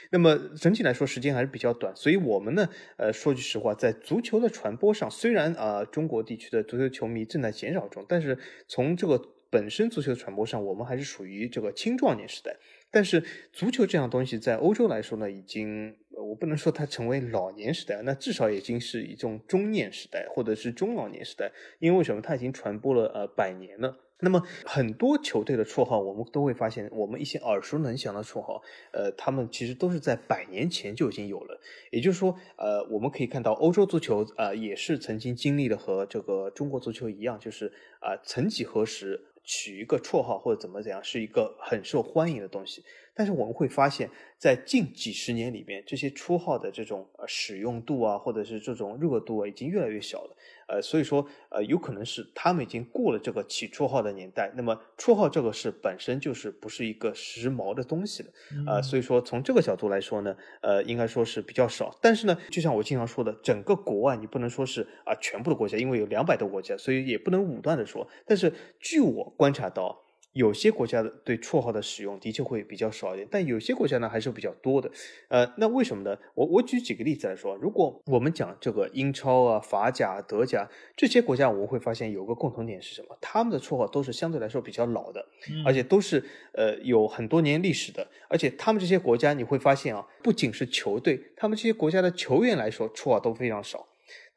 [0.10, 8.36] 那么整体来说时间还是比较短，所以我们呢呃说句实话，在足球的传播上，虽然啊中国地区的足球球迷正在减少中，但是
[8.68, 9.22] 从这个
[9.52, 12.56] 本身足球传播上，我们还是属于这个青壮年时代。
[12.92, 23.98] 但是足球这样东西在欧洲来说呢，已经我不能说它成为老年时代，那至少已经是一种中年时代或者是中老年时代，因为为什么它已经传播了呃百年了。
[24.22, 28.62] 那么很多球队的绰号，我们都会发现，我们一些耳熟能详的绰号，
[28.92, 31.58] 呃，他们其实都是在百年前就已经有了。
[31.90, 37.72] 也就是说，呃，我们可以看到欧洲足球，呃，也是曾经经历了和这个中国足球一样，就是
[38.02, 42.84] 啊，曾几何时取一个绰号或者怎么怎样，是一个很受欢迎的东西。
[43.16, 44.08] 但是我们会发现，
[44.38, 50.38] 在近几十年里面，这些绰号的这种使用度啊，或者是这种热度啊，已经越来越小了。
[50.70, 54.52] 呃，所以说，呃，有可能是他们已经过了这个起绰号的年代。
[54.56, 58.30] 那么，绰号这个事本身就是不是一个时髦的东西了。
[58.68, 61.98] 啊，所以说从这个角度来说呢，呃，应该说是比较少。
[62.00, 68.08] 但是呢，就像我经常说的，整个国外你不能说是啊全部的国家，因为有两百多个国家，所以也不能武断的说。
[68.28, 70.04] 但是据我观察到。
[70.40, 74.90] 有些国家的对绰号的使用的确会比较少一点，但有些国家呢还是比较多的。
[75.28, 76.18] 呃，那为什么呢？
[76.34, 83.18] 我我举几个例子来说，如果我们讲这个英超啊、法甲、德甲这些国家，我们会发现有个共同点是什么？
[83.20, 85.26] 他们的绰号都是相对来说比较老的，
[85.66, 88.08] 而且都是呃有很多年历史的。
[88.30, 93.89] 而且他们这些国家你会发现啊，不仅是球队，他们这些国家的球员来说绰号都非常少。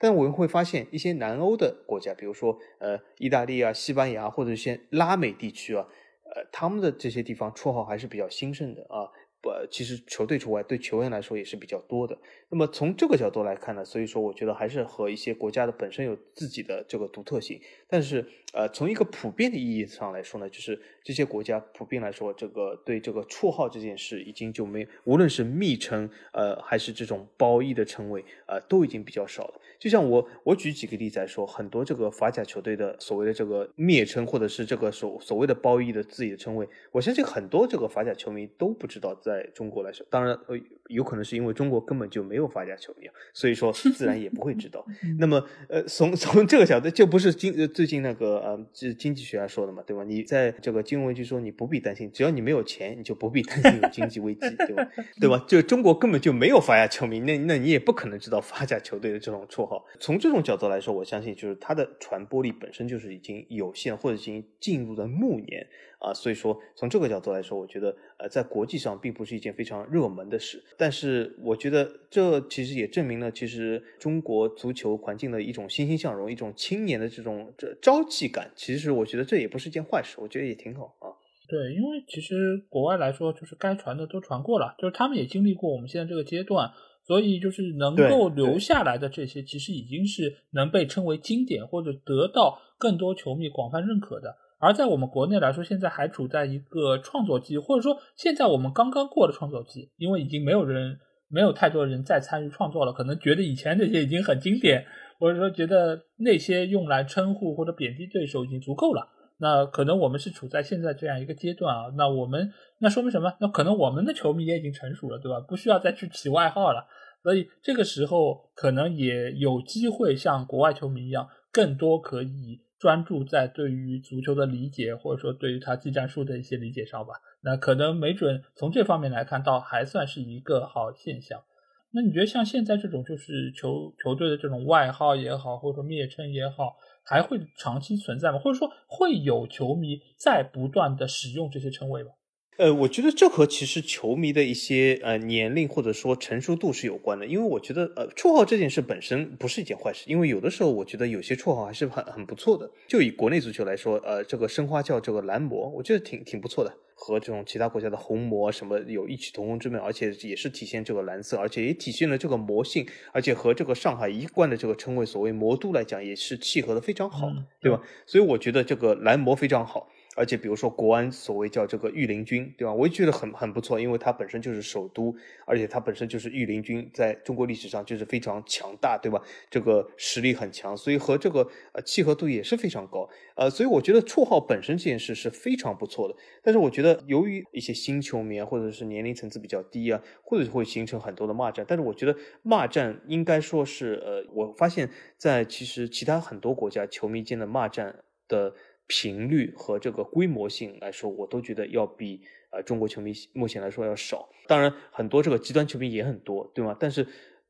[0.03, 5.87] 但我们会发现，一些南欧的国家，比如说呃，意大利啊、西班牙或者一些拉美地区啊，
[6.25, 9.07] 呃，他们的这些地方绰号还是比较兴盛的啊。
[9.49, 12.17] 呃，其实球队除外，对球员来说也是比较多的。
[12.49, 17.61] 那么从这个角度来看呢，所以说我觉得还是和一些国家的本身有自己的这个独特性。
[17.89, 29.61] 但是呃，从一个普遍的意义上来说呢，就是这些国家普遍来说，这个对这个绰号这件事已经就没，无论是昵称呃还是这种褒义的称谓呃，都已经比较少了。
[29.81, 39.32] 就像我我举几个例子来说，很多这个法甲球队的所谓的这个蔑称或者是这个所所谓的褒义的自己的称谓，我相信很多这个法甲球迷都不知道在。
[39.33, 40.57] 在中国来说，当然呃，
[40.89, 44.85] 有可能是因为中国根本就没有法甲球迷，所以说 自然也不会知道。
[45.19, 50.05] 那么呃，从从这个角度，就不是经最近那个呃，是经济学家说的嘛，对吧？
[50.05, 54.89] 你在这个金融危机说你不必担心，只要你没有钱，你就不必担心有经济危机，对吧？
[55.21, 55.45] 对吧？
[55.49, 59.85] 就中国根本就没有法甲球迷，那那你也不可能知道法甲球队的这种绰号。
[59.99, 65.67] 从这种角度来说，我相信就是它的传播力本身就是已经有限，或者已经进入了暮年。
[66.03, 70.61] 啊，所以说从这个角度来说，我觉得呃，在国际上并不是一件非常热门的事。
[70.77, 78.51] 但是我觉得这其实也证明了，其实中国足球环境的一种欣欣向荣，一种青年的这种这朝气感。
[78.57, 81.07] 其实我觉得这也不是一件坏事，我觉得也挺好啊。
[81.49, 86.73] 对，因为其实国外来说，就是该传的都传过了，就是他们也经历过我们现在这个阶段，
[87.07, 94.35] 所以就是能够留下来的这些，其实已经是能被称为经典或者得到更多球迷广泛认可的。
[94.63, 104.87] 而在我们国内来说，现在还处在一个创作期，或者说现在我们刚刚过了创作期，因为已经没有人，没有太多人再参与创作了，可能觉得以前那些已经很经典，
[105.19, 109.09] 或者说觉得那些用来称呼或者贬低对手已经足够了。
[109.39, 113.35] 那可能我们是处在现在这样一个阶段啊，那我们那说明什么？
[113.41, 115.41] 那可能我们的球迷也已经成熟了，对吧？
[115.41, 116.87] 不需要再去起外号了，
[117.25, 122.61] 所以这个时候可能也有机会像国外球迷一样，更多可以。
[122.83, 127.15] 专注在对于足球的理解，或者说对于他技战术的一些理解上吧。
[127.41, 131.45] 那可能没准从这方面来看，倒还算是一个好现象。
[131.93, 138.41] 那你觉得像现在这种就是球球队的这种外号也好，或者说蔑称也好，还会长期存在吗？
[138.41, 142.11] 或者说会有球迷在不断的使用这些称谓吗？
[142.59, 152.71] 呃，我觉得这和其实球迷的一些呃年龄或者说成熟度是有关的，因为我觉得呃绰号这件事本身不是一件坏事，因为有的时候我觉得有些绰号还是很很不错的。
[152.87, 167.81] 就以国内足球来说，呃，这个申花叫这个蓝魔，我觉得挺挺不错的，和这种其他国家的红魔什么有异曲同工之妙，而且也是体现这个蓝色，而且也体现了这个魔性，而且和这个上海一贯的这个称谓所谓魔都来讲，也是契合的非常好，对吧？
[168.07, 169.89] 所以我觉得这个蓝魔非常好。
[170.15, 172.73] 而且，比如说国安所谓叫这个御林军，对吧？
[172.75, 175.15] 我也觉得很很不错，因为它本身就是首都，
[175.47, 179.23] 而且它本身就是御林军，在中国历史上就是非常强大，对吧？
[179.49, 183.09] 这个实力很强，所以和这个呃契合度也是非常高。
[183.37, 186.15] 呃，所以我觉得绰号本身这件事是非常不错的。
[186.43, 191.65] 但是我觉得，由于一些新球迷或者是年龄层次比较低啊，或者会形成很多的骂战。
[191.67, 198.55] 但是我觉得骂战应该说是呃，我发现，在其实其他很多国家球迷间的骂战的。
[198.93, 202.21] 频率和这个规模性来说，我都觉得要比
[202.51, 204.29] 呃中国球迷目前来说要少。
[204.47, 206.77] 当然，很多这个极端球迷也很多，对吗？
[206.79, 207.07] 但是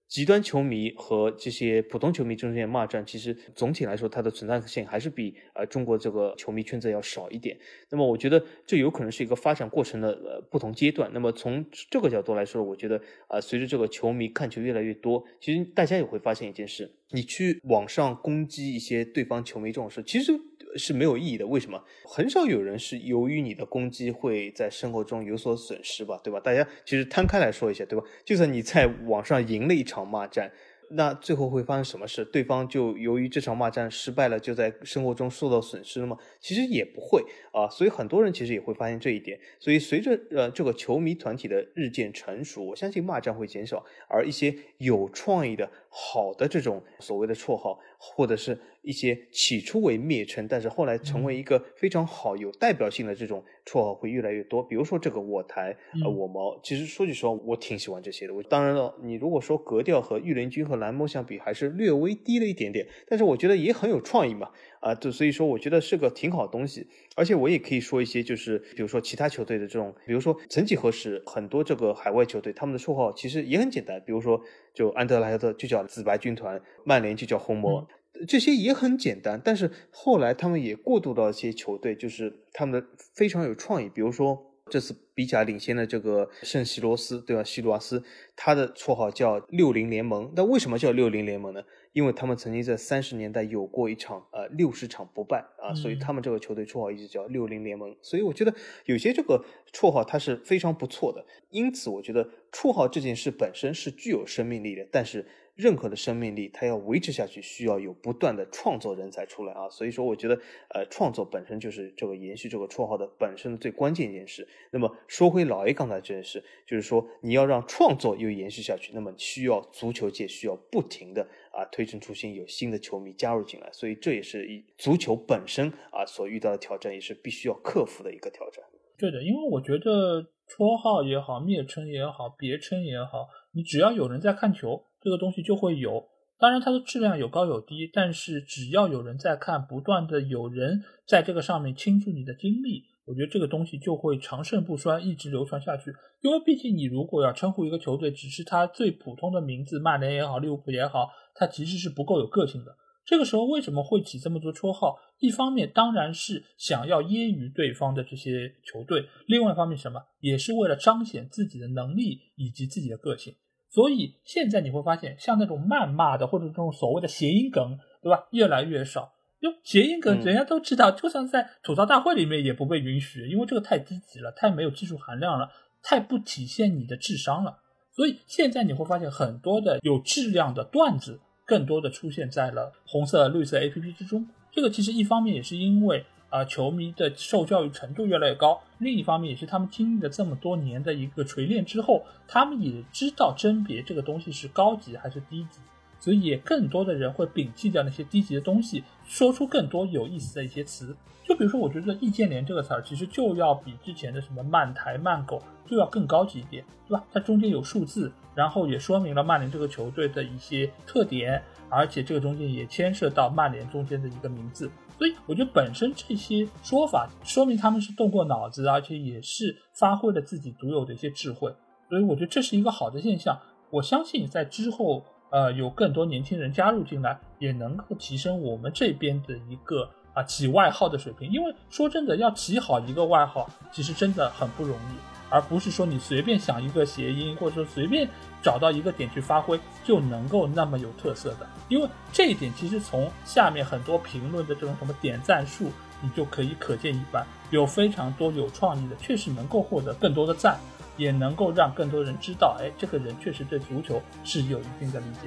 [0.06, 7.58] 极端球迷和这些普通球迷中间的骂战，其实总体来说它的存在性还是比呃中国这个球迷圈子要少一点。
[7.90, 11.10] 那么，我觉得这有可能是一个发展过程的呃不同阶段。
[11.12, 20.38] 那么从这个角度来说，我觉得啊，随着这个球迷看球越来越多，其实大家也会发现一件事：你去网上攻击一些对方球迷这种事，其实。
[20.76, 21.46] 是没有意义的。
[21.46, 21.82] 为什么？
[22.04, 26.20] 很少有人是由于你的攻击会在生活中有所损失吧？
[26.22, 26.40] 对吧？
[26.40, 28.04] 大家其实摊开来说一下，对吧？
[28.24, 30.52] 就算你在网上赢了一场骂战。
[30.94, 32.22] 那最后会发生什么事？
[32.22, 36.18] 对方就由于这场骂战失败了，就在生活中受到损失了吗？
[36.38, 37.66] 其实也不会啊。
[37.70, 39.40] 所以很多人其实也会发现这一点。
[39.58, 54.60] 所以随着呃这个球迷团体的日渐成熟，我相信骂战会减少，而一些有创意的好的这种所谓的绰号，或者是一些起初为蔑称，但是后来成为一个非常好有代表性的这种绰号会越来越多。
[54.60, 58.34] 比如说这个我台呃我毛，其实说句实话，我挺喜欢这些的。
[58.34, 64.50] 我当然了，你如果说格调和御林军和蓝猫相比还是略微低了一点点，但是我觉得也很有创意嘛，
[64.82, 74.42] 啊，就所以说我觉得是个挺好的东西，而且我也可以说一些，就是比如说其他球队的这种，比如说曾几何时，很多这个海外球队他们的绰号其实也很简单，比如说
[74.74, 77.86] 就安德莱德就叫紫白军团，曼联就叫红魔，
[78.26, 84.48] 这些也很简单，但是后来他们也过渡到一些球队，就是他们的非常有创意，比如说。
[84.70, 87.44] 这次比甲领先的这个圣西罗斯，对吧？
[87.44, 88.02] 西罗斯，
[88.34, 90.32] 他的绰号叫六零联盟。
[90.34, 91.60] 那为什么叫六零联盟呢？
[91.92, 97.94] 因为他们曾经在三十年代有过一场呃六十场不败啊，所以他们这个球队绰号一直叫六零联盟。
[98.00, 98.54] 所以我觉得
[98.86, 101.24] 有些这个绰号它是非常不错的。
[101.50, 105.26] 因此，我觉得绰号这件事本身是具有生命力的，但是。
[105.54, 109.68] 任何的生命力，它要维持下去，需要有不断的创作人才出来啊。
[109.68, 110.34] 所以说，我觉得，
[110.70, 114.48] 呃，创作本身就是这个延续这个绰号的本身的最关键一件事。
[114.70, 121.22] 那么说回老 A 刚才这件事，就是说你要让创作又延续下去，那么需要足球界需要不停的
[121.52, 123.70] 啊推陈出新，有新的球迷加入进来。
[123.72, 128.64] 所以这也是一足球本身啊所遇到的挑战，也是必须要克服的一个挑战。
[128.96, 134.86] 对的，因为我觉得绰号也好，蔑称也好，别称也好，你只要有人在看球。
[135.02, 136.06] 这个东西就会有，
[136.38, 145.92] 当然它的质量有高有低，但是只要有人在看，不断的有人在这个上面倾注你的精力，我觉得这个东西就会长盛不衰，一直流传下去。
[146.20, 152.76] 因为毕竟你如果要称呼一个球队，只是它最普通的名字，曼联也好，利物浦也好，它其实是不够有个性的。
[153.04, 154.96] 这个时候为什么会起这么多绰号？
[155.18, 163.34] 一方面当然是想要揶揄对方的这些球队，另外一方面什么，也是为了彰显自己的能力以及自己的个性。
[163.72, 168.28] 所以现在你会发现，像那种谩骂的或者这种所谓的谐音梗，对吧？
[168.32, 169.14] 越来越少。
[169.40, 175.50] 就谐音梗，人家都知道，就算在吐槽大会里面也不被允许，因为这个太低级了，太没有技术含量了，
[175.82, 177.58] 太不体现你的智商了。
[177.90, 184.28] 所以现在你会发现，很多的有质量的段子，更多的出现在了红色、绿色 A P P 之中。
[184.52, 186.04] 这个其实一方面也是因为。
[186.32, 195.60] 啊，球迷的受教育程度越来越高，另一方面也是他们经历了这么多年的一个锤炼之后，他们也知道甄别这个东西是高级还是低级，
[196.00, 200.96] 所以也更多的人会摒弃掉那些低级的东西，说出更多有意思的一些词。
[201.24, 207.04] 就比如说，我觉得“易建联”这个词儿，其实就要比之前的什么“慢台”“慢狗”就要更高级一点，对吧？
[207.12, 211.42] 它中间有数字，然后也说明了曼联这个球队的一些特点。
[211.74, 221.52] 而且这个中间也牵涉到曼联中间的一个名字，所以我觉得本身这些说法说明他们是动过脑子，而且也是发挥了自己独有的一些智慧。
[221.88, 223.38] 所以我觉得这是一个好的现象。
[223.70, 231.30] 我相信在之后，呃，有更多年轻人加入进来，也能够提升我们这边的一个啊起外号的水平。
[231.30, 234.94] 因为说真的，要起好一个外号，其实真的很不容易，
[235.30, 238.08] 而不是说你随便想一个谐音，或者说随便
[238.42, 241.48] 找到一个点去发挥，就能够那么有特色的。
[241.68, 245.70] 因为这一点，其实从下面很多评论的这种什么点赞数，
[246.00, 247.24] 你就可以可见一斑。
[247.50, 250.58] 有非常多有创意的，确实能够获得更多的赞。
[250.98, 255.20] 也能够让更多人知道，哎，这个人确实对足球是有一定的理解。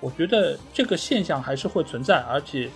[0.00, 2.68] 我觉得这个现象还是会存在，而且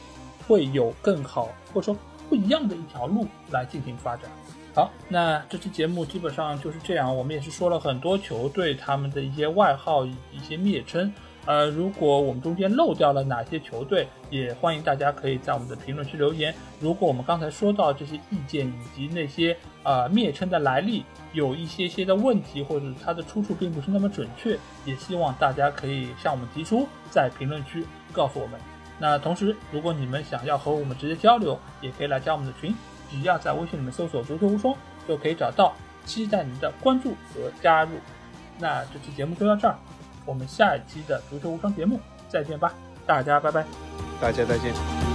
[0.48, 1.96] 会有更好或者说
[2.30, 4.30] 不一样的一条路来进行发展。
[4.74, 7.14] 好，那这期节目基本上就是这样。
[7.14, 11.12] 我们也是说了很多球队他们的一些外号、一些蔑称。
[11.44, 16.54] 呃，如果我们中间漏掉了哪些球队，也欢迎大家可以在我们的评论区留言。
[16.80, 21.04] 如果我们刚才说到这些意见以及那些呃蔑称的来历
[21.34, 28.58] 有一些些的问题，或者它的出处并不是那么准确，也希望大家可以向我们提出，在评论区告诉我们。
[28.98, 32.72] 那同时，如果你们想要和我们直接交流，也可以来加我们的群，
[33.12, 34.74] 只要在微信里面搜索“足球无双”
[35.06, 35.74] 就可以找到。
[36.05, 37.90] 期待您的关注和加入。
[38.59, 39.78] 那这期节目就到这儿。
[40.26, 42.74] 我们下一期的足球无双节目再见吧，
[43.06, 43.64] 大家拜拜，
[44.20, 45.11] 大家再见。